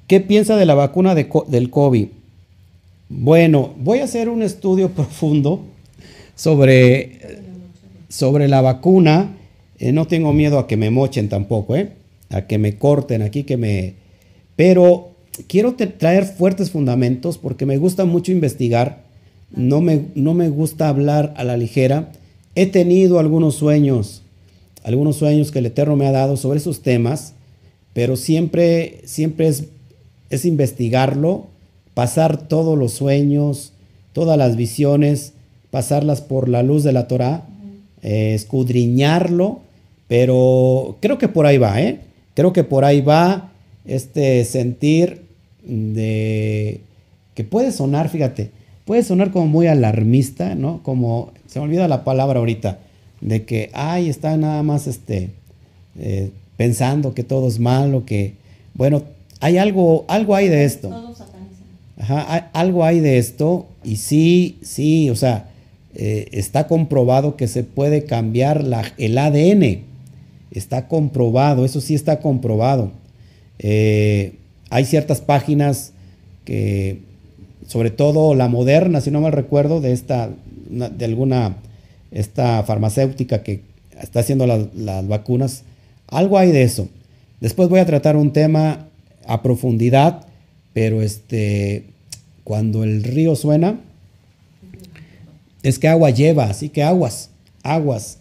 ¿Qué 0.07 0.21
piensa 0.21 0.57
de 0.57 0.67
la 0.67 0.75
vacuna 0.75 1.15
del 1.15 1.71
COVID? 1.71 2.09
Bueno, 3.09 3.75
voy 3.79 4.01
a 4.01 4.05
hacer 4.05 4.29
un 4.29 4.43
estudio 4.43 4.91
profundo 4.95 5.61
sobre, 6.35 7.19
sobre 8.09 8.49
la 8.49 8.61
vacuna. 8.61 9.37
Eh, 9.79 9.93
no 9.93 10.07
tengo 10.07 10.33
miedo 10.33 10.59
a 10.59 10.67
que 10.67 10.77
me 10.77 10.91
mochen 10.91 11.29
tampoco, 11.29 11.77
¿eh? 11.77 11.93
a 12.31 12.43
que 12.43 12.59
me 12.59 12.77
corten 12.77 13.23
aquí, 13.23 13.45
que 13.45 13.57
me... 13.57 13.95
Pero 14.61 15.13
quiero 15.47 15.75
traer 15.75 16.27
fuertes 16.27 16.71
fundamentos 16.71 17.39
porque 17.39 17.65
me 17.65 17.79
gusta 17.79 18.05
mucho 18.05 18.31
investigar. 18.31 19.05
No 19.51 19.81
me, 19.81 20.03
no 20.15 20.35
me 20.35 20.51
gusta 20.51 20.91
hablar 20.91 21.33
a 21.39 21.45
la 21.45 21.57
ligera 21.57 22.13
He 22.55 22.67
tenido 22.67 23.19
algunos 23.19 23.55
sueños, 23.55 24.21
algunos 24.85 25.17
sueños 25.17 25.51
que 25.51 25.61
el 25.61 25.67
Eterno 25.67 25.97
me 25.97 26.07
ha 26.07 26.13
dado 26.13 26.37
sobre 26.37 26.59
esos 26.59 26.83
temas, 26.83 27.33
pero 27.95 28.17
siempre, 28.17 29.01
siempre 29.07 29.49
es, 29.49 29.65
es 30.29 30.45
investigarlo, 30.45 31.47
pasar 31.95 32.47
todos 32.47 32.77
los 32.77 32.93
sueños, 32.93 33.73
todas 34.13 34.37
las 34.37 34.57
visiones, 34.57 35.33
pasarlas 35.71 36.21
por 36.21 36.51
la 36.51 36.63
luz 36.63 36.85
de 36.85 36.93
la 36.93 37.09
Torah, 37.09 37.47
eh, 38.03 38.35
escudriñarlo, 38.35 39.61
pero 40.07 40.99
creo 41.01 41.17
que 41.17 41.29
por 41.29 41.47
ahí 41.47 41.57
va, 41.57 41.81
¿eh? 41.81 42.01
Creo 42.35 42.53
que 42.53 42.63
por 42.63 42.85
ahí 42.85 43.01
va 43.01 43.51
este 43.85 44.45
sentir 44.45 45.23
de 45.65 46.81
que 47.35 47.45
puede 47.45 47.73
sonar, 47.73 48.09
fíjate, 48.09 48.51
puede 48.85 49.03
sonar 49.03 49.31
como 49.31 49.47
muy 49.47 49.67
alarmista, 49.67 50.55
¿no? 50.55 50.83
Como 50.83 51.33
se 51.47 51.59
me 51.59 51.67
olvida 51.67 51.89
la 51.89 52.05
palabra 52.05 52.39
ahorita, 52.39 52.79
de 53.21 53.45
que, 53.45 53.71
ay, 53.73 54.09
está 54.09 54.37
nada 54.37 54.63
más 54.63 54.87
este, 54.87 55.31
eh, 55.99 56.31
pensando 56.57 57.15
que 57.15 57.23
todo 57.23 57.49
es 57.49 57.59
malo, 57.59 58.05
que, 58.05 58.35
bueno, 58.75 59.03
hay 59.41 59.59
algo, 59.59 60.05
algo 60.09 60.35
hay 60.35 60.49
de 60.49 60.65
esto. 60.65 61.15
Ajá, 61.99 62.51
algo 62.55 62.85
hay 62.85 63.01
de 63.01 63.19
esto 63.19 63.67
y 63.85 63.97
sí, 63.97 64.59
sí, 64.63 65.11
o 65.11 65.17
sea, 65.17 65.51
eh, 65.95 66.29
está 66.33 66.67
comprobado 66.67 67.37
que 67.37 67.49
se 67.49 67.63
puede 67.63 68.05
cambiar 68.05 68.65
la, 68.65 68.85
el 68.97 69.19
ADN. 69.19 69.83
Está 70.51 70.89
comprobado, 70.89 71.65
eso 71.65 71.81
sí 71.81 71.95
está 71.95 72.21
comprobado. 72.21 72.91
Eh, 73.63 74.35
hay 74.71 74.85
ciertas 74.87 75.21
páginas 75.21 75.93
que, 76.45 77.01
sobre 77.67 77.91
todo 77.91 78.35
la 78.35 78.49
moderna, 78.49 79.01
si 79.01 79.11
no 79.11 79.21
mal 79.21 79.33
recuerdo, 79.33 79.81
de 79.81 79.93
esta, 79.93 80.31
de 80.71 81.05
alguna 81.05 81.57
esta 82.11 82.63
farmacéutica 82.65 83.43
que 83.43 83.61
está 84.01 84.21
haciendo 84.21 84.47
las 84.47 85.09
vacunas, 85.09 85.63
algo 86.09 86.39
hay 86.39 86.51
de 86.51 86.63
eso. 86.63 86.89
Después 87.41 87.69
voy 87.69 87.81
a 87.81 87.87
tratar 87.87 88.17
un 88.17 88.33
tema 88.33 88.89
a 89.27 89.43
profundidad, 89.43 90.27
pero 90.73 91.03
este, 91.03 91.85
cuando 92.45 92.83
el 92.83 93.05
río 93.05 93.37
suena, 93.37 93.79
es 95.63 95.79
que 95.79 95.89
agua 95.89 96.11
lleva, 96.11 96.45
así 96.45 96.71
que 96.71 96.83
aguas, 96.83 97.31
aguas. 97.63 98.19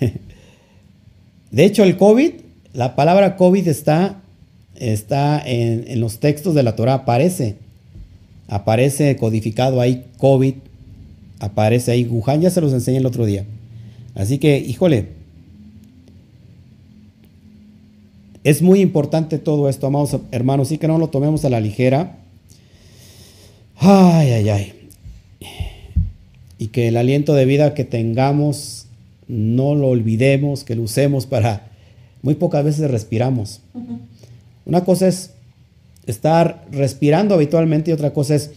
De 1.50 1.64
hecho, 1.64 1.82
el 1.82 1.96
COVID, 1.96 2.32
la 2.72 2.94
palabra 2.94 3.36
COVID 3.36 3.66
está, 3.68 4.20
está 4.78 5.42
en, 5.44 6.00
los 6.00 6.18
textos 6.18 6.54
de 6.54 6.62
la 6.62 6.76
Torah, 6.76 6.94
aparece, 6.94 7.56
aparece 8.48 9.16
codificado 9.16 9.80
ahí 9.80 10.04
COVID 10.18 10.54
aparece 11.38 11.92
ahí 11.92 12.04
Wuhan, 12.04 12.40
ya 12.40 12.50
se 12.50 12.60
los 12.60 12.72
enseñé 12.72 12.98
el 12.98 13.06
otro 13.06 13.26
día. 13.26 13.44
Así 14.14 14.38
que, 14.38 14.58
híjole, 14.58 15.08
es 18.44 18.62
muy 18.62 18.80
importante 18.80 19.38
todo 19.38 19.68
esto, 19.68 19.86
amados 19.86 20.16
hermanos, 20.30 20.72
y 20.72 20.78
que 20.78 20.88
no 20.88 20.98
lo 20.98 21.08
tomemos 21.08 21.44
a 21.44 21.50
la 21.50 21.60
ligera. 21.60 22.18
Ay, 23.76 24.30
ay, 24.30 24.48
ay. 24.48 24.72
Y 26.58 26.68
que 26.68 26.88
el 26.88 26.96
aliento 26.96 27.34
de 27.34 27.44
vida 27.44 27.74
que 27.74 27.84
tengamos, 27.84 28.86
no 29.28 29.74
lo 29.74 29.88
olvidemos, 29.88 30.64
que 30.64 30.76
lo 30.76 30.82
usemos 30.82 31.26
para... 31.26 31.70
Muy 32.22 32.34
pocas 32.34 32.64
veces 32.64 32.90
respiramos. 32.90 33.60
Una 34.66 34.84
cosa 34.84 35.08
es 35.08 35.30
estar 36.06 36.66
respirando 36.70 37.34
habitualmente 37.34 37.90
y 37.90 37.94
otra 37.94 38.12
cosa 38.12 38.34
es 38.34 38.50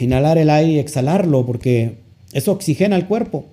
inhalar 0.00 0.38
el 0.38 0.50
aire 0.50 0.72
y 0.72 0.78
exhalarlo, 0.78 1.44
porque 1.44 1.96
eso 2.32 2.52
oxigena 2.52 2.96
el 2.96 3.06
cuerpo. 3.06 3.46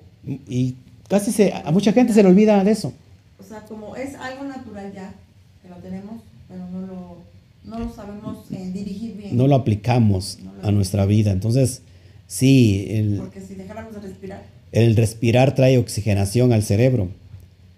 Y 0.47 0.76
casi 1.07 1.32
se, 1.32 1.53
a 1.53 1.71
mucha 1.71 1.93
gente 1.93 2.13
se 2.13 2.23
le 2.23 2.30
olvida 2.30 2.63
de 2.63 2.71
eso. 2.71 2.93
O 3.39 3.43
sea, 3.43 3.61
como 3.61 3.95
es 3.95 4.15
algo 4.15 4.43
natural 4.43 4.91
ya, 4.93 5.13
que 5.61 5.69
lo 5.69 5.76
tenemos, 5.78 6.21
pero 6.47 6.67
no 6.69 6.82
lo, 6.82 7.17
no 7.63 7.80
lo 7.80 7.93
sabemos 7.93 8.45
eh, 8.51 8.69
dirigir 8.73 9.15
bien. 9.15 9.38
No 9.38 9.47
lo 9.47 9.55
aplicamos 9.55 10.39
a 10.61 10.71
nuestra 10.71 11.05
vida. 11.05 11.32
Entonces, 11.32 11.82
sí. 12.28 12.88
El, 12.89 13.17
porque 13.19 13.41
si 13.41 13.55
dejáramos 13.55 13.93
de 13.93 14.01
respirar. 14.01 14.43
El 14.71 14.95
respirar 14.95 15.55
trae 15.55 15.78
oxigenación 15.78 16.51
al 16.51 16.63
cerebro, 16.63 17.09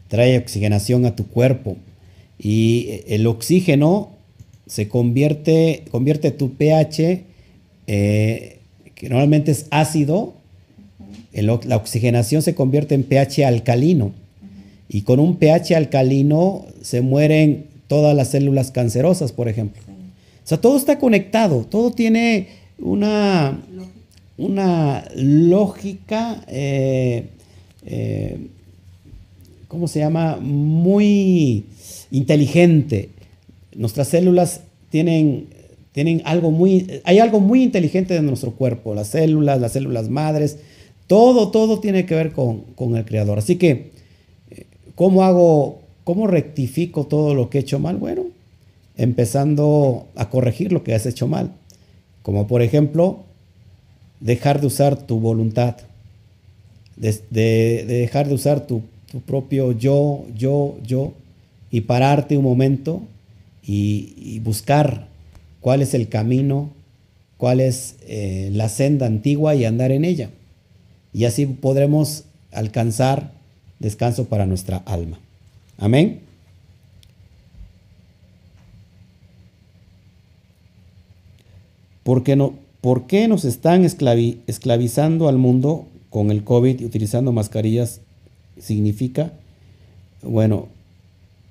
trae 0.08 0.38
oxigenación 0.38 1.06
a 1.06 1.16
tu 1.16 1.28
cuerpo. 1.28 1.78
Y 2.40 3.02
el 3.08 3.26
oxígeno 3.28 4.12
se 4.66 4.88
convierte, 4.88 5.86
convierte 5.92 6.32
tu 6.32 6.54
pH 6.54 7.24
eh, 7.88 8.60
que 8.96 9.10
normalmente 9.10 9.52
es 9.52 9.68
ácido, 9.70 10.34
la 11.34 11.78
oxigenación 11.78 12.42
se 12.42 12.56
convierte 12.56 12.96
en 12.96 13.04
pH 13.04 13.46
alcalino. 13.46 14.12
Y 14.90 15.02
con 15.02 15.20
un 15.20 15.36
pH 15.36 15.76
alcalino 15.76 16.66
se 16.82 17.02
mueren 17.02 17.68
todas 17.88 18.16
las 18.16 18.32
células 18.32 18.72
cancerosas, 18.72 19.32
por 19.32 19.48
ejemplo. 19.48 19.82
O 19.88 20.48
sea, 20.48 20.60
todo 20.60 20.78
está 20.78 20.98
conectado, 20.98 21.66
todo 21.66 21.92
tiene 21.92 22.48
una, 22.80 23.60
una 24.38 25.06
lógica, 25.16 26.44
eh, 26.48 27.26
eh, 27.86 28.48
¿cómo 29.68 29.88
se 29.88 30.00
llama? 30.00 30.38
Muy 30.42 31.66
inteligente. 32.12 33.10
Nuestras 33.76 34.08
células 34.10 34.62
tienen 34.90 35.48
tienen 35.98 36.22
algo 36.26 36.52
muy, 36.52 37.02
hay 37.06 37.18
algo 37.18 37.40
muy 37.40 37.64
inteligente 37.64 38.14
de 38.14 38.22
nuestro 38.22 38.52
cuerpo, 38.52 38.94
las 38.94 39.08
células, 39.08 39.60
las 39.60 39.72
células 39.72 40.10
madres, 40.10 40.60
todo, 41.08 41.50
todo 41.50 41.80
tiene 41.80 42.06
que 42.06 42.14
ver 42.14 42.34
con, 42.34 42.62
con 42.76 42.96
el 42.96 43.04
Creador. 43.04 43.40
Así 43.40 43.56
que, 43.56 43.90
¿cómo 44.94 45.24
hago, 45.24 45.80
cómo 46.04 46.28
rectifico 46.28 47.08
todo 47.08 47.34
lo 47.34 47.50
que 47.50 47.58
he 47.58 47.62
hecho 47.62 47.80
mal? 47.80 47.98
Bueno, 47.98 48.26
empezando 48.96 50.06
a 50.16 50.30
corregir 50.30 50.72
lo 50.72 50.84
que 50.84 50.94
has 50.94 51.08
hecho 51.08 51.28
mal. 51.28 51.52
Como 52.22 52.46
por 52.46 52.62
ejemplo, 52.62 53.24
dejar 54.20 54.62
de 54.62 54.68
usar 54.68 54.98
tu 54.98 55.20
voluntad, 55.20 55.78
de, 56.96 57.86
dejar 57.88 58.28
de 58.28 58.36
usar 58.36 58.68
tu, 58.68 58.84
propio 59.26 59.72
yo, 59.72 60.26
yo, 60.36 60.78
yo, 60.84 61.14
y 61.72 61.82
pararte 61.82 62.38
un 62.38 62.44
momento 62.44 63.02
y, 63.64 64.40
buscar 64.40 65.08
cuál 65.60 65.82
es 65.82 65.94
el 65.94 66.08
camino, 66.08 66.70
cuál 67.38 67.60
es 67.60 67.96
eh, 68.08 68.50
la 68.54 68.70
senda 68.70 69.06
antigua 69.06 69.56
y 69.56 69.66
andar 69.66 69.92
en 69.92 70.06
ella. 70.06 70.30
Y 71.14 71.26
así 71.26 71.46
podremos 71.46 72.24
alcanzar 72.52 73.32
descanso 73.80 74.26
para 74.26 74.46
nuestra 74.46 74.78
alma. 74.78 75.20
Amén. 75.78 76.22
¿Por 82.04 82.24
qué, 82.24 82.38
no, 82.38 82.54
¿Por 82.80 83.06
qué 83.06 83.28
nos 83.28 83.44
están 83.44 83.84
esclavizando 83.84 85.28
al 85.28 85.38
mundo 85.38 85.88
con 86.10 86.32
el 86.32 86.46
COVID 86.46 86.80
y 86.80 86.86
utilizando 86.86 87.34
mascarillas? 87.34 88.00
Significa, 88.60 89.34
bueno, 90.22 90.68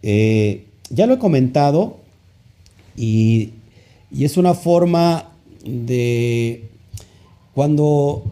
eh, 0.02 0.64
ya 0.90 1.06
lo 1.06 1.14
he 1.14 1.18
comentado 1.18 1.98
y, 2.96 3.50
es 4.18 4.36
una 4.36 4.54
forma 4.54 5.30
de 5.64 6.64
cuando 7.54 8.22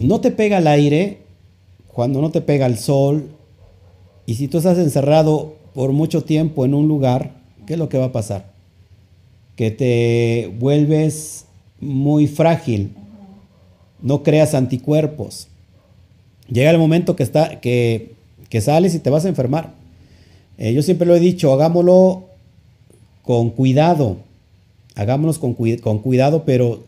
no 0.00 0.20
te 0.20 0.30
pega 0.30 0.58
el 0.58 0.66
aire, 0.66 1.18
cuando 1.88 2.20
no 2.20 2.30
te 2.30 2.40
pega 2.40 2.66
el 2.66 2.78
sol, 2.78 3.30
y 4.26 4.34
si 4.34 4.46
tú 4.46 4.58
estás 4.58 4.78
encerrado 4.78 5.56
por 5.74 5.92
mucho 5.92 6.22
tiempo 6.22 6.64
en 6.64 6.74
un 6.74 6.86
lugar, 6.86 7.32
¿qué 7.66 7.74
es 7.74 7.78
lo 7.78 7.88
que 7.88 7.98
va 7.98 8.06
a 8.06 8.12
pasar? 8.12 8.52
Que 9.56 9.70
te 9.70 10.52
vuelves 10.58 11.46
muy 11.80 12.26
frágil, 12.26 12.92
no 14.00 14.22
creas 14.22 14.54
anticuerpos. 14.54 15.48
Llega 16.48 16.70
el 16.70 16.78
momento 16.78 17.16
que, 17.16 17.22
está, 17.22 17.60
que, 17.60 18.14
sales 18.60 18.94
y 18.94 18.98
te 18.98 19.10
vas 19.10 19.24
a 19.24 19.28
enfermar. 19.28 19.72
Eh, 20.58 20.72
yo 20.72 20.82
siempre 20.82 21.06
lo 21.06 21.14
he 21.14 21.20
dicho, 21.20 21.52
hagámoslo 21.52 22.24
con 23.22 23.50
cuidado, 23.50 24.18
hagámoslo 24.94 25.40
con, 25.40 25.76
con 25.78 25.98
cuidado, 26.00 26.44
pero 26.44 26.84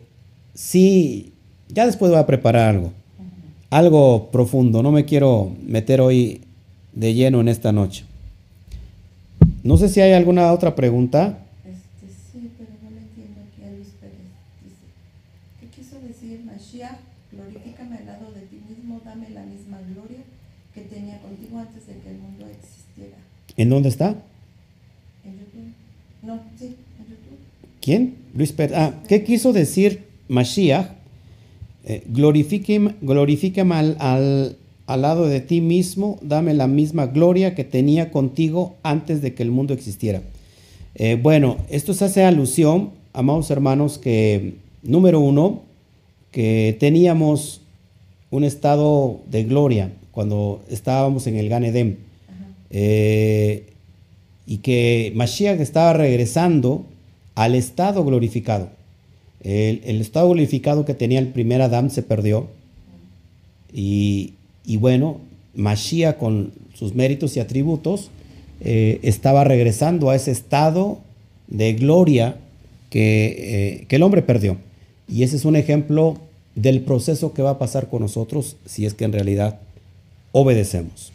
sí, 0.52 1.32
ya 1.68 1.86
después 1.86 2.10
voy 2.10 2.20
a 2.20 2.26
preparar 2.26 2.74
algo, 2.74 2.92
algo 3.70 4.28
profundo, 4.30 4.82
no 4.82 4.92
me 4.92 5.04
quiero 5.04 5.52
meter 5.66 6.00
hoy 6.00 6.42
de 6.92 7.14
lleno 7.14 7.40
en 7.40 7.48
esta 7.48 7.72
noche. 7.72 8.04
No 9.62 9.76
sé 9.76 9.88
si 9.88 10.00
hay 10.00 10.12
alguna 10.12 10.52
otra 10.52 10.74
pregunta. 10.74 11.38
¿En 23.56 23.68
dónde 23.68 23.88
está? 23.88 24.16
En 25.24 25.32
YouTube. 25.32 25.72
No, 26.22 26.40
sí, 26.58 26.66
en 26.66 27.04
YouTube. 27.04 27.38
¿Quién? 27.80 28.14
Luis 28.34 28.52
Pérez. 28.52 28.76
Ah, 28.76 28.94
¿qué 29.08 29.22
quiso 29.24 29.52
decir 29.52 30.04
Mashiach? 30.28 30.90
Eh, 31.86 32.02
glorifícame 32.06 33.74
al, 33.74 34.56
al, 34.86 35.02
lado 35.02 35.26
de 35.26 35.40
ti 35.40 35.60
mismo, 35.60 36.18
dame 36.22 36.54
la 36.54 36.66
misma 36.66 37.06
gloria 37.06 37.54
que 37.54 37.62
tenía 37.62 38.10
contigo 38.10 38.76
antes 38.82 39.20
de 39.20 39.34
que 39.34 39.42
el 39.42 39.50
mundo 39.50 39.74
existiera. 39.74 40.22
Eh, 40.94 41.18
bueno, 41.20 41.58
esto 41.68 41.92
se 41.92 42.06
hace 42.06 42.24
alusión, 42.24 42.90
amados 43.12 43.50
hermanos, 43.50 43.98
que 43.98 44.54
número 44.82 45.20
uno, 45.20 45.62
que 46.30 46.74
teníamos 46.80 47.60
un 48.30 48.44
estado 48.44 49.20
de 49.30 49.44
gloria 49.44 49.92
cuando 50.10 50.64
estábamos 50.70 51.26
en 51.26 51.36
el 51.36 51.48
Gan 51.50 51.64
Edén. 51.64 51.98
Eh, 52.76 53.66
y 54.46 54.58
que 54.58 55.12
Mashiach 55.14 55.60
estaba 55.60 55.92
regresando 55.92 56.84
al 57.36 57.54
estado 57.54 58.04
glorificado. 58.04 58.68
El, 59.42 60.00
estado 60.00 60.28
glorificado 60.28 60.84
que 60.84 60.94
tenía 60.94 61.20
el 61.20 61.28
primer 61.28 61.62
Adán 61.62 61.90
se 61.90 62.02
perdió. 62.02 62.48
Y, 63.72 64.34
bueno, 64.78 65.20
Mashiach 65.54 66.16
con 66.16 66.52
sus 66.74 66.94
méritos 66.94 67.36
y 67.36 67.40
atributos 67.40 68.10
eh, 68.60 68.98
estaba 69.02 69.44
regresando 69.44 70.10
a 70.10 70.16
ese 70.16 70.32
estado 70.32 70.98
de 71.46 71.74
gloria 71.74 72.36
eh, 72.90 73.84
que 73.88 73.96
el 73.96 74.02
hombre 74.02 74.22
perdió. 74.22 74.56
Y 75.08 75.22
ese 75.22 75.36
es 75.36 75.44
un 75.44 75.54
ejemplo 75.54 76.18
del 76.56 76.80
proceso 76.80 77.32
que 77.34 77.42
va 77.42 77.50
a 77.50 77.58
pasar 77.58 77.88
con 77.88 78.02
nosotros 78.02 78.56
si 78.66 78.84
es 78.84 78.94
que 78.94 79.04
en 79.04 79.12
realidad 79.12 79.60
obedecemos. 80.32 81.13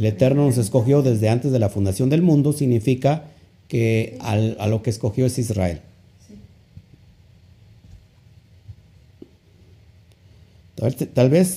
El 0.00 0.06
Eterno 0.06 0.46
nos 0.46 0.56
escogió 0.56 1.02
desde 1.02 1.28
antes 1.28 1.52
de 1.52 1.58
la 1.58 1.68
fundación 1.68 2.08
del 2.08 2.22
mundo, 2.22 2.54
significa 2.54 3.24
que 3.68 4.16
a 4.20 4.66
lo 4.66 4.82
que 4.82 4.88
escogió 4.88 5.26
es 5.26 5.38
Israel. 5.38 5.82
Tal, 11.12 11.28
vez 11.28 11.48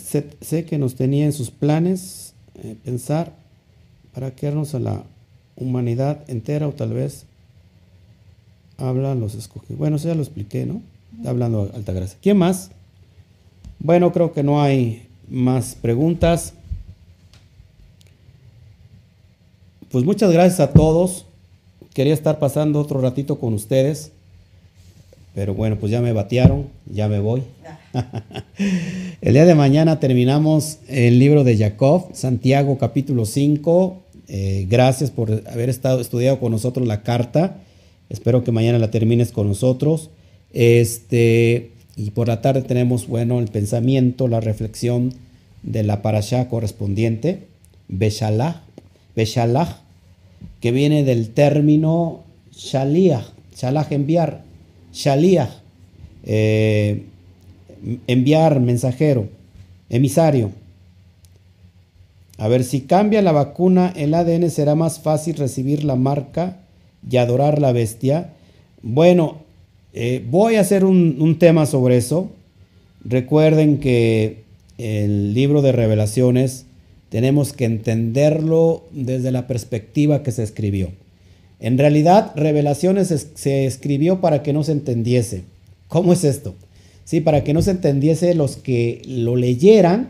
sé, 0.41 0.65
que 0.65 0.77
nos 0.77 0.95
tenía 0.95 1.23
en 1.23 1.31
sus 1.31 1.51
planes 1.51 2.33
eh, 2.55 2.75
pensar 2.83 3.31
para 4.13 4.31
quedarnos 4.31 4.75
a 4.75 4.79
la 4.79 5.03
humanidad 5.55 6.29
entera 6.29 6.67
o 6.67 6.73
tal 6.73 6.91
vez 6.91 7.23
hablan 8.75 9.21
los 9.21 9.35
escogidos. 9.35 9.77
Bueno, 9.77 9.95
eso 9.95 10.09
ya 10.09 10.15
lo 10.15 10.21
expliqué, 10.21 10.65
¿no? 10.65 10.81
Está 11.15 11.29
hablando 11.29 11.71
Altagracia. 11.73 12.17
¿Quién 12.21 12.39
más? 12.39 12.71
Bueno, 13.79 14.11
creo 14.11 14.33
que 14.33 14.43
no 14.43 14.61
hay 14.61 15.07
más 15.29 15.75
preguntas. 15.75 16.55
Pues 19.93 20.05
muchas 20.05 20.31
gracias 20.31 20.59
a 20.59 20.73
todos. 20.73 21.27
Quería 21.93 22.15
estar 22.15 22.39
pasando 22.39 22.79
otro 22.79 22.99
ratito 22.99 23.37
con 23.37 23.53
ustedes. 23.53 24.11
Pero 25.35 25.53
bueno, 25.53 25.77
pues 25.79 25.91
ya 25.91 26.01
me 26.01 26.13
batearon, 26.13 26.65
ya 26.91 27.07
me 27.07 27.19
voy. 27.19 27.43
el 29.21 29.33
día 29.35 29.45
de 29.45 29.53
mañana 29.53 29.99
terminamos 29.99 30.79
el 30.87 31.19
libro 31.19 31.43
de 31.43 31.55
Jacob, 31.59 32.07
Santiago 32.13 32.79
capítulo 32.79 33.27
5. 33.27 34.01
Eh, 34.29 34.65
gracias 34.67 35.11
por 35.11 35.43
haber 35.47 35.69
estado 35.69 36.01
estudiado 36.01 36.39
con 36.39 36.51
nosotros 36.51 36.87
la 36.87 37.03
carta. 37.03 37.57
Espero 38.09 38.43
que 38.43 38.51
mañana 38.51 38.79
la 38.79 38.89
termines 38.89 39.31
con 39.31 39.47
nosotros. 39.47 40.09
Este, 40.53 41.69
y 41.95 42.09
por 42.09 42.29
la 42.29 42.41
tarde 42.41 42.63
tenemos, 42.63 43.05
bueno, 43.05 43.37
el 43.37 43.49
pensamiento, 43.49 44.27
la 44.27 44.39
reflexión 44.39 45.13
de 45.61 45.83
la 45.83 46.01
parasha 46.01 46.49
correspondiente, 46.49 47.43
Beshalach, 47.89 48.63
Beshalach, 49.15 49.82
que 50.59 50.71
viene 50.71 51.03
del 51.03 51.29
término 51.29 52.23
Shaliach, 52.51 53.25
Shalach 53.55 53.91
enviar, 53.91 54.43
Shaliach, 54.93 55.49
eh, 56.23 57.03
enviar 58.07 58.59
mensajero, 58.59 59.27
emisario. 59.89 60.51
A 62.37 62.47
ver, 62.47 62.63
si 62.63 62.81
cambia 62.81 63.21
la 63.21 63.31
vacuna, 63.31 63.93
el 63.95 64.13
ADN 64.13 64.49
será 64.49 64.75
más 64.75 64.99
fácil 64.99 65.35
recibir 65.35 65.83
la 65.83 65.95
marca 65.95 66.57
y 67.09 67.17
adorar 67.17 67.59
la 67.59 67.71
bestia. 67.71 68.31
Bueno, 68.81 69.37
eh, 69.93 70.25
voy 70.29 70.55
a 70.55 70.61
hacer 70.61 70.85
un, 70.85 71.17
un 71.19 71.37
tema 71.37 71.65
sobre 71.65 71.97
eso. 71.97 72.31
Recuerden 73.03 73.79
que 73.79 74.43
el 74.77 75.33
libro 75.33 75.61
de 75.61 75.71
revelaciones 75.71 76.65
tenemos 77.13 77.53
que 77.53 77.65
entenderlo 77.65 78.85
desde 78.89 79.29
la 79.29 79.45
perspectiva 79.45 80.23
que 80.23 80.31
se 80.31 80.41
escribió. 80.41 80.89
En 81.59 81.77
realidad, 81.77 82.31
Revelaciones 82.35 83.27
se 83.35 83.65
escribió 83.67 84.19
para 84.19 84.41
que 84.41 84.51
no 84.51 84.63
se 84.63 84.71
entendiese. 84.71 85.43
¿Cómo 85.89 86.13
es 86.13 86.23
esto? 86.23 86.55
Sí, 87.05 87.21
para 87.21 87.43
que 87.43 87.53
no 87.53 87.61
se 87.61 87.69
entendiese 87.69 88.33
los 88.33 88.55
que 88.55 89.03
lo 89.05 89.35
leyeran 89.35 90.09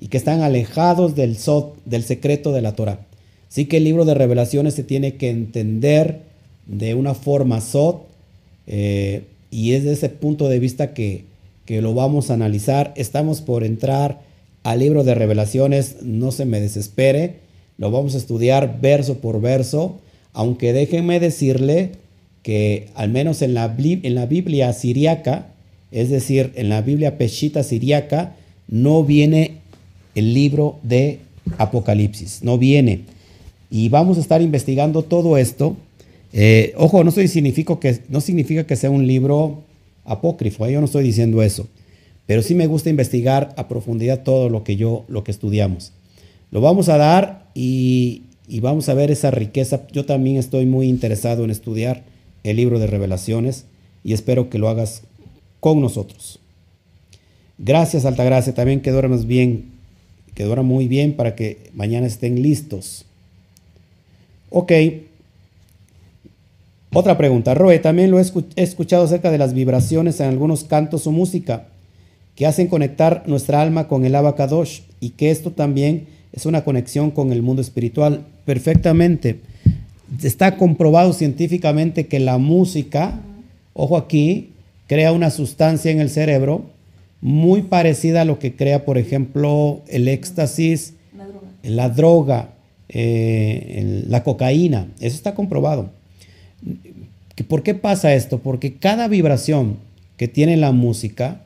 y 0.00 0.08
que 0.08 0.16
están 0.16 0.40
alejados 0.40 1.14
del, 1.14 1.36
del 1.84 2.02
secreto 2.02 2.50
de 2.50 2.62
la 2.62 2.72
Torah. 2.72 3.06
Sí 3.48 3.66
que 3.66 3.76
el 3.76 3.84
libro 3.84 4.04
de 4.04 4.14
Revelaciones 4.14 4.74
se 4.74 4.82
tiene 4.82 5.14
que 5.14 5.30
entender 5.30 6.22
de 6.66 6.94
una 6.94 7.14
forma 7.14 7.60
sot 7.60 8.08
eh, 8.66 9.22
y 9.52 9.74
es 9.74 9.84
de 9.84 9.92
ese 9.92 10.08
punto 10.08 10.48
de 10.48 10.58
vista 10.58 10.94
que, 10.94 11.26
que 11.64 11.80
lo 11.80 11.94
vamos 11.94 12.28
a 12.28 12.34
analizar. 12.34 12.92
Estamos 12.96 13.40
por 13.40 13.62
entrar 13.62 14.28
al 14.62 14.78
libro 14.80 15.04
de 15.04 15.14
revelaciones, 15.14 15.96
no 16.02 16.32
se 16.32 16.44
me 16.44 16.60
desespere, 16.60 17.36
lo 17.78 17.90
vamos 17.90 18.14
a 18.14 18.18
estudiar 18.18 18.78
verso 18.80 19.18
por 19.18 19.40
verso, 19.40 19.98
aunque 20.32 20.72
déjenme 20.72 21.18
decirle 21.18 21.92
que 22.42 22.88
al 22.94 23.10
menos 23.10 23.42
en 23.42 23.54
la, 23.54 23.68
Biblia 23.68 24.72
siriaca, 24.72 25.46
es 25.90 26.10
decir, 26.10 26.52
en 26.56 26.68
la 26.68 26.82
Biblia 26.82 27.18
peshita 27.18 27.62
siriaca, 27.62 28.36
no 28.68 29.04
viene 29.04 29.58
el 30.14 30.34
libro 30.34 30.78
de 30.82 31.20
Apocalipsis, 31.58 32.40
no 32.42 32.58
viene. 32.58 33.02
Y 33.70 33.88
vamos 33.88 34.18
a 34.18 34.20
estar 34.20 34.42
investigando 34.42 35.02
todo 35.02 35.36
esto. 35.36 35.76
Eh, 36.32 36.74
ojo, 36.76 37.02
no, 37.02 37.10
significa 37.10 37.78
que, 37.78 38.00
no 38.08 38.20
significa 38.20 38.64
que 38.66 38.76
sea 38.76 38.90
un 38.90 39.06
libro 39.06 39.62
apócrifo, 40.04 40.66
¿eh? 40.66 40.72
yo 40.72 40.80
no 40.80 40.86
estoy 40.86 41.04
diciendo 41.04 41.42
eso, 41.42 41.66
pero 42.30 42.42
sí 42.42 42.54
me 42.54 42.68
gusta 42.68 42.90
investigar 42.90 43.52
a 43.56 43.66
profundidad 43.66 44.22
todo 44.22 44.48
lo 44.50 44.62
que 44.62 44.76
yo, 44.76 45.04
lo 45.08 45.24
que 45.24 45.32
estudiamos. 45.32 45.90
Lo 46.52 46.60
vamos 46.60 46.88
a 46.88 46.96
dar 46.96 47.48
y, 47.56 48.22
y 48.46 48.60
vamos 48.60 48.88
a 48.88 48.94
ver 48.94 49.10
esa 49.10 49.32
riqueza. 49.32 49.80
Yo 49.90 50.04
también 50.04 50.36
estoy 50.36 50.64
muy 50.64 50.86
interesado 50.86 51.42
en 51.42 51.50
estudiar 51.50 52.04
el 52.44 52.58
libro 52.58 52.78
de 52.78 52.86
revelaciones 52.86 53.64
y 54.04 54.12
espero 54.12 54.48
que 54.48 54.58
lo 54.60 54.68
hagas 54.68 55.02
con 55.58 55.80
nosotros. 55.80 56.38
Gracias, 57.58 58.04
Altagracia. 58.04 58.54
También 58.54 58.80
que 58.80 58.92
duermas 58.92 59.26
bien, 59.26 59.72
que 60.36 60.44
duerma 60.44 60.62
muy 60.62 60.86
bien 60.86 61.14
para 61.14 61.34
que 61.34 61.72
mañana 61.74 62.06
estén 62.06 62.42
listos. 62.42 63.06
Ok. 64.50 64.70
Otra 66.92 67.18
pregunta. 67.18 67.54
Roe, 67.54 67.80
también 67.80 68.12
lo 68.12 68.20
he 68.20 68.62
escuchado 68.62 69.02
acerca 69.02 69.32
de 69.32 69.38
las 69.38 69.52
vibraciones 69.52 70.20
en 70.20 70.28
algunos 70.28 70.62
cantos 70.62 71.08
o 71.08 71.10
música 71.10 71.69
que 72.34 72.46
hacen 72.46 72.68
conectar 72.68 73.24
nuestra 73.26 73.60
alma 73.60 73.88
con 73.88 74.04
el 74.04 74.14
abacadosh 74.14 74.80
y 75.00 75.10
que 75.10 75.30
esto 75.30 75.52
también 75.52 76.06
es 76.32 76.46
una 76.46 76.64
conexión 76.64 77.10
con 77.10 77.32
el 77.32 77.42
mundo 77.42 77.62
espiritual. 77.62 78.24
Perfectamente. 78.44 79.40
Está 80.22 80.56
comprobado 80.56 81.12
científicamente 81.12 82.06
que 82.06 82.18
la 82.18 82.38
música, 82.38 83.20
ojo 83.74 83.96
aquí, 83.96 84.50
crea 84.86 85.12
una 85.12 85.30
sustancia 85.30 85.90
en 85.90 86.00
el 86.00 86.10
cerebro 86.10 86.64
muy 87.20 87.62
parecida 87.62 88.22
a 88.22 88.24
lo 88.24 88.38
que 88.38 88.56
crea, 88.56 88.84
por 88.84 88.98
ejemplo, 88.98 89.82
el 89.88 90.08
éxtasis, 90.08 90.94
la 91.62 91.90
droga, 91.90 92.50
eh, 92.88 94.04
la 94.08 94.24
cocaína. 94.24 94.88
Eso 94.98 95.16
está 95.16 95.34
comprobado. 95.34 95.90
¿Por 97.48 97.62
qué 97.62 97.74
pasa 97.74 98.14
esto? 98.14 98.38
Porque 98.38 98.74
cada 98.74 99.08
vibración 99.08 99.76
que 100.16 100.28
tiene 100.28 100.56
la 100.56 100.72
música 100.72 101.42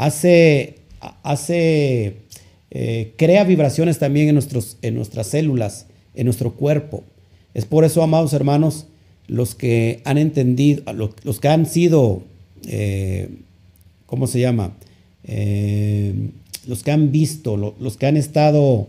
hace, 0.00 0.76
hace 1.22 2.14
eh, 2.70 3.12
crea 3.16 3.44
vibraciones 3.44 3.98
también 3.98 4.28
en, 4.28 4.34
nuestros, 4.34 4.78
en 4.80 4.94
nuestras 4.94 5.26
células, 5.26 5.86
en 6.14 6.24
nuestro 6.24 6.54
cuerpo. 6.54 7.04
Es 7.52 7.66
por 7.66 7.84
eso, 7.84 8.02
amados 8.02 8.32
hermanos, 8.32 8.86
los 9.26 9.54
que 9.54 10.00
han 10.04 10.16
entendido, 10.16 10.82
los, 10.94 11.38
que 11.40 11.48
han 11.48 11.66
sido, 11.66 12.22
eh, 12.66 13.28
¿cómo 14.06 14.26
se 14.26 14.40
llama? 14.40 14.72
Eh, 15.24 16.14
los 16.66 16.82
que 16.82 16.92
han 16.92 17.12
visto, 17.12 17.56
los 17.56 17.96
que 17.98 18.06
han 18.06 18.16
estado, 18.16 18.88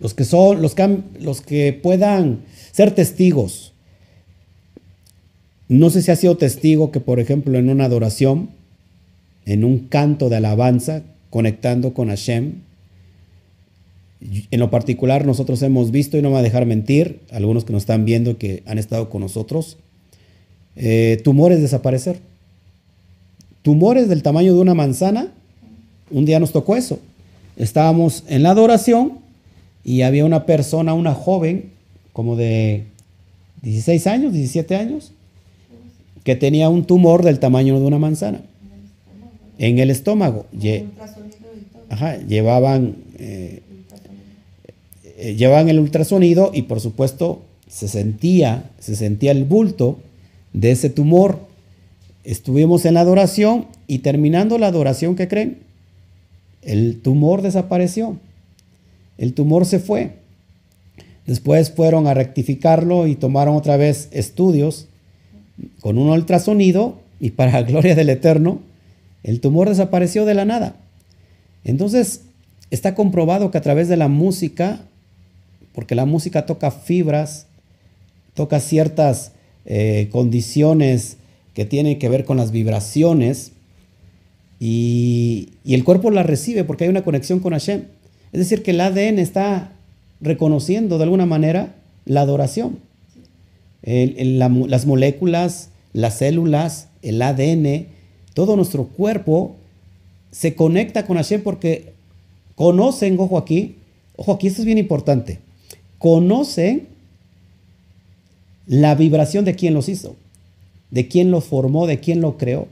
los 0.00 0.14
que 0.14 0.24
son, 0.24 0.62
los 0.62 0.74
que, 0.76 0.98
los 1.18 1.40
que 1.40 1.72
puedan 1.72 2.42
ser 2.70 2.92
testigos. 2.92 3.71
No 5.68 5.90
sé 5.90 6.02
si 6.02 6.10
ha 6.10 6.16
sido 6.16 6.36
testigo 6.36 6.90
que, 6.90 7.00
por 7.00 7.20
ejemplo, 7.20 7.58
en 7.58 7.70
una 7.70 7.84
adoración, 7.84 8.50
en 9.46 9.64
un 9.64 9.78
canto 9.78 10.28
de 10.28 10.36
alabanza, 10.36 11.02
conectando 11.30 11.94
con 11.94 12.08
Hashem. 12.08 12.54
En 14.50 14.60
lo 14.60 14.70
particular, 14.70 15.26
nosotros 15.26 15.62
hemos 15.62 15.90
visto, 15.90 16.18
y 16.18 16.22
no 16.22 16.28
me 16.28 16.34
va 16.34 16.40
a 16.40 16.42
dejar 16.42 16.66
mentir, 16.66 17.20
algunos 17.30 17.64
que 17.64 17.72
nos 17.72 17.82
están 17.82 18.04
viendo 18.04 18.38
que 18.38 18.62
han 18.66 18.78
estado 18.78 19.08
con 19.08 19.22
nosotros, 19.22 19.78
eh, 20.76 21.20
tumores 21.24 21.60
desaparecer. 21.60 22.20
Tumores 23.62 24.08
del 24.08 24.22
tamaño 24.22 24.54
de 24.54 24.60
una 24.60 24.74
manzana. 24.74 25.32
Un 26.10 26.24
día 26.24 26.40
nos 26.40 26.52
tocó 26.52 26.76
eso. 26.76 26.98
Estábamos 27.56 28.24
en 28.28 28.42
la 28.42 28.50
adoración 28.50 29.18
y 29.84 30.02
había 30.02 30.24
una 30.24 30.46
persona, 30.46 30.94
una 30.94 31.14
joven, 31.14 31.70
como 32.12 32.36
de 32.36 32.84
16 33.62 34.06
años, 34.06 34.32
17 34.32 34.76
años, 34.76 35.12
que 36.24 36.36
tenía 36.36 36.68
un 36.68 36.84
tumor 36.84 37.22
del 37.24 37.38
tamaño 37.38 37.78
de 37.78 37.86
una 37.86 37.98
manzana 37.98 38.42
en 39.58 39.78
el 39.78 39.90
estómago. 39.90 40.46
Ajá, 41.88 42.16
llevaban, 42.18 42.96
eh, 43.18 43.62
eh, 45.18 45.34
llevaban 45.34 45.68
el 45.68 45.78
ultrasonido 45.78 46.50
y 46.54 46.62
por 46.62 46.80
supuesto 46.80 47.42
se 47.68 47.88
sentía, 47.88 48.70
se 48.78 48.96
sentía 48.96 49.32
el 49.32 49.44
bulto 49.44 49.98
de 50.52 50.72
ese 50.72 50.90
tumor. 50.90 51.38
Estuvimos 52.24 52.84
en 52.84 52.94
la 52.94 53.00
adoración 53.00 53.66
y 53.86 53.98
terminando 53.98 54.58
la 54.58 54.68
adoración, 54.68 55.16
¿qué 55.16 55.28
creen? 55.28 55.58
El 56.62 57.00
tumor 57.00 57.42
desapareció. 57.42 58.16
El 59.18 59.34
tumor 59.34 59.66
se 59.66 59.78
fue. 59.78 60.12
Después 61.26 61.70
fueron 61.70 62.06
a 62.06 62.14
rectificarlo 62.14 63.06
y 63.06 63.16
tomaron 63.16 63.56
otra 63.56 63.76
vez 63.76 64.08
estudios 64.12 64.88
con 65.80 65.98
un 65.98 66.08
ultrasonido 66.08 67.00
y 67.20 67.30
para 67.30 67.52
la 67.52 67.62
gloria 67.68 67.94
del 67.94 68.10
Eterno, 68.10 68.60
el 69.22 69.40
tumor 69.40 69.68
desapareció 69.68 70.24
de 70.24 70.34
la 70.34 70.44
nada. 70.44 70.76
Entonces, 71.64 72.22
está 72.70 72.94
comprobado 72.94 73.50
que 73.50 73.58
a 73.58 73.62
través 73.62 73.88
de 73.88 73.96
la 73.96 74.08
música, 74.08 74.80
porque 75.74 75.94
la 75.94 76.06
música 76.06 76.46
toca 76.46 76.70
fibras, 76.70 77.46
toca 78.34 78.60
ciertas 78.60 79.32
eh, 79.64 80.08
condiciones 80.10 81.18
que 81.54 81.64
tienen 81.64 81.98
que 81.98 82.08
ver 82.08 82.24
con 82.24 82.36
las 82.36 82.50
vibraciones, 82.50 83.52
y, 84.64 85.54
el 85.64 85.82
cuerpo 85.82 86.12
las 86.12 86.24
recibe 86.24 86.62
porque 86.62 86.84
hay 86.84 86.90
una 86.90 87.02
conexión 87.02 87.40
con 87.40 87.52
Hashem. 87.52 87.82
Es 88.32 88.38
decir, 88.38 88.62
que 88.62 88.70
el 88.70 88.80
ADN 88.80 89.18
está 89.18 89.72
reconociendo 90.20 90.98
de 90.98 91.04
alguna 91.04 91.26
manera 91.26 91.74
la 92.04 92.20
adoración. 92.20 92.78
Las 93.82 94.86
moléculas, 94.86 95.70
las 95.92 96.18
células, 96.18 96.88
el 97.02 97.20
ADN, 97.20 97.86
todo 98.34 98.56
nuestro 98.56 98.84
cuerpo 98.84 99.56
se 100.30 100.54
conecta 100.54 101.04
con 101.06 101.16
Hashem 101.16 101.42
porque 101.42 101.92
conocen, 102.54 103.18
ojo 103.18 103.36
aquí, 103.38 103.76
ojo 104.16 104.32
aquí, 104.32 104.46
esto 104.46 104.62
es 104.62 104.66
bien 104.66 104.78
importante, 104.78 105.40
conocen 105.98 106.88
la 108.66 108.94
vibración 108.94 109.44
de 109.44 109.54
quien 109.54 109.74
los 109.74 109.88
hizo, 109.88 110.16
de 110.90 111.08
quien 111.08 111.30
lo 111.30 111.40
formó, 111.40 111.86
de 111.86 112.00
quien 112.00 112.20
lo 112.20 112.38
creó. 112.38 112.68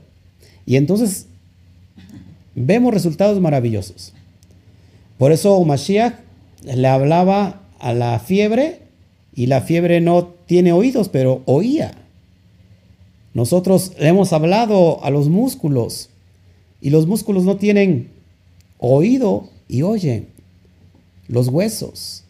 Y 0.65 0.77
entonces 0.77 1.27
vemos 2.55 2.93
resultados 2.93 3.39
maravillosos. 3.39 4.13
Por 5.17 5.31
eso 5.31 5.63
Mashiach 5.63 6.15
le 6.63 6.87
hablaba 6.87 7.61
a 7.79 7.93
la 7.93 8.19
fiebre 8.19 8.80
y 9.33 9.45
la 9.45 9.61
fiebre 9.61 10.01
no 10.01 10.33
tiene 10.45 10.73
oídos, 10.73 11.09
pero 11.09 11.41
oía. 11.45 11.93
Nosotros 13.33 13.93
le 13.97 14.09
hemos 14.09 14.33
hablado 14.33 15.03
a 15.03 15.09
los 15.09 15.29
músculos 15.29 16.09
y 16.81 16.89
los 16.89 17.07
músculos 17.07 17.43
no 17.43 17.57
tienen 17.57 18.09
oído 18.77 19.49
y 19.67 19.83
oye. 19.83 20.25
Los 21.27 21.47
huesos, 21.47 22.25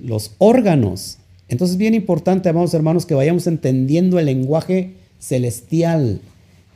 los 0.00 0.32
órganos. 0.38 1.18
Entonces 1.48 1.74
es 1.74 1.78
bien 1.78 1.94
importante, 1.94 2.48
amados 2.48 2.74
hermanos, 2.74 3.06
que 3.06 3.14
vayamos 3.14 3.46
entendiendo 3.46 4.18
el 4.18 4.26
lenguaje 4.26 4.94
celestial, 5.20 6.20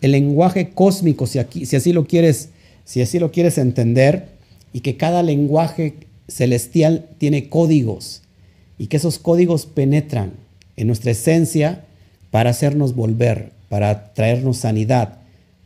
el 0.02 0.12
lenguaje 0.12 0.70
cósmico, 0.70 1.26
si, 1.26 1.40
aquí, 1.40 1.66
si, 1.66 1.74
así 1.74 1.92
lo 1.92 2.06
quieres, 2.06 2.50
si 2.84 3.02
así 3.02 3.18
lo 3.18 3.32
quieres 3.32 3.58
entender, 3.58 4.28
y 4.72 4.80
que 4.80 4.96
cada 4.96 5.24
lenguaje 5.24 5.94
celestial 6.28 7.08
tiene 7.18 7.48
códigos 7.48 8.22
y 8.80 8.86
que 8.86 8.96
esos 8.96 9.18
códigos 9.18 9.66
penetran 9.66 10.32
en 10.78 10.86
nuestra 10.86 11.10
esencia 11.10 11.84
para 12.30 12.48
hacernos 12.48 12.94
volver, 12.94 13.52
para 13.68 14.14
traernos 14.14 14.56
sanidad, 14.56 15.18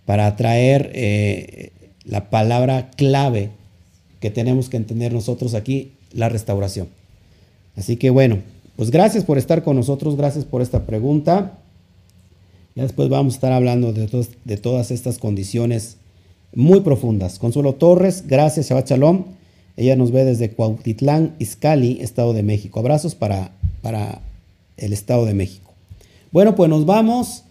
para 0.04 0.34
traer 0.34 0.90
eh, 0.94 1.70
la 2.04 2.28
palabra 2.28 2.90
clave 2.96 3.50
que 4.18 4.30
tenemos 4.30 4.68
que 4.68 4.78
entender 4.78 5.12
nosotros 5.12 5.54
aquí, 5.54 5.92
la 6.12 6.28
restauración. 6.28 6.88
Así 7.76 7.94
que 7.98 8.10
bueno, 8.10 8.38
pues 8.74 8.90
gracias 8.90 9.22
por 9.22 9.38
estar 9.38 9.62
con 9.62 9.76
nosotros, 9.76 10.16
gracias 10.16 10.44
por 10.44 10.60
esta 10.60 10.84
pregunta. 10.84 11.56
Ya 12.74 12.82
después 12.82 13.08
vamos 13.08 13.34
a 13.34 13.36
estar 13.36 13.52
hablando 13.52 13.92
de, 13.92 14.26
de 14.44 14.56
todas 14.56 14.90
estas 14.90 15.18
condiciones 15.18 15.98
muy 16.52 16.80
profundas. 16.80 17.38
Consuelo 17.38 17.74
Torres, 17.74 18.24
gracias, 18.26 18.70
Shabbat 18.70 18.90
Shalom. 18.90 19.22
Ella 19.76 19.96
nos 19.96 20.12
ve 20.12 20.24
desde 20.24 20.50
Cuautitlán, 20.50 21.34
Izcali, 21.38 21.98
Estado 22.00 22.32
de 22.32 22.42
México. 22.42 22.80
Abrazos 22.80 23.14
para, 23.14 23.52
para 23.82 24.20
el 24.76 24.92
Estado 24.92 25.26
de 25.26 25.34
México. 25.34 25.72
Bueno, 26.30 26.54
pues 26.54 26.70
nos 26.70 26.86
vamos. 26.86 27.44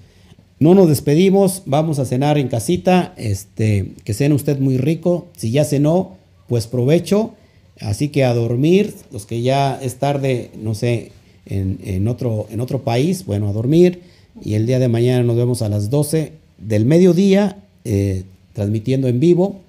No 0.59 0.75
nos 0.75 0.87
despedimos, 0.87 1.63
vamos 1.65 1.99
a 1.99 2.05
cenar 2.05 2.37
en 2.37 2.47
casita, 2.47 3.13
este, 3.17 3.91
que 4.05 4.13
cene 4.13 4.33
usted 4.33 4.59
muy 4.59 4.77
rico, 4.77 5.27
si 5.35 5.51
ya 5.51 5.65
cenó, 5.65 6.15
pues 6.47 6.67
provecho, 6.67 7.33
así 7.81 8.09
que 8.09 8.23
a 8.23 8.33
dormir, 8.33 8.93
los 9.11 9.25
que 9.25 9.41
ya 9.41 9.77
es 9.81 9.95
tarde, 9.95 10.51
no 10.61 10.73
sé, 10.73 11.11
en, 11.47 12.07
otro, 12.07 12.47
en 12.49 12.61
otro 12.61 12.83
país, 12.83 13.25
bueno, 13.25 13.49
a 13.49 13.51
dormir, 13.51 14.03
y 14.41 14.53
el 14.53 14.65
día 14.65 14.79
de 14.79 14.87
mañana 14.87 15.23
nos 15.23 15.35
vemos 15.35 15.61
a 15.61 15.69
las 15.69 15.89
12 15.89 16.31
del 16.59 16.85
mediodía, 16.85 17.57
eh, 17.83 18.23
transmitiendo 18.53 19.09
en 19.09 19.19
vivo 19.19 19.62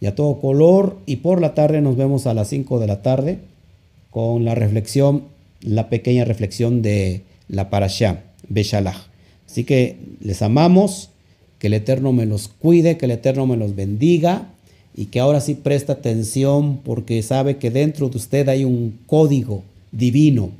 y 0.00 0.06
a 0.06 0.14
todo 0.14 0.40
color, 0.40 0.98
y 1.06 1.16
por 1.16 1.40
la 1.40 1.54
tarde 1.54 1.80
nos 1.80 1.96
vemos 1.96 2.26
a 2.26 2.34
las 2.34 2.48
5 2.48 2.80
de 2.80 2.86
la 2.86 3.02
tarde 3.02 3.38
con 4.10 4.44
la 4.44 4.54
reflexión, 4.54 5.24
la 5.60 5.88
pequeña 5.88 6.24
reflexión 6.24 6.82
de 6.82 7.22
la 7.48 7.70
Parashá, 7.70 8.22
Beshalach. 8.48 9.08
Así 9.46 9.64
que 9.64 9.96
les 10.20 10.42
amamos, 10.42 11.10
que 11.58 11.66
el 11.66 11.74
Eterno 11.74 12.12
me 12.12 12.26
los 12.26 12.48
cuide, 12.48 12.96
que 12.96 13.04
el 13.04 13.12
Eterno 13.12 13.46
me 13.46 13.56
los 13.56 13.76
bendiga 13.76 14.48
y 14.96 15.06
que 15.06 15.20
ahora 15.20 15.40
sí 15.40 15.54
presta 15.54 15.94
atención 15.94 16.78
porque 16.78 17.22
sabe 17.22 17.58
que 17.58 17.70
dentro 17.70 18.08
de 18.08 18.16
usted 18.16 18.48
hay 18.48 18.64
un 18.64 18.98
código 19.06 19.62
divino 19.92 20.50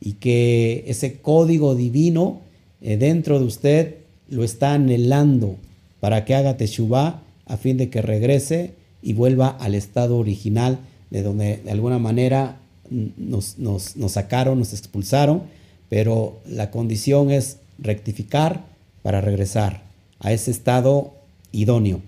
y 0.00 0.14
que 0.14 0.84
ese 0.88 1.14
código 1.14 1.74
divino 1.74 2.40
eh, 2.82 2.96
dentro 2.96 3.38
de 3.38 3.44
usted 3.44 3.94
lo 4.28 4.44
está 4.44 4.74
anhelando 4.74 5.56
para 6.00 6.24
que 6.24 6.34
haga 6.34 6.56
Teshuvah 6.56 7.22
a 7.46 7.56
fin 7.56 7.76
de 7.76 7.88
que 7.88 8.02
regrese 8.02 8.72
y 9.02 9.12
vuelva 9.12 9.48
al 9.48 9.74
estado 9.74 10.16
original 10.18 10.78
de 11.10 11.22
donde 11.22 11.58
de 11.58 11.70
alguna 11.70 11.98
manera 11.98 12.58
nos, 12.90 13.58
nos, 13.58 13.96
nos 13.96 14.12
sacaron, 14.12 14.58
nos 14.58 14.72
expulsaron, 14.72 15.42
pero 15.88 16.38
la 16.46 16.70
condición 16.70 17.30
es 17.30 17.58
rectificar 17.78 18.64
para 19.02 19.20
regresar 19.20 19.82
a 20.20 20.32
ese 20.32 20.50
estado 20.50 21.14
idóneo. 21.52 22.00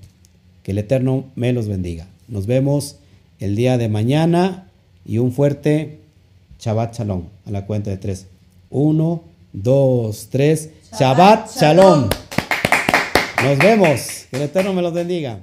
Que 0.63 0.73
el 0.73 0.79
Eterno 0.79 1.25
me 1.37 1.53
los 1.53 1.69
bendiga. 1.69 2.07
Nos 2.29 2.47
vemos 2.47 2.97
el 3.39 3.57
día 3.57 3.79
de 3.79 3.89
mañana 3.89 4.69
y 5.07 5.19
un 5.19 5.33
fuerte 5.33 6.01
Shabbat 6.59 6.99
Shalom 6.99 7.25
a 7.47 7.51
la 7.51 7.67
cuenta 7.67 7.91
de 7.91 7.97
tres. 7.97 8.27
Uno, 8.69 9.23
dos, 9.53 10.29
tres. 10.31 10.71
Shabbat, 10.99 11.51
Shalom. 11.57 12.09
Nos 13.43 13.59
vemos. 13.59 14.27
Que 14.31 14.37
el 14.37 14.43
Eterno 14.43 14.73
me 14.75 14.83
los 14.83 14.93
bendiga. 14.93 15.41